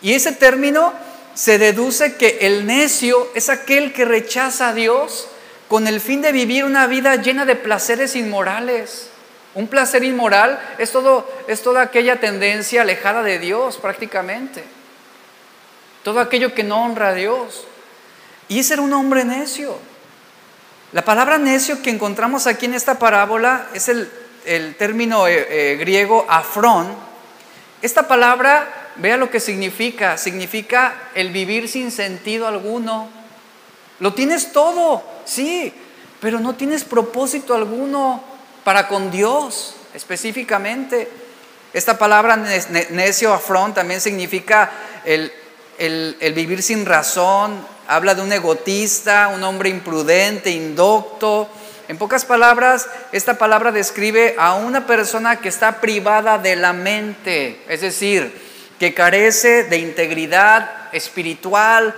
Y 0.00 0.14
ese 0.14 0.32
término 0.32 0.92
se 1.34 1.58
deduce 1.58 2.16
que 2.16 2.38
el 2.42 2.66
necio 2.66 3.30
es 3.34 3.48
aquel 3.48 3.92
que 3.92 4.04
rechaza 4.04 4.68
a 4.68 4.74
Dios 4.74 5.28
con 5.68 5.86
el 5.86 6.00
fin 6.00 6.20
de 6.20 6.32
vivir 6.32 6.64
una 6.64 6.86
vida 6.86 7.16
llena 7.16 7.46
de 7.46 7.56
placeres 7.56 8.14
inmorales. 8.14 9.08
Un 9.54 9.68
placer 9.68 10.04
inmoral 10.04 10.60
es, 10.78 10.92
todo, 10.92 11.30
es 11.46 11.62
toda 11.62 11.82
aquella 11.82 12.20
tendencia 12.20 12.82
alejada 12.82 13.22
de 13.22 13.38
Dios 13.38 13.78
prácticamente. 13.78 14.64
Todo 16.02 16.20
aquello 16.20 16.54
que 16.54 16.64
no 16.64 16.84
honra 16.84 17.08
a 17.08 17.14
Dios. 17.14 17.66
Y 18.48 18.58
ese 18.58 18.74
era 18.74 18.82
un 18.82 18.92
hombre 18.92 19.24
necio. 19.24 19.78
La 20.92 21.04
palabra 21.04 21.38
necio 21.38 21.80
que 21.82 21.90
encontramos 21.90 22.46
aquí 22.46 22.66
en 22.66 22.74
esta 22.74 22.98
parábola 22.98 23.68
es 23.72 23.88
el, 23.88 24.10
término 24.76 25.26
eh, 25.26 25.46
eh, 25.48 25.76
griego 25.76 26.26
afrón. 26.28 26.94
Esta 27.80 28.06
palabra 28.08 28.81
vea 28.96 29.16
lo 29.16 29.30
que 29.30 29.40
significa. 29.40 30.18
Significa 30.18 31.10
el 31.14 31.30
vivir 31.30 31.68
sin 31.68 31.90
sentido 31.90 32.46
alguno. 32.46 33.08
Lo 34.00 34.14
tienes 34.14 34.52
todo, 34.52 35.02
sí, 35.24 35.72
pero 36.20 36.40
no 36.40 36.54
tienes 36.54 36.84
propósito 36.84 37.54
alguno 37.54 38.22
para 38.64 38.88
con 38.88 39.10
Dios 39.10 39.74
específicamente. 39.94 41.08
Esta 41.72 41.98
palabra 41.98 42.36
necio 42.36 43.32
afront 43.32 43.74
también 43.74 44.00
significa 44.00 44.70
el, 45.04 45.32
el, 45.78 46.32
vivir 46.34 46.62
sin 46.62 46.84
razón, 46.84 47.66
habla 47.88 48.14
de 48.14 48.22
un 48.22 48.32
egotista, 48.32 49.28
un 49.28 49.42
hombre 49.42 49.70
imprudente, 49.70 50.50
indocto. 50.50 51.48
En 51.88 51.98
pocas 51.98 52.24
palabras, 52.24 52.88
esta 53.12 53.38
palabra 53.38 53.72
describe 53.72 54.34
a 54.38 54.54
una 54.54 54.86
persona 54.86 55.40
que 55.40 55.48
está 55.48 55.80
privada 55.80 56.38
de 56.38 56.56
la 56.56 56.72
mente, 56.72 57.60
es 57.68 57.80
decir, 57.80 58.51
que 58.78 58.94
carece 58.94 59.64
de 59.64 59.78
integridad 59.78 60.92
espiritual 60.92 61.94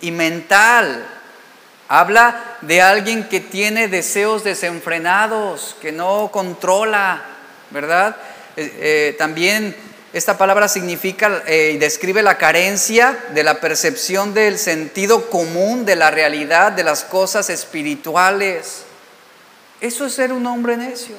y 0.00 0.10
mental. 0.10 1.06
Habla 1.88 2.58
de 2.60 2.82
alguien 2.82 3.28
que 3.28 3.40
tiene 3.40 3.88
deseos 3.88 4.44
desenfrenados, 4.44 5.76
que 5.80 5.92
no 5.92 6.30
controla, 6.32 7.22
¿verdad? 7.70 8.16
Eh, 8.56 8.72
eh, 8.80 9.16
también 9.16 9.74
esta 10.12 10.38
palabra 10.38 10.68
significa 10.68 11.42
eh, 11.46 11.72
y 11.74 11.78
describe 11.78 12.22
la 12.22 12.38
carencia 12.38 13.18
de 13.34 13.42
la 13.42 13.60
percepción 13.60 14.32
del 14.32 14.58
sentido 14.58 15.28
común 15.28 15.84
de 15.84 15.96
la 15.96 16.10
realidad 16.10 16.72
de 16.72 16.84
las 16.84 17.04
cosas 17.04 17.50
espirituales. 17.50 18.84
Eso 19.80 20.06
es 20.06 20.14
ser 20.14 20.32
un 20.32 20.46
hombre 20.46 20.76
necio. 20.76 21.14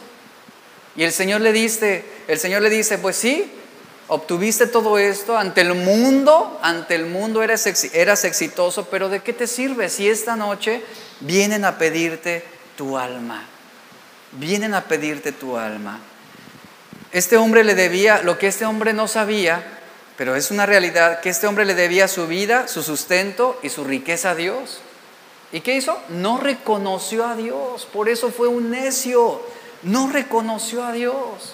Y 0.95 1.03
el 1.03 1.13
Señor 1.13 1.41
le 1.41 1.53
dice, 1.53 2.03
el 2.27 2.39
Señor 2.39 2.61
le 2.61 2.69
dice, 2.69 2.97
pues 2.97 3.15
sí, 3.15 3.49
obtuviste 4.09 4.67
todo 4.67 4.97
esto 4.97 5.37
ante 5.37 5.61
el 5.61 5.73
mundo, 5.75 6.59
ante 6.61 6.95
el 6.95 7.05
mundo 7.05 7.41
eras, 7.41 7.65
eras 7.93 8.25
exitoso, 8.25 8.85
pero 8.85 9.07
¿de 9.07 9.21
qué 9.21 9.33
te 9.33 9.47
sirve 9.47 9.89
si 9.89 10.09
esta 10.09 10.35
noche 10.35 10.83
vienen 11.21 11.63
a 11.63 11.77
pedirte 11.77 12.43
tu 12.75 12.97
alma? 12.97 13.45
Vienen 14.33 14.73
a 14.73 14.83
pedirte 14.83 15.31
tu 15.31 15.57
alma. 15.57 15.99
Este 17.11 17.37
hombre 17.37 17.63
le 17.63 17.75
debía 17.75 18.21
lo 18.21 18.37
que 18.37 18.47
este 18.47 18.65
hombre 18.65 18.93
no 18.93 19.07
sabía, 19.07 19.63
pero 20.17 20.35
es 20.35 20.51
una 20.51 20.65
realidad, 20.65 21.21
que 21.21 21.29
este 21.29 21.47
hombre 21.47 21.65
le 21.65 21.75
debía 21.75 22.07
su 22.07 22.27
vida, 22.27 22.67
su 22.67 22.83
sustento 22.83 23.59
y 23.63 23.69
su 23.69 23.83
riqueza 23.83 24.31
a 24.31 24.35
Dios. 24.35 24.81
¿Y 25.51 25.61
qué 25.61 25.75
hizo? 25.75 25.99
No 26.09 26.39
reconoció 26.39 27.25
a 27.25 27.35
Dios, 27.35 27.87
por 27.91 28.09
eso 28.09 28.31
fue 28.31 28.47
un 28.47 28.69
necio, 28.69 29.41
no 29.83 30.09
reconoció 30.11 30.83
a 30.83 30.91
Dios. 30.91 31.53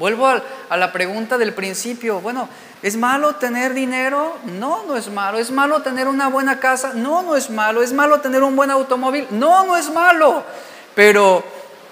Vuelvo 0.00 0.26
a, 0.28 0.76
la 0.78 0.92
pregunta 0.92 1.36
del 1.36 1.52
principio. 1.52 2.22
Bueno, 2.22 2.48
¿es 2.80 2.96
malo 2.96 3.34
tener 3.34 3.74
dinero? 3.74 4.38
No, 4.46 4.82
no 4.86 4.96
es 4.96 5.10
malo. 5.10 5.38
¿Es 5.38 5.50
malo 5.50 5.82
tener 5.82 6.08
una 6.08 6.28
buena 6.28 6.58
casa? 6.58 6.94
No, 6.94 7.22
no 7.22 7.36
es 7.36 7.50
malo. 7.50 7.82
¿Es 7.82 7.92
malo 7.92 8.18
tener 8.22 8.42
un 8.42 8.56
buen 8.56 8.70
automóvil? 8.70 9.26
No, 9.28 9.62
no 9.66 9.76
es 9.76 9.90
malo. 9.90 10.42
Pero 10.94 11.44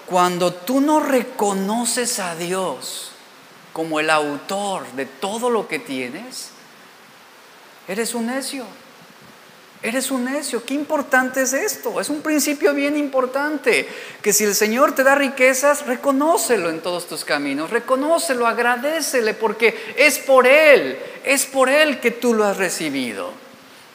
cuando 0.07 0.51
tú 0.51 0.81
no 0.81 1.01
reconoces 1.01 2.19
a 2.19 2.33
Dios 2.33 3.11
como 3.73 3.99
el 3.99 4.09
autor 4.09 4.87
de 4.93 5.05
todo 5.05 5.51
lo 5.51 5.67
que 5.67 5.77
tienes, 5.77 6.49
eres 7.87 8.15
un 8.15 8.25
necio. 8.25 8.65
Eres 9.81 10.11
un 10.11 10.25
necio. 10.25 10.63
Qué 10.65 10.73
importante 10.73 11.41
es 11.41 11.53
esto. 11.53 12.01
Es 12.01 12.09
un 12.09 12.21
principio 12.21 12.73
bien 12.73 12.97
importante. 12.97 13.87
Que 14.21 14.33
si 14.33 14.43
el 14.43 14.53
Señor 14.53 14.93
te 14.93 15.03
da 15.03 15.15
riquezas, 15.15 15.85
reconócelo 15.85 16.69
en 16.69 16.81
todos 16.81 17.07
tus 17.07 17.23
caminos. 17.23 17.69
Reconócelo, 17.69 18.45
agradecele, 18.45 19.33
porque 19.33 19.93
es 19.95 20.19
por 20.19 20.47
Él. 20.47 20.99
Es 21.23 21.45
por 21.45 21.69
Él 21.69 21.99
que 21.99 22.11
tú 22.11 22.33
lo 22.33 22.43
has 22.43 22.57
recibido. 22.57 23.31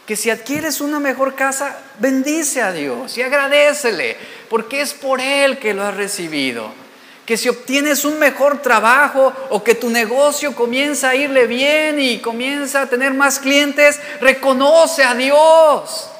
Que 0.07 0.17
si 0.17 0.31
adquieres 0.31 0.81
una 0.81 1.01
mejor 1.01 1.35
casa, 1.35 1.79
bendice 1.99 2.63
a 2.63 2.73
Dios 2.73 3.17
y 3.17 3.23
agradecele, 3.23 4.17
porque 4.51 4.83
es 4.83 4.93
por 4.93 5.21
Él 5.21 5.59
que 5.59 5.73
lo 5.73 5.83
has 5.83 5.97
recibido 5.97 6.84
que 7.27 7.37
si 7.37 7.49
obtienes 7.49 8.05
un 8.05 8.19
mejor 8.19 8.61
trabajo 8.61 9.33
o 9.51 9.65
que 9.65 9.75
tu 9.75 9.89
negocio 9.89 10.55
comienza 10.55 11.11
a 11.11 11.15
irle 11.15 11.47
bien 11.47 11.99
y 11.99 12.19
comienza 12.19 12.83
a 12.83 12.87
tener 12.87 13.15
más 13.15 13.39
clientes, 13.39 13.99
reconoce 14.21 15.03
a 15.03 15.15
Dios 15.15 16.11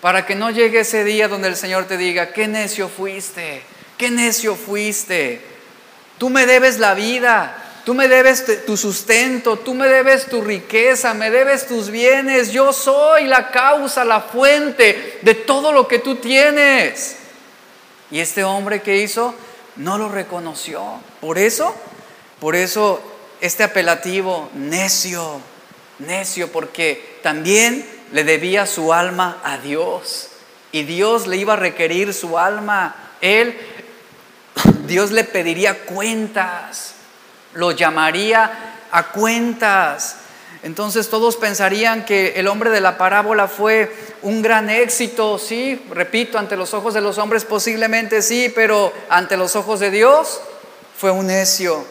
para 0.00 0.24
que 0.24 0.34
no 0.34 0.50
llegue 0.50 0.80
ese 0.80 1.04
día 1.04 1.28
donde 1.28 1.48
el 1.48 1.56
Señor 1.56 1.84
te 1.84 1.96
diga, 1.96 2.32
qué 2.32 2.48
necio 2.48 2.88
fuiste, 2.88 3.62
qué 3.98 4.10
necio 4.10 4.56
fuiste. 4.56 5.42
Tú 6.16 6.30
me 6.30 6.46
debes 6.46 6.78
la 6.78 6.94
vida, 6.94 7.54
tú 7.84 7.92
me 7.92 8.08
debes 8.08 8.64
tu 8.64 8.76
sustento, 8.78 9.58
tú 9.58 9.74
me 9.74 9.88
debes 9.88 10.26
tu 10.26 10.40
riqueza, 10.40 11.12
me 11.12 11.30
debes 11.30 11.66
tus 11.66 11.90
bienes, 11.90 12.50
yo 12.50 12.72
soy 12.72 13.24
la 13.24 13.50
causa, 13.50 14.04
la 14.04 14.22
fuente 14.22 15.18
de 15.20 15.34
todo 15.34 15.72
lo 15.72 15.86
que 15.86 15.98
tú 15.98 16.16
tienes. 16.16 17.16
Y 18.10 18.20
este 18.20 18.42
hombre 18.42 18.80
que 18.80 18.96
hizo, 18.96 19.34
no 19.76 19.98
lo 19.98 20.08
reconoció. 20.08 20.82
Por 21.20 21.38
eso, 21.38 21.74
por 22.40 22.56
eso 22.56 23.02
este 23.40 23.64
apelativo 23.64 24.50
necio, 24.54 25.40
necio, 25.98 26.52
porque 26.52 27.18
también 27.22 27.86
le 28.12 28.24
debía 28.24 28.66
su 28.66 28.92
alma 28.92 29.40
a 29.44 29.58
Dios 29.58 30.28
y 30.72 30.82
Dios 30.82 31.26
le 31.26 31.36
iba 31.36 31.54
a 31.54 31.56
requerir 31.56 32.14
su 32.14 32.38
alma. 32.38 32.94
Él, 33.20 33.58
Dios 34.86 35.10
le 35.10 35.24
pediría 35.24 35.84
cuentas, 35.84 36.94
lo 37.54 37.72
llamaría 37.72 38.76
a 38.90 39.08
cuentas. 39.08 40.16
Entonces 40.62 41.08
todos 41.08 41.36
pensarían 41.36 42.04
que 42.04 42.34
el 42.36 42.46
hombre 42.46 42.68
de 42.70 42.82
la 42.82 42.98
parábola 42.98 43.48
fue 43.48 43.90
un 44.20 44.42
gran 44.42 44.68
éxito, 44.68 45.38
sí, 45.38 45.82
repito, 45.90 46.38
ante 46.38 46.56
los 46.56 46.74
ojos 46.74 46.92
de 46.92 47.00
los 47.00 47.16
hombres 47.16 47.46
posiblemente 47.46 48.20
sí, 48.20 48.52
pero 48.54 48.92
ante 49.08 49.38
los 49.38 49.56
ojos 49.56 49.80
de 49.80 49.90
Dios 49.90 50.40
fue 50.98 51.10
un 51.10 51.28
necio. 51.28 51.82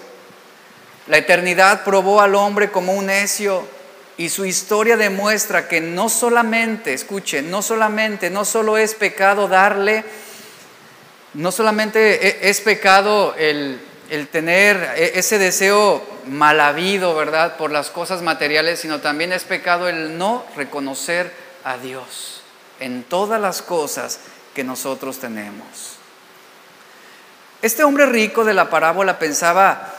La 1.08 1.18
eternidad 1.18 1.84
probó 1.84 2.22
al 2.22 2.36
hombre 2.36 2.70
como 2.70 2.94
un 2.94 3.08
necio 3.08 3.68
y 4.18 4.30
su 4.30 4.46
historia 4.46 4.98
demuestra 4.98 5.68
que 5.68 5.82
no 5.82 6.08
solamente, 6.08 6.94
escuchen, 6.94 7.50
no 7.50 7.64
solamente, 7.64 8.30
no 8.30 8.46
solo 8.46 8.78
es 8.78 8.94
pecado 8.94 9.48
darle, 9.48 10.04
no 11.34 11.52
solamente 11.52 12.28
e, 12.28 12.50
es 12.50 12.62
pecado 12.62 13.34
el, 13.36 13.80
el 14.10 14.28
tener 14.28 14.96
e, 14.96 15.20
ese 15.20 15.38
deseo 15.38 16.04
mal 16.26 16.60
habido, 16.60 17.16
¿verdad?, 17.16 17.58
por 17.58 17.72
las 17.72 17.90
cosas 17.90 18.22
materiales, 18.22 18.80
sino 18.80 19.00
también 19.00 19.34
es 19.34 19.44
pecado 19.44 19.88
el 19.88 20.18
no 20.18 20.46
reconocer 20.56 21.32
a 21.64 21.78
Dios 21.78 22.42
en 22.80 23.04
todas 23.04 23.40
las 23.40 23.62
cosas 23.62 24.20
que 24.54 24.64
nosotros 24.64 25.20
tenemos. 25.20 25.98
Este 27.62 27.84
hombre 27.84 28.06
rico 28.06 28.46
de 28.46 28.54
la 28.54 28.70
parábola 28.70 29.20
pensaba 29.20 29.94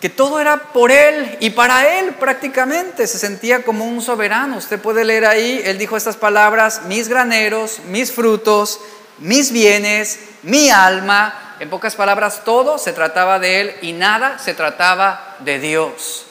que 0.00 0.08
todo 0.08 0.38
era 0.38 0.72
por 0.72 0.92
él 0.92 1.36
y 1.40 1.50
para 1.50 1.98
él 1.98 2.14
prácticamente, 2.14 3.06
se 3.06 3.18
sentía 3.18 3.64
como 3.64 3.86
un 3.86 4.02
soberano. 4.02 4.58
Usted 4.58 4.80
puede 4.80 5.04
leer 5.04 5.26
ahí, 5.26 5.62
él 5.64 5.78
dijo 5.78 5.96
estas 5.96 6.16
palabras, 6.16 6.82
mis 6.86 7.08
graneros, 7.08 7.80
mis 7.88 8.12
frutos, 8.12 8.78
mis 9.18 9.50
bienes, 9.50 10.20
mi 10.42 10.70
alma, 10.70 11.45
en 11.58 11.70
pocas 11.70 11.96
palabras, 11.96 12.42
todo 12.44 12.78
se 12.78 12.92
trataba 12.92 13.38
de 13.38 13.60
él 13.60 13.76
y 13.82 13.92
nada 13.92 14.38
se 14.38 14.54
trataba 14.54 15.36
de 15.40 15.58
Dios. 15.58 16.26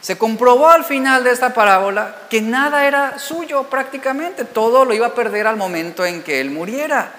Se 0.00 0.16
comprobó 0.16 0.70
al 0.70 0.84
final 0.84 1.24
de 1.24 1.30
esta 1.30 1.52
parábola 1.52 2.16
que 2.30 2.40
nada 2.40 2.86
era 2.86 3.18
suyo 3.18 3.64
prácticamente, 3.64 4.44
todo 4.44 4.84
lo 4.84 4.94
iba 4.94 5.08
a 5.08 5.14
perder 5.14 5.46
al 5.46 5.56
momento 5.56 6.06
en 6.06 6.22
que 6.22 6.40
él 6.40 6.50
muriera. 6.50 7.12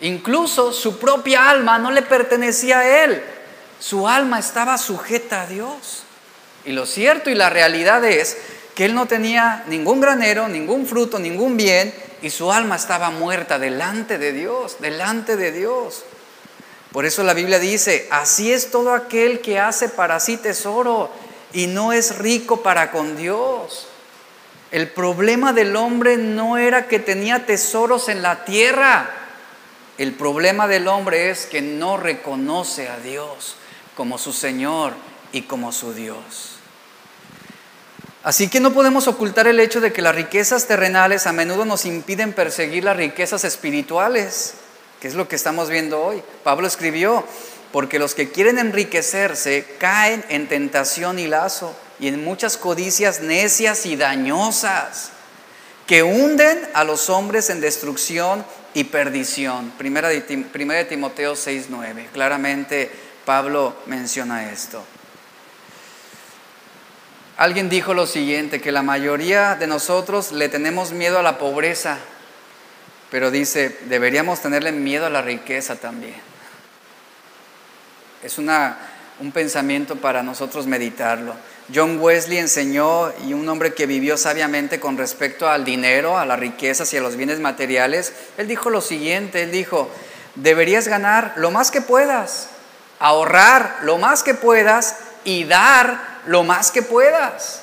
Incluso 0.00 0.72
su 0.72 0.98
propia 0.98 1.50
alma 1.50 1.78
no 1.78 1.90
le 1.90 2.02
pertenecía 2.02 2.80
a 2.80 3.04
él, 3.04 3.22
su 3.80 4.06
alma 4.06 4.38
estaba 4.38 4.78
sujeta 4.78 5.42
a 5.42 5.46
Dios. 5.46 6.04
Y 6.64 6.72
lo 6.72 6.86
cierto 6.86 7.30
y 7.30 7.34
la 7.34 7.50
realidad 7.50 8.04
es 8.04 8.36
que 8.74 8.84
él 8.84 8.94
no 8.94 9.06
tenía 9.06 9.64
ningún 9.66 10.00
granero, 10.00 10.48
ningún 10.48 10.86
fruto, 10.86 11.18
ningún 11.18 11.56
bien, 11.56 11.92
y 12.22 12.30
su 12.30 12.50
alma 12.52 12.76
estaba 12.76 13.10
muerta 13.10 13.58
delante 13.58 14.18
de 14.18 14.32
Dios, 14.32 14.76
delante 14.80 15.36
de 15.36 15.52
Dios. 15.52 16.04
Por 16.94 17.06
eso 17.06 17.24
la 17.24 17.34
Biblia 17.34 17.58
dice, 17.58 18.06
así 18.12 18.52
es 18.52 18.70
todo 18.70 18.94
aquel 18.94 19.40
que 19.40 19.58
hace 19.58 19.88
para 19.88 20.20
sí 20.20 20.36
tesoro 20.36 21.10
y 21.52 21.66
no 21.66 21.92
es 21.92 22.18
rico 22.18 22.62
para 22.62 22.92
con 22.92 23.16
Dios. 23.16 23.88
El 24.70 24.88
problema 24.88 25.52
del 25.52 25.74
hombre 25.74 26.16
no 26.16 26.56
era 26.56 26.86
que 26.86 27.00
tenía 27.00 27.46
tesoros 27.46 28.08
en 28.08 28.22
la 28.22 28.44
tierra. 28.44 29.10
El 29.98 30.12
problema 30.12 30.68
del 30.68 30.86
hombre 30.86 31.30
es 31.30 31.46
que 31.46 31.62
no 31.62 31.96
reconoce 31.96 32.88
a 32.88 32.96
Dios 32.98 33.56
como 33.96 34.16
su 34.16 34.32
Señor 34.32 34.92
y 35.32 35.42
como 35.42 35.72
su 35.72 35.94
Dios. 35.94 36.58
Así 38.22 38.48
que 38.48 38.60
no 38.60 38.72
podemos 38.72 39.08
ocultar 39.08 39.48
el 39.48 39.58
hecho 39.58 39.80
de 39.80 39.92
que 39.92 40.00
las 40.00 40.14
riquezas 40.14 40.68
terrenales 40.68 41.26
a 41.26 41.32
menudo 41.32 41.64
nos 41.64 41.86
impiden 41.86 42.32
perseguir 42.32 42.84
las 42.84 42.96
riquezas 42.96 43.42
espirituales 43.42 44.54
que 45.04 45.08
es 45.08 45.16
lo 45.16 45.28
que 45.28 45.36
estamos 45.36 45.68
viendo 45.68 46.02
hoy. 46.02 46.22
Pablo 46.44 46.66
escribió, 46.66 47.26
porque 47.72 47.98
los 47.98 48.14
que 48.14 48.30
quieren 48.30 48.58
enriquecerse 48.58 49.66
caen 49.76 50.24
en 50.30 50.48
tentación 50.48 51.18
y 51.18 51.26
lazo 51.26 51.76
y 52.00 52.08
en 52.08 52.24
muchas 52.24 52.56
codicias 52.56 53.20
necias 53.20 53.84
y 53.84 53.96
dañosas 53.96 55.10
que 55.86 56.02
hunden 56.02 56.58
a 56.72 56.84
los 56.84 57.10
hombres 57.10 57.50
en 57.50 57.60
destrucción 57.60 58.46
y 58.72 58.84
perdición. 58.84 59.74
Primera 59.76 60.08
primera 60.50 60.78
de 60.78 60.86
Timoteo 60.86 61.34
6:9. 61.34 62.06
Claramente 62.10 62.90
Pablo 63.26 63.76
menciona 63.84 64.52
esto. 64.52 64.82
Alguien 67.36 67.68
dijo 67.68 67.92
lo 67.92 68.06
siguiente, 68.06 68.62
que 68.62 68.72
la 68.72 68.80
mayoría 68.80 69.54
de 69.56 69.66
nosotros 69.66 70.32
le 70.32 70.48
tenemos 70.48 70.92
miedo 70.92 71.18
a 71.18 71.22
la 71.22 71.36
pobreza 71.36 71.98
pero 73.14 73.30
dice, 73.30 73.76
deberíamos 73.82 74.40
tenerle 74.40 74.72
miedo 74.72 75.06
a 75.06 75.08
la 75.08 75.22
riqueza 75.22 75.76
también. 75.76 76.16
Es 78.24 78.38
una, 78.38 78.76
un 79.20 79.30
pensamiento 79.30 79.94
para 79.94 80.24
nosotros 80.24 80.66
meditarlo. 80.66 81.32
John 81.72 82.00
Wesley 82.00 82.38
enseñó, 82.38 83.12
y 83.24 83.32
un 83.32 83.48
hombre 83.48 83.72
que 83.72 83.86
vivió 83.86 84.16
sabiamente 84.16 84.80
con 84.80 84.98
respecto 84.98 85.48
al 85.48 85.64
dinero, 85.64 86.18
a 86.18 86.26
las 86.26 86.40
riquezas 86.40 86.92
y 86.92 86.96
a 86.96 87.00
los 87.00 87.14
bienes 87.14 87.38
materiales, 87.38 88.12
él 88.36 88.48
dijo 88.48 88.68
lo 88.68 88.80
siguiente, 88.80 89.44
él 89.44 89.52
dijo, 89.52 89.88
deberías 90.34 90.88
ganar 90.88 91.34
lo 91.36 91.52
más 91.52 91.70
que 91.70 91.82
puedas, 91.82 92.48
ahorrar 92.98 93.76
lo 93.82 93.96
más 93.96 94.24
que 94.24 94.34
puedas 94.34 94.96
y 95.22 95.44
dar 95.44 96.00
lo 96.26 96.42
más 96.42 96.72
que 96.72 96.82
puedas. 96.82 97.60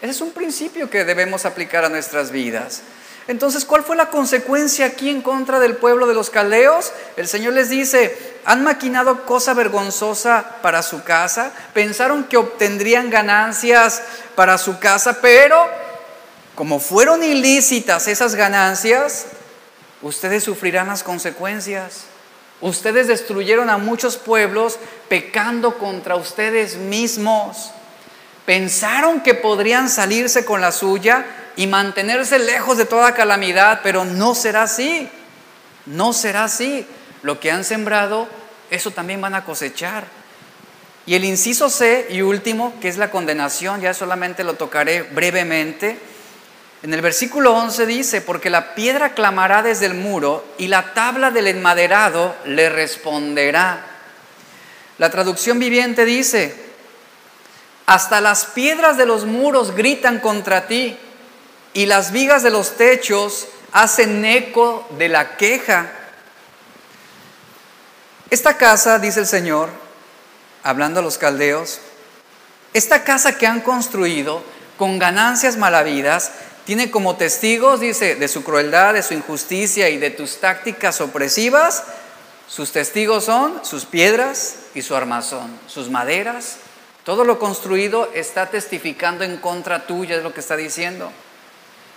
Ese 0.00 0.12
es 0.12 0.20
un 0.22 0.32
principio 0.32 0.88
que 0.88 1.04
debemos 1.04 1.44
aplicar 1.44 1.84
a 1.84 1.90
nuestras 1.90 2.30
vidas. 2.30 2.80
Entonces, 3.28 3.64
¿cuál 3.64 3.84
fue 3.84 3.96
la 3.96 4.10
consecuencia 4.10 4.86
aquí 4.86 5.08
en 5.08 5.22
contra 5.22 5.60
del 5.60 5.76
pueblo 5.76 6.06
de 6.06 6.14
los 6.14 6.30
caldeos? 6.30 6.92
El 7.16 7.28
Señor 7.28 7.52
les 7.52 7.68
dice, 7.68 8.34
han 8.44 8.64
maquinado 8.64 9.24
cosa 9.24 9.54
vergonzosa 9.54 10.56
para 10.60 10.82
su 10.82 11.04
casa, 11.04 11.52
pensaron 11.72 12.24
que 12.24 12.36
obtendrían 12.36 13.10
ganancias 13.10 14.02
para 14.34 14.58
su 14.58 14.80
casa, 14.80 15.18
pero 15.22 15.64
como 16.56 16.80
fueron 16.80 17.22
ilícitas 17.22 18.08
esas 18.08 18.34
ganancias, 18.34 19.26
ustedes 20.02 20.42
sufrirán 20.42 20.88
las 20.88 21.02
consecuencias. 21.02 22.04
Ustedes 22.60 23.08
destruyeron 23.08 23.70
a 23.70 23.78
muchos 23.78 24.16
pueblos 24.16 24.78
pecando 25.08 25.78
contra 25.78 26.14
ustedes 26.14 26.76
mismos. 26.76 27.72
Pensaron 28.46 29.20
que 29.20 29.34
podrían 29.34 29.88
salirse 29.88 30.44
con 30.44 30.60
la 30.60 30.70
suya 30.70 31.26
y 31.56 31.66
mantenerse 31.66 32.38
lejos 32.38 32.78
de 32.78 32.86
toda 32.86 33.14
calamidad, 33.14 33.80
pero 33.82 34.04
no 34.04 34.34
será 34.34 34.64
así. 34.64 35.08
No 35.86 36.12
será 36.12 36.44
así. 36.44 36.86
Lo 37.22 37.40
que 37.40 37.50
han 37.50 37.64
sembrado, 37.64 38.28
eso 38.70 38.90
también 38.90 39.20
van 39.20 39.34
a 39.34 39.44
cosechar. 39.44 40.06
Y 41.04 41.14
el 41.14 41.24
inciso 41.24 41.68
C 41.68 42.06
y 42.10 42.22
último, 42.22 42.74
que 42.80 42.88
es 42.88 42.96
la 42.96 43.10
condenación, 43.10 43.80
ya 43.80 43.92
solamente 43.92 44.44
lo 44.44 44.54
tocaré 44.54 45.02
brevemente. 45.02 45.98
En 46.82 46.94
el 46.94 47.00
versículo 47.00 47.54
11 47.54 47.86
dice, 47.86 48.20
porque 48.20 48.50
la 48.50 48.74
piedra 48.74 49.14
clamará 49.14 49.62
desde 49.62 49.86
el 49.86 49.94
muro 49.94 50.44
y 50.58 50.68
la 50.68 50.94
tabla 50.94 51.30
del 51.30 51.48
enmaderado 51.48 52.34
le 52.44 52.68
responderá. 52.68 53.86
La 54.98 55.10
traducción 55.10 55.58
viviente 55.58 56.04
dice, 56.04 56.54
hasta 57.86 58.20
las 58.20 58.46
piedras 58.46 58.96
de 58.96 59.06
los 59.06 59.26
muros 59.26 59.74
gritan 59.74 60.20
contra 60.20 60.66
ti 60.66 60.96
y 61.74 61.86
las 61.86 62.12
vigas 62.12 62.42
de 62.42 62.50
los 62.50 62.76
techos 62.76 63.48
hacen 63.72 64.24
eco 64.24 64.86
de 64.98 65.08
la 65.08 65.36
queja. 65.36 65.90
Esta 68.30 68.56
casa, 68.56 68.98
dice 68.98 69.20
el 69.20 69.26
Señor, 69.26 69.70
hablando 70.62 71.00
a 71.00 71.02
los 71.02 71.18
caldeos, 71.18 71.80
esta 72.74 73.04
casa 73.04 73.36
que 73.36 73.46
han 73.46 73.60
construido 73.60 74.42
con 74.78 74.98
ganancias 74.98 75.56
malavidas, 75.56 76.32
tiene 76.64 76.90
como 76.90 77.16
testigos, 77.16 77.80
dice, 77.80 78.14
de 78.14 78.28
su 78.28 78.44
crueldad, 78.44 78.94
de 78.94 79.02
su 79.02 79.14
injusticia 79.14 79.88
y 79.88 79.98
de 79.98 80.10
tus 80.10 80.38
tácticas 80.38 81.00
opresivas, 81.00 81.84
sus 82.48 82.72
testigos 82.72 83.24
son 83.24 83.64
sus 83.64 83.86
piedras 83.86 84.56
y 84.74 84.82
su 84.82 84.94
armazón, 84.94 85.58
sus 85.66 85.90
maderas. 85.90 86.56
Todo 87.04 87.24
lo 87.24 87.38
construido 87.38 88.10
está 88.14 88.50
testificando 88.50 89.24
en 89.24 89.38
contra 89.38 89.86
tuya, 89.86 90.16
es 90.16 90.22
lo 90.22 90.32
que 90.32 90.40
está 90.40 90.56
diciendo 90.56 91.10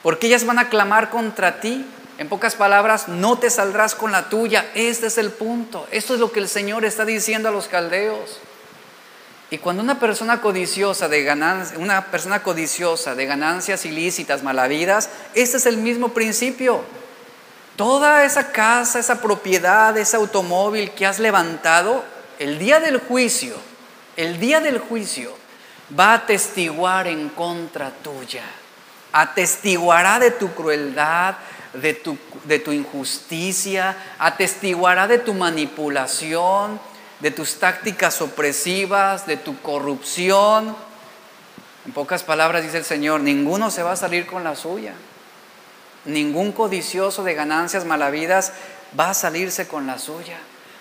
porque 0.06 0.28
ellas 0.28 0.46
van 0.46 0.60
a 0.60 0.70
clamar 0.70 1.10
contra 1.10 1.60
ti. 1.60 1.84
En 2.20 2.30
pocas 2.30 2.54
palabras, 2.54 3.08
no 3.08 3.40
te 3.40 3.50
saldrás 3.50 3.96
con 3.96 4.12
la 4.12 4.30
tuya. 4.30 4.70
Este 4.76 5.08
es 5.08 5.18
el 5.18 5.32
punto. 5.32 5.88
Esto 5.90 6.14
es 6.14 6.20
lo 6.20 6.32
que 6.32 6.40
el 6.40 6.48
Señor 6.48 6.86
está 6.86 7.06
diciendo 7.06 7.50
a 7.50 7.52
los 7.52 7.68
caldeos. 7.68 8.38
Y 9.50 9.58
cuando 9.58 9.82
una 9.82 10.00
persona 10.00 10.42
codiciosa 10.42 11.08
de 11.08 11.24
ganancias, 11.24 11.80
una 11.80 12.06
persona 12.12 12.44
codiciosa 12.44 13.16
de 13.16 13.26
ganancias 13.26 13.84
ilícitas, 13.84 14.44
malavidas, 14.44 15.10
este 15.34 15.58
es 15.58 15.66
el 15.66 15.78
mismo 15.78 16.10
principio. 16.10 16.84
Toda 17.76 18.26
esa 18.26 18.52
casa, 18.52 19.00
esa 19.00 19.20
propiedad, 19.20 19.98
ese 19.98 20.18
automóvil 20.18 20.92
que 20.92 21.08
has 21.08 21.18
levantado, 21.18 22.04
el 22.38 22.60
día 22.60 22.80
del 22.80 23.00
juicio, 23.00 23.56
el 24.18 24.40
día 24.40 24.60
del 24.60 24.78
juicio, 24.78 25.36
va 26.00 26.12
a 26.12 26.18
atestiguar 26.18 27.08
en 27.08 27.30
contra 27.30 27.90
tuya. 27.90 28.44
Atestiguará 29.18 30.20
de 30.20 30.32
tu 30.32 30.54
crueldad, 30.54 31.36
de 31.74 31.94
tu, 31.94 32.72
injusticia, 32.74 33.96
atestiguará 34.20 35.08
de 35.08 35.20
tu 35.20 35.34
manipulación, 35.34 36.80
de 37.22 37.32
tus 37.32 37.60
tácticas 37.60 38.22
opresivas, 38.22 39.26
de 39.26 39.38
tu 39.38 39.58
corrupción. 39.62 40.76
En 41.86 41.94
pocas 41.94 42.24
palabras 42.24 42.64
dice 42.64 42.80
el 42.80 42.84
Señor, 42.84 43.22
ninguno 43.22 43.72
se 43.72 43.84
va 43.84 43.94
a 43.94 43.98
salir 43.98 44.26
con 44.26 44.44
la 44.44 44.56
suya. 44.56 44.94
Ningún 46.04 46.52
codicioso 46.52 47.24
de 47.24 47.36
ganancias 47.36 47.86
malavidas 47.86 48.52
va 49.00 49.12
a 49.12 49.14
salirse 49.14 49.66
con 49.66 49.88
la 49.88 49.98
suya. 49.98 50.38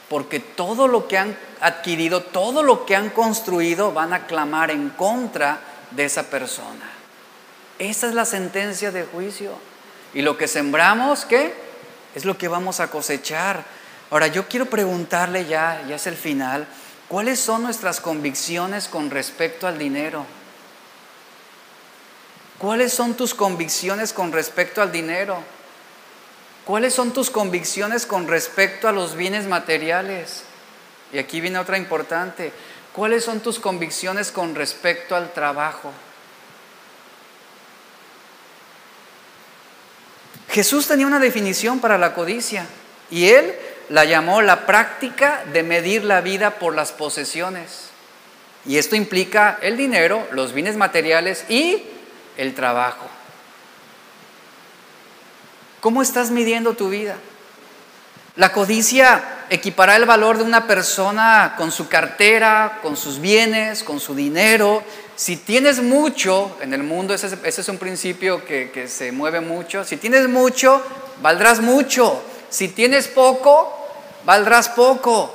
Porque 0.08 0.40
todo 0.40 0.88
lo 0.88 1.06
que 1.06 1.18
han 1.18 1.36
adquirido, 1.60 2.22
todo 2.22 2.64
lo 2.64 2.84
que 2.84 2.96
han 2.96 3.10
construido, 3.10 3.92
van 3.92 4.12
a 4.12 4.26
clamar 4.26 4.72
en 4.72 4.90
contra 4.90 5.60
de 5.92 6.04
esa 6.04 6.24
persona. 6.24 6.93
Esa 7.78 8.08
es 8.08 8.14
la 8.14 8.24
sentencia 8.24 8.90
de 8.90 9.04
juicio. 9.04 9.52
Y 10.12 10.22
lo 10.22 10.38
que 10.38 10.48
sembramos, 10.48 11.24
¿qué? 11.24 11.54
Es 12.14 12.24
lo 12.24 12.38
que 12.38 12.48
vamos 12.48 12.80
a 12.80 12.90
cosechar. 12.90 13.64
Ahora, 14.10 14.28
yo 14.28 14.48
quiero 14.48 14.66
preguntarle 14.66 15.46
ya, 15.46 15.82
ya 15.88 15.96
es 15.96 16.06
el 16.06 16.16
final, 16.16 16.66
¿cuáles 17.08 17.40
son 17.40 17.62
nuestras 17.62 18.00
convicciones 18.00 18.86
con 18.86 19.10
respecto 19.10 19.66
al 19.66 19.78
dinero? 19.78 20.24
¿Cuáles 22.58 22.92
son 22.92 23.14
tus 23.14 23.34
convicciones 23.34 24.12
con 24.12 24.30
respecto 24.30 24.80
al 24.80 24.92
dinero? 24.92 25.38
¿Cuáles 26.64 26.94
son 26.94 27.12
tus 27.12 27.28
convicciones 27.28 28.06
con 28.06 28.28
respecto 28.28 28.88
a 28.88 28.92
los 28.92 29.16
bienes 29.16 29.46
materiales? 29.46 30.44
Y 31.12 31.18
aquí 31.18 31.40
viene 31.40 31.58
otra 31.58 31.76
importante. 31.76 32.52
¿Cuáles 32.92 33.24
son 33.24 33.40
tus 33.40 33.58
convicciones 33.58 34.30
con 34.30 34.54
respecto 34.54 35.16
al 35.16 35.32
trabajo? 35.32 35.92
Jesús 40.54 40.86
tenía 40.86 41.08
una 41.08 41.18
definición 41.18 41.80
para 41.80 41.98
la 41.98 42.14
codicia 42.14 42.64
y 43.10 43.30
él 43.30 43.56
la 43.88 44.04
llamó 44.04 44.40
la 44.40 44.66
práctica 44.66 45.42
de 45.52 45.64
medir 45.64 46.04
la 46.04 46.20
vida 46.20 46.60
por 46.60 46.76
las 46.76 46.92
posesiones. 46.92 47.88
Y 48.64 48.78
esto 48.78 48.94
implica 48.94 49.58
el 49.62 49.76
dinero, 49.76 50.24
los 50.30 50.52
bienes 50.52 50.76
materiales 50.76 51.44
y 51.48 51.82
el 52.36 52.54
trabajo. 52.54 53.04
¿Cómo 55.80 56.02
estás 56.02 56.30
midiendo 56.30 56.74
tu 56.74 56.88
vida? 56.88 57.16
La 58.36 58.52
codicia 58.52 59.22
equipará 59.50 59.96
el 59.96 60.04
valor 60.04 60.38
de 60.38 60.44
una 60.44 60.68
persona 60.68 61.54
con 61.56 61.72
su 61.72 61.88
cartera, 61.88 62.78
con 62.80 62.96
sus 62.96 63.20
bienes, 63.20 63.82
con 63.82 63.98
su 63.98 64.14
dinero. 64.14 64.84
Si 65.16 65.36
tienes 65.36 65.80
mucho, 65.80 66.56
en 66.60 66.74
el 66.74 66.82
mundo 66.82 67.14
ese, 67.14 67.38
es 67.44 67.68
un 67.68 67.78
principio 67.78 68.44
que, 68.44 68.70
que 68.70 68.88
se 68.88 69.12
mueve 69.12 69.40
mucho, 69.40 69.84
si 69.84 69.96
tienes 69.96 70.28
mucho, 70.28 70.82
valdrás 71.22 71.60
mucho. 71.60 72.22
Si 72.50 72.68
tienes 72.68 73.08
poco, 73.08 73.72
valdrás 74.24 74.68
poco. 74.68 75.34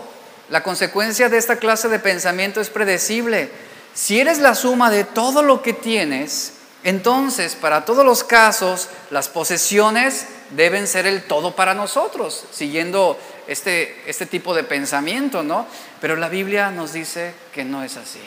La 0.49 0.63
consecuencia 0.63 1.29
de 1.29 1.37
esta 1.37 1.57
clase 1.57 1.89
de 1.89 1.99
pensamiento 1.99 2.61
es 2.61 2.69
predecible. 2.69 3.49
Si 3.93 4.19
eres 4.19 4.39
la 4.39 4.55
suma 4.55 4.89
de 4.89 5.03
todo 5.03 5.41
lo 5.41 5.61
que 5.61 5.73
tienes, 5.73 6.53
entonces, 6.83 7.55
para 7.55 7.83
todos 7.83 8.05
los 8.05 8.23
casos, 8.23 8.87
las 9.09 9.27
posesiones 9.27 10.27
deben 10.51 10.87
ser 10.87 11.05
el 11.05 11.23
todo 11.23 11.55
para 11.55 11.73
nosotros, 11.73 12.45
siguiendo 12.51 13.19
este, 13.47 14.01
este 14.09 14.25
tipo 14.25 14.55
de 14.55 14.63
pensamiento, 14.63 15.43
¿no? 15.43 15.67
Pero 15.99 16.15
la 16.15 16.29
Biblia 16.29 16.71
nos 16.71 16.93
dice 16.93 17.33
que 17.53 17.65
no 17.65 17.83
es 17.83 17.97
así. 17.97 18.21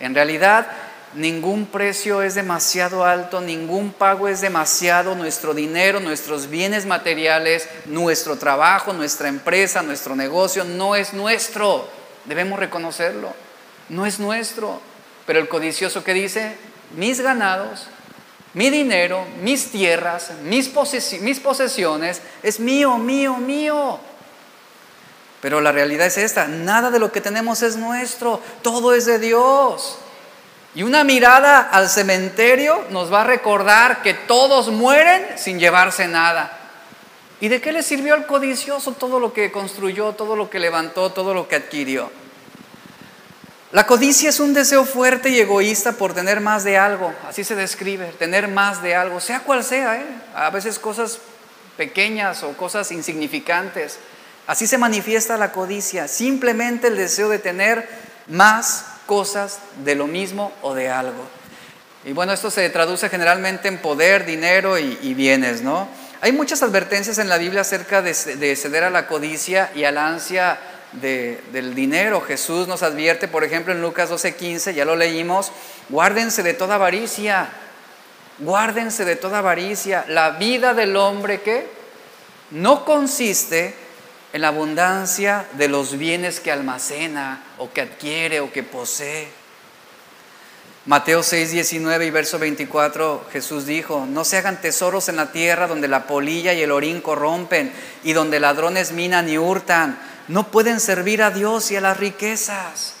En 0.00 0.14
realidad, 0.14 0.66
ningún 1.14 1.66
precio 1.66 2.22
es 2.22 2.34
demasiado 2.34 3.04
alto, 3.04 3.40
ningún 3.40 3.92
pago 3.92 4.28
es 4.28 4.40
demasiado, 4.40 5.14
nuestro 5.14 5.54
dinero, 5.54 6.00
nuestros 6.00 6.48
bienes 6.48 6.86
materiales, 6.86 7.68
nuestro 7.86 8.36
trabajo, 8.36 8.92
nuestra 8.92 9.28
empresa, 9.28 9.82
nuestro 9.82 10.14
negocio, 10.14 10.64
no 10.64 10.94
es 10.94 11.12
nuestro. 11.12 11.88
Debemos 12.24 12.58
reconocerlo, 12.58 13.32
no 13.88 14.06
es 14.06 14.20
nuestro. 14.20 14.80
Pero 15.26 15.38
el 15.38 15.48
codicioso 15.48 16.04
que 16.04 16.14
dice, 16.14 16.56
mis 16.96 17.20
ganados, 17.20 17.86
mi 18.52 18.68
dinero, 18.70 19.24
mis 19.42 19.70
tierras, 19.70 20.32
mis, 20.42 20.68
posesiones, 20.68 22.20
es 22.42 22.58
mío, 22.58 22.98
mío, 22.98 23.36
mío. 23.36 24.00
Pero 25.40 25.60
la 25.60 25.72
realidad 25.72 26.06
es 26.06 26.18
esta, 26.18 26.46
nada 26.48 26.90
de 26.90 26.98
lo 26.98 27.12
que 27.12 27.20
tenemos 27.20 27.62
es 27.62 27.76
nuestro, 27.76 28.40
todo 28.62 28.94
es 28.94 29.06
de 29.06 29.18
Dios. 29.18 29.98
Y 30.74 30.82
una 30.84 31.02
mirada 31.02 31.60
al 31.60 31.88
cementerio 31.88 32.84
nos 32.90 33.12
va 33.12 33.22
a 33.22 33.24
recordar 33.24 34.02
que 34.02 34.14
todos 34.14 34.68
mueren 34.68 35.26
sin 35.36 35.58
llevarse 35.58 36.06
nada. 36.06 36.56
¿Y 37.40 37.48
de 37.48 37.60
qué 37.60 37.72
le 37.72 37.82
sirvió 37.82 38.14
al 38.14 38.26
codicioso 38.26 38.92
todo 38.92 39.18
lo 39.18 39.32
que 39.32 39.50
construyó, 39.50 40.12
todo 40.12 40.36
lo 40.36 40.48
que 40.50 40.58
levantó, 40.58 41.10
todo 41.10 41.34
lo 41.34 41.48
que 41.48 41.56
adquirió? 41.56 42.10
La 43.72 43.86
codicia 43.86 44.28
es 44.28 44.40
un 44.40 44.52
deseo 44.52 44.84
fuerte 44.84 45.30
y 45.30 45.38
egoísta 45.38 45.92
por 45.92 46.12
tener 46.12 46.40
más 46.40 46.64
de 46.64 46.76
algo, 46.76 47.14
así 47.28 47.44
se 47.44 47.54
describe, 47.54 48.06
tener 48.18 48.48
más 48.48 48.82
de 48.82 48.96
algo, 48.96 49.20
sea 49.20 49.40
cual 49.40 49.62
sea, 49.62 49.96
¿eh? 49.96 50.06
a 50.34 50.50
veces 50.50 50.80
cosas 50.80 51.20
pequeñas 51.76 52.42
o 52.42 52.56
cosas 52.56 52.90
insignificantes. 52.90 54.00
Así 54.48 54.66
se 54.66 54.76
manifiesta 54.76 55.36
la 55.36 55.52
codicia, 55.52 56.08
simplemente 56.08 56.88
el 56.88 56.96
deseo 56.96 57.28
de 57.28 57.38
tener 57.38 57.88
más 58.26 58.86
cosas 59.10 59.58
de 59.84 59.96
lo 59.96 60.06
mismo 60.06 60.52
o 60.62 60.72
de 60.72 60.88
algo. 60.88 61.24
Y 62.04 62.12
bueno, 62.12 62.32
esto 62.32 62.48
se 62.48 62.70
traduce 62.70 63.08
generalmente 63.08 63.66
en 63.66 63.78
poder, 63.78 64.24
dinero 64.24 64.78
y, 64.78 65.14
bienes, 65.14 65.62
¿no? 65.62 65.88
Hay 66.20 66.30
muchas 66.30 66.62
advertencias 66.62 67.18
en 67.18 67.28
la 67.28 67.36
Biblia 67.36 67.62
acerca 67.62 68.02
de, 68.02 68.14
de 68.14 68.54
ceder 68.54 68.84
a 68.84 68.90
la 68.90 69.08
codicia 69.08 69.72
y 69.74 69.82
a 69.82 69.90
la 69.90 70.06
ansia 70.06 70.60
del 70.92 71.74
dinero. 71.74 72.20
Jesús 72.20 72.68
nos 72.68 72.84
advierte, 72.84 73.26
por 73.26 73.42
ejemplo, 73.42 73.72
en 73.72 73.82
Lucas 73.82 74.08
12:15, 74.10 74.74
ya 74.74 74.84
lo 74.84 74.94
leímos, 74.94 75.50
guárdense 75.88 76.44
de 76.44 76.54
toda 76.54 76.76
avaricia, 76.76 77.48
guárdense 78.38 79.04
de 79.04 79.16
toda 79.16 79.38
avaricia. 79.38 80.04
La 80.06 80.30
vida 80.30 80.72
del 80.72 80.96
hombre 80.96 81.40
que 81.40 81.66
no 82.52 82.84
consiste 82.84 83.74
en 84.32 84.42
la 84.42 84.48
abundancia 84.48 85.46
de 85.52 85.68
los 85.68 85.98
bienes 85.98 86.40
que 86.40 86.52
almacena 86.52 87.42
o 87.58 87.72
que 87.72 87.80
adquiere 87.80 88.40
o 88.40 88.52
que 88.52 88.62
posee. 88.62 89.28
Mateo 90.86 91.22
6, 91.22 91.52
19 91.52 92.06
y 92.06 92.10
verso 92.10 92.38
24, 92.38 93.26
Jesús 93.32 93.66
dijo, 93.66 94.06
no 94.08 94.24
se 94.24 94.38
hagan 94.38 94.60
tesoros 94.60 95.08
en 95.08 95.16
la 95.16 95.30
tierra 95.30 95.66
donde 95.66 95.88
la 95.88 96.06
polilla 96.06 96.54
y 96.54 96.62
el 96.62 96.72
orín 96.72 97.00
corrompen 97.00 97.72
y 98.02 98.12
donde 98.12 98.40
ladrones 98.40 98.92
minan 98.92 99.28
y 99.28 99.36
hurtan 99.36 99.98
no 100.30 100.50
pueden 100.50 100.78
servir 100.78 101.22
a 101.22 101.30
Dios 101.30 101.70
y 101.72 101.76
a 101.76 101.80
las 101.80 101.96
riquezas. 101.96 102.94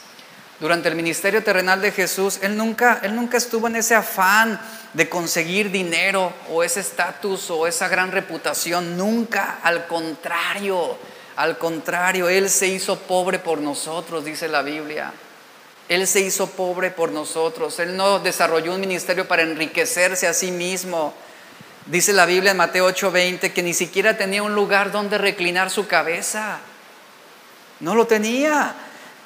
Durante 0.58 0.88
el 0.88 0.94
ministerio 0.94 1.42
terrenal 1.42 1.80
de 1.80 1.92
Jesús, 1.92 2.40
él 2.42 2.56
nunca, 2.56 3.00
él 3.02 3.14
nunca 3.14 3.38
estuvo 3.38 3.68
en 3.68 3.76
ese 3.76 3.94
afán 3.94 4.60
de 4.92 5.08
conseguir 5.08 5.70
dinero 5.70 6.32
o 6.50 6.64
ese 6.64 6.80
estatus 6.80 7.48
o 7.50 7.66
esa 7.66 7.88
gran 7.88 8.10
reputación, 8.10 8.96
nunca, 8.96 9.60
al 9.62 9.86
contrario, 9.86 10.98
al 11.36 11.58
contrario, 11.58 12.28
Él 12.28 12.50
se 12.50 12.66
hizo 12.66 12.98
pobre 12.98 13.38
por 13.38 13.58
nosotros, 13.58 14.24
dice 14.24 14.48
la 14.48 14.62
Biblia. 14.62 15.12
Él 15.88 16.06
se 16.06 16.20
hizo 16.20 16.46
pobre 16.48 16.90
por 16.90 17.10
nosotros, 17.10 17.78
Él 17.80 17.96
no 17.96 18.20
desarrolló 18.20 18.74
un 18.74 18.80
ministerio 18.80 19.26
para 19.26 19.42
enriquecerse 19.42 20.26
a 20.26 20.34
sí 20.34 20.52
mismo. 20.52 21.12
Dice 21.86 22.12
la 22.12 22.26
Biblia 22.26 22.52
en 22.52 22.56
Mateo 22.56 22.86
8:20 22.86 23.52
que 23.52 23.62
ni 23.62 23.74
siquiera 23.74 24.16
tenía 24.16 24.42
un 24.42 24.54
lugar 24.54 24.92
donde 24.92 25.18
reclinar 25.18 25.70
su 25.70 25.88
cabeza. 25.88 26.60
No 27.80 27.94
lo 27.94 28.06
tenía. 28.06 28.76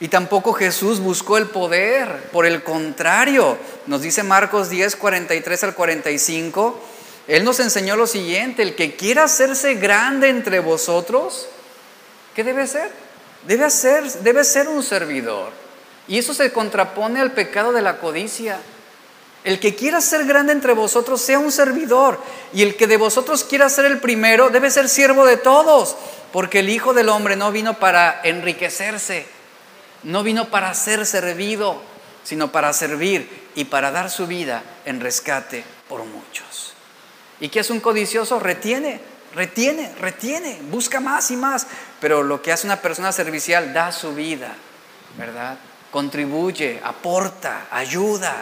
Y 0.00 0.08
tampoco 0.08 0.52
Jesús 0.52 1.00
buscó 1.00 1.38
el 1.38 1.46
poder. 1.46 2.30
Por 2.32 2.46
el 2.46 2.62
contrario, 2.62 3.58
nos 3.86 4.02
dice 4.02 4.22
Marcos 4.22 4.70
10, 4.70 4.96
43 4.96 5.64
al 5.64 5.74
45, 5.74 6.80
Él 7.28 7.44
nos 7.44 7.60
enseñó 7.60 7.96
lo 7.96 8.06
siguiente, 8.06 8.62
el 8.62 8.74
que 8.74 8.96
quiera 8.96 9.24
hacerse 9.24 9.74
grande 9.74 10.28
entre 10.28 10.60
vosotros, 10.60 11.48
¿qué 12.34 12.44
debe 12.44 12.66
ser? 12.66 12.90
Debe 13.46 13.70
ser, 13.70 14.10
debe 14.20 14.44
ser 14.44 14.68
un 14.68 14.82
servidor. 14.82 15.50
Y 16.08 16.18
eso 16.18 16.34
se 16.34 16.52
contrapone 16.52 17.20
al 17.20 17.32
pecado 17.32 17.72
de 17.72 17.82
la 17.82 17.98
codicia. 17.98 18.58
El 19.42 19.60
que 19.60 19.74
quiera 19.74 20.00
ser 20.00 20.24
grande 20.24 20.52
entre 20.52 20.72
vosotros 20.72 21.20
sea 21.20 21.38
un 21.38 21.52
servidor. 21.52 22.18
Y 22.52 22.62
el 22.62 22.76
que 22.76 22.86
de 22.86 22.96
vosotros 22.96 23.44
quiera 23.44 23.68
ser 23.68 23.84
el 23.84 24.00
primero 24.00 24.48
debe 24.50 24.70
ser 24.70 24.88
siervo 24.88 25.26
de 25.26 25.36
todos. 25.36 25.96
Porque 26.32 26.60
el 26.60 26.70
Hijo 26.70 26.94
del 26.94 27.08
Hombre 27.08 27.36
no 27.36 27.52
vino 27.52 27.78
para 27.78 28.20
enriquecerse, 28.24 29.26
no 30.02 30.22
vino 30.22 30.50
para 30.50 30.74
ser 30.74 31.06
servido, 31.06 31.80
sino 32.24 32.50
para 32.50 32.72
servir 32.72 33.28
y 33.54 33.66
para 33.66 33.90
dar 33.90 34.10
su 34.10 34.26
vida 34.26 34.62
en 34.84 35.00
rescate 35.00 35.64
por 35.88 36.02
muchos. 36.04 36.72
¿Y 37.40 37.50
qué 37.50 37.60
es 37.60 37.70
un 37.70 37.80
codicioso? 37.80 38.40
Retiene, 38.40 39.00
retiene, 39.34 39.94
retiene, 40.00 40.60
busca 40.70 41.00
más 41.00 41.30
y 41.30 41.36
más. 41.36 41.66
Pero 42.00 42.22
lo 42.22 42.42
que 42.42 42.52
hace 42.52 42.66
una 42.66 42.80
persona 42.80 43.12
servicial, 43.12 43.72
da 43.72 43.92
su 43.92 44.14
vida, 44.14 44.54
¿verdad? 45.18 45.58
Contribuye, 45.90 46.80
aporta, 46.82 47.66
ayuda, 47.70 48.34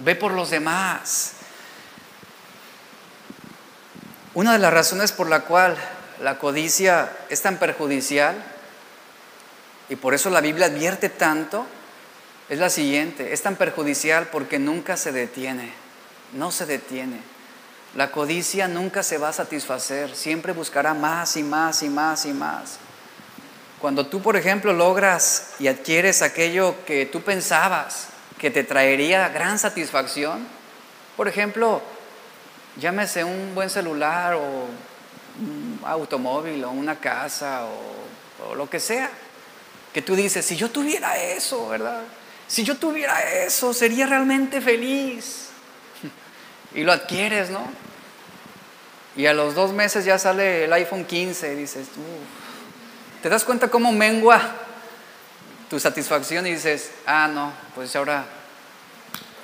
ve 0.00 0.14
por 0.14 0.32
los 0.32 0.50
demás. 0.50 1.32
Una 4.34 4.52
de 4.52 4.58
las 4.58 4.72
razones 4.72 5.12
por 5.12 5.28
la 5.28 5.40
cual 5.40 5.76
la 6.20 6.38
codicia 6.38 7.10
es 7.28 7.42
tan 7.42 7.56
perjudicial 7.58 8.36
y 9.88 9.96
por 9.96 10.14
eso 10.14 10.30
la 10.30 10.40
Biblia 10.40 10.66
advierte 10.66 11.08
tanto 11.08 11.66
es 12.48 12.58
la 12.58 12.70
siguiente, 12.70 13.32
es 13.32 13.42
tan 13.42 13.56
perjudicial 13.56 14.28
porque 14.28 14.58
nunca 14.58 14.96
se 14.96 15.12
detiene, 15.12 15.72
no 16.32 16.50
se 16.50 16.66
detiene. 16.66 17.20
La 17.94 18.10
codicia 18.10 18.68
nunca 18.68 19.02
se 19.02 19.18
va 19.18 19.30
a 19.30 19.32
satisfacer, 19.32 20.14
siempre 20.14 20.52
buscará 20.52 20.94
más 20.94 21.36
y 21.36 21.42
más 21.42 21.82
y 21.82 21.88
más 21.88 22.26
y 22.26 22.32
más. 22.32 22.78
Cuando 23.80 24.06
tú, 24.06 24.20
por 24.20 24.36
ejemplo, 24.36 24.72
logras 24.72 25.54
y 25.58 25.68
adquieres 25.68 26.22
aquello 26.22 26.74
que 26.84 27.06
tú 27.06 27.22
pensabas 27.22 28.08
que 28.38 28.50
te 28.50 28.64
traería 28.64 29.28
gran 29.28 29.58
satisfacción, 29.58 30.46
por 31.16 31.28
ejemplo, 31.28 31.80
llámese 32.76 33.24
un 33.24 33.54
buen 33.54 33.70
celular 33.70 34.34
o 34.34 34.66
un 35.40 35.80
automóvil 35.84 36.62
o 36.64 36.70
una 36.70 36.98
casa 37.00 37.64
o, 37.64 38.50
o 38.50 38.54
lo 38.54 38.68
que 38.68 38.80
sea, 38.80 39.10
que 39.92 40.02
tú 40.02 40.14
dices, 40.14 40.44
si 40.44 40.56
yo 40.56 40.70
tuviera 40.70 41.16
eso, 41.16 41.68
¿verdad? 41.68 42.02
Si 42.46 42.64
yo 42.64 42.76
tuviera 42.76 43.20
eso, 43.44 43.74
sería 43.74 44.06
realmente 44.06 44.60
feliz. 44.60 45.47
Y 46.74 46.82
lo 46.82 46.92
adquieres, 46.92 47.50
¿no? 47.50 47.70
Y 49.16 49.26
a 49.26 49.32
los 49.32 49.54
dos 49.54 49.72
meses 49.72 50.04
ya 50.04 50.18
sale 50.18 50.64
el 50.64 50.72
iPhone 50.72 51.04
15 51.04 51.52
y 51.52 51.56
dices, 51.56 51.88
¿te 53.22 53.28
das 53.28 53.44
cuenta 53.44 53.68
cómo 53.68 53.92
mengua 53.92 54.40
tu 55.68 55.80
satisfacción 55.80 56.46
y 56.46 56.54
dices, 56.54 56.90
ah, 57.06 57.28
no, 57.28 57.52
pues 57.74 57.94
ahora 57.96 58.24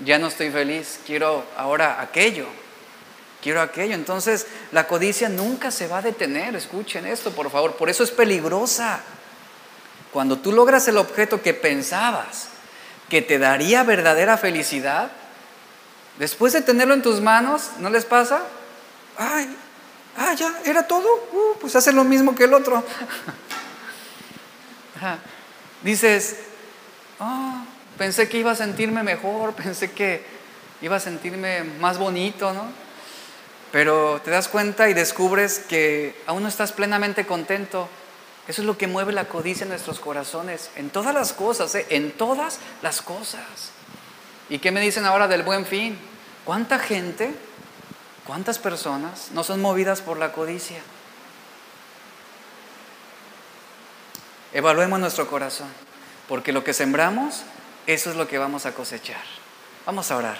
ya 0.05 0.19
no 0.19 0.29
estoy 0.29 0.51
feliz, 0.51 1.01
quiero 1.07 1.45
ahora 1.57 2.01
aquello, 2.01 2.47
quiero 3.43 3.61
aquello. 3.61 3.95
Entonces 3.95 4.47
la 4.73 4.87
codicia 4.87 5.29
nunca 5.29 5.71
se 5.71 5.87
va 5.87 5.99
a 5.99 6.03
detener, 6.03 6.55
escuchen 6.55 7.07
esto, 7.07 7.33
por 7.33 7.51
favor, 7.51 7.77
por 7.77 7.91
eso 7.91 8.05
es 8.05 8.11
peligrosa. 8.11 9.01
Cuando 10.13 10.39
tú 10.39 10.53
logras 10.53 10.87
el 10.89 10.97
objeto 10.97 11.43
que 11.43 11.55
pensabas 11.55 12.49
que 13.09 13.23
te 13.23 13.39
daría 13.39 13.83
verdadera 13.83 14.39
felicidad, 14.39 15.11
después 16.19 16.53
de 16.53 16.63
tenerlo 16.63 16.95
en 16.95 17.03
tus 17.03 17.21
manos, 17.21 17.71
¿no 17.79 17.91
les 17.91 18.05
pasa? 18.05 18.43
Ay, 19.17 19.57
ah, 20.17 20.35
ya, 20.35 20.61
era 20.65 20.87
todo, 20.87 21.09
uh, 21.33 21.59
pues 21.61 21.77
hace 21.77 21.93
lo 21.93 22.05
mismo 22.05 22.35
que 22.35 22.45
el 22.45 22.55
otro. 22.55 22.85
Dices, 25.83 26.37
oh, 27.19 27.55
pensé 27.99 28.29
que 28.29 28.39
iba 28.39 28.53
a 28.53 28.57
sentirme 28.57 29.03
mejor, 29.03 29.55
pensé 29.55 29.93
que 29.93 30.25
iba 30.81 30.97
a 30.97 31.01
sentirme 31.01 31.65
más 31.81 31.99
bonito, 31.99 32.53
¿no? 32.53 32.65
Pero 33.73 34.21
te 34.25 34.31
das 34.31 34.49
cuenta 34.49 34.89
y 34.89 34.95
descubres 34.95 35.59
que 35.59 36.15
aún 36.27 36.43
no 36.43 36.49
estás 36.49 36.73
plenamente 36.73 37.27
contento. 37.27 37.89
Eso 38.47 38.63
es 38.63 38.67
lo 38.67 38.79
que 38.79 38.87
mueve 38.87 39.13
la 39.13 39.27
codicia 39.27 39.65
en 39.65 39.71
nuestros 39.71 39.99
corazones, 39.99 40.71
en 40.77 40.91
todas 40.91 41.15
las 41.15 41.33
cosas, 41.33 41.75
¿eh? 41.75 41.87
en 41.89 42.13
todas 42.13 42.61
las 42.83 43.03
cosas. 43.03 43.74
¿Y 44.49 44.59
qué 44.59 44.71
me 44.71 44.81
dicen 44.81 45.05
ahora 45.07 45.29
del 45.29 45.43
buen 45.43 45.67
fin? 45.67 45.99
¿Cuánta 46.45 46.79
gente 46.79 47.35
¿Cuántas 48.27 48.59
personas 48.59 49.31
no 49.33 49.45
son 49.45 49.61
movidas 49.61 50.01
por 50.01 50.17
la 50.17 50.33
codicia? 50.33 50.81
Evaluemos 54.55 54.99
nuestro 54.99 55.29
corazón, 55.29 55.69
porque 56.27 56.53
lo 56.53 56.65
que 56.65 56.73
sembramos, 56.73 57.43
eso 57.87 58.11
es 58.11 58.17
lo 58.17 58.27
que 58.27 58.39
vamos 58.39 58.65
a 58.65 58.73
cosechar. 58.73 59.23
Vamos 59.85 60.11
a 60.11 60.17
orar. 60.17 60.39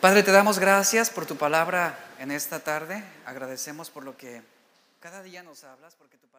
Padre, 0.00 0.24
te 0.24 0.32
damos 0.32 0.58
gracias 0.58 1.10
por 1.10 1.26
tu 1.26 1.36
palabra 1.36 1.96
en 2.18 2.32
esta 2.32 2.58
tarde. 2.58 3.04
Agradecemos 3.24 3.88
por 3.88 4.02
lo 4.02 4.16
que 4.16 4.42
cada 4.98 5.22
día 5.22 5.44
nos 5.44 5.62
hablas, 5.62 5.94
porque 5.94 6.16
tu. 6.16 6.29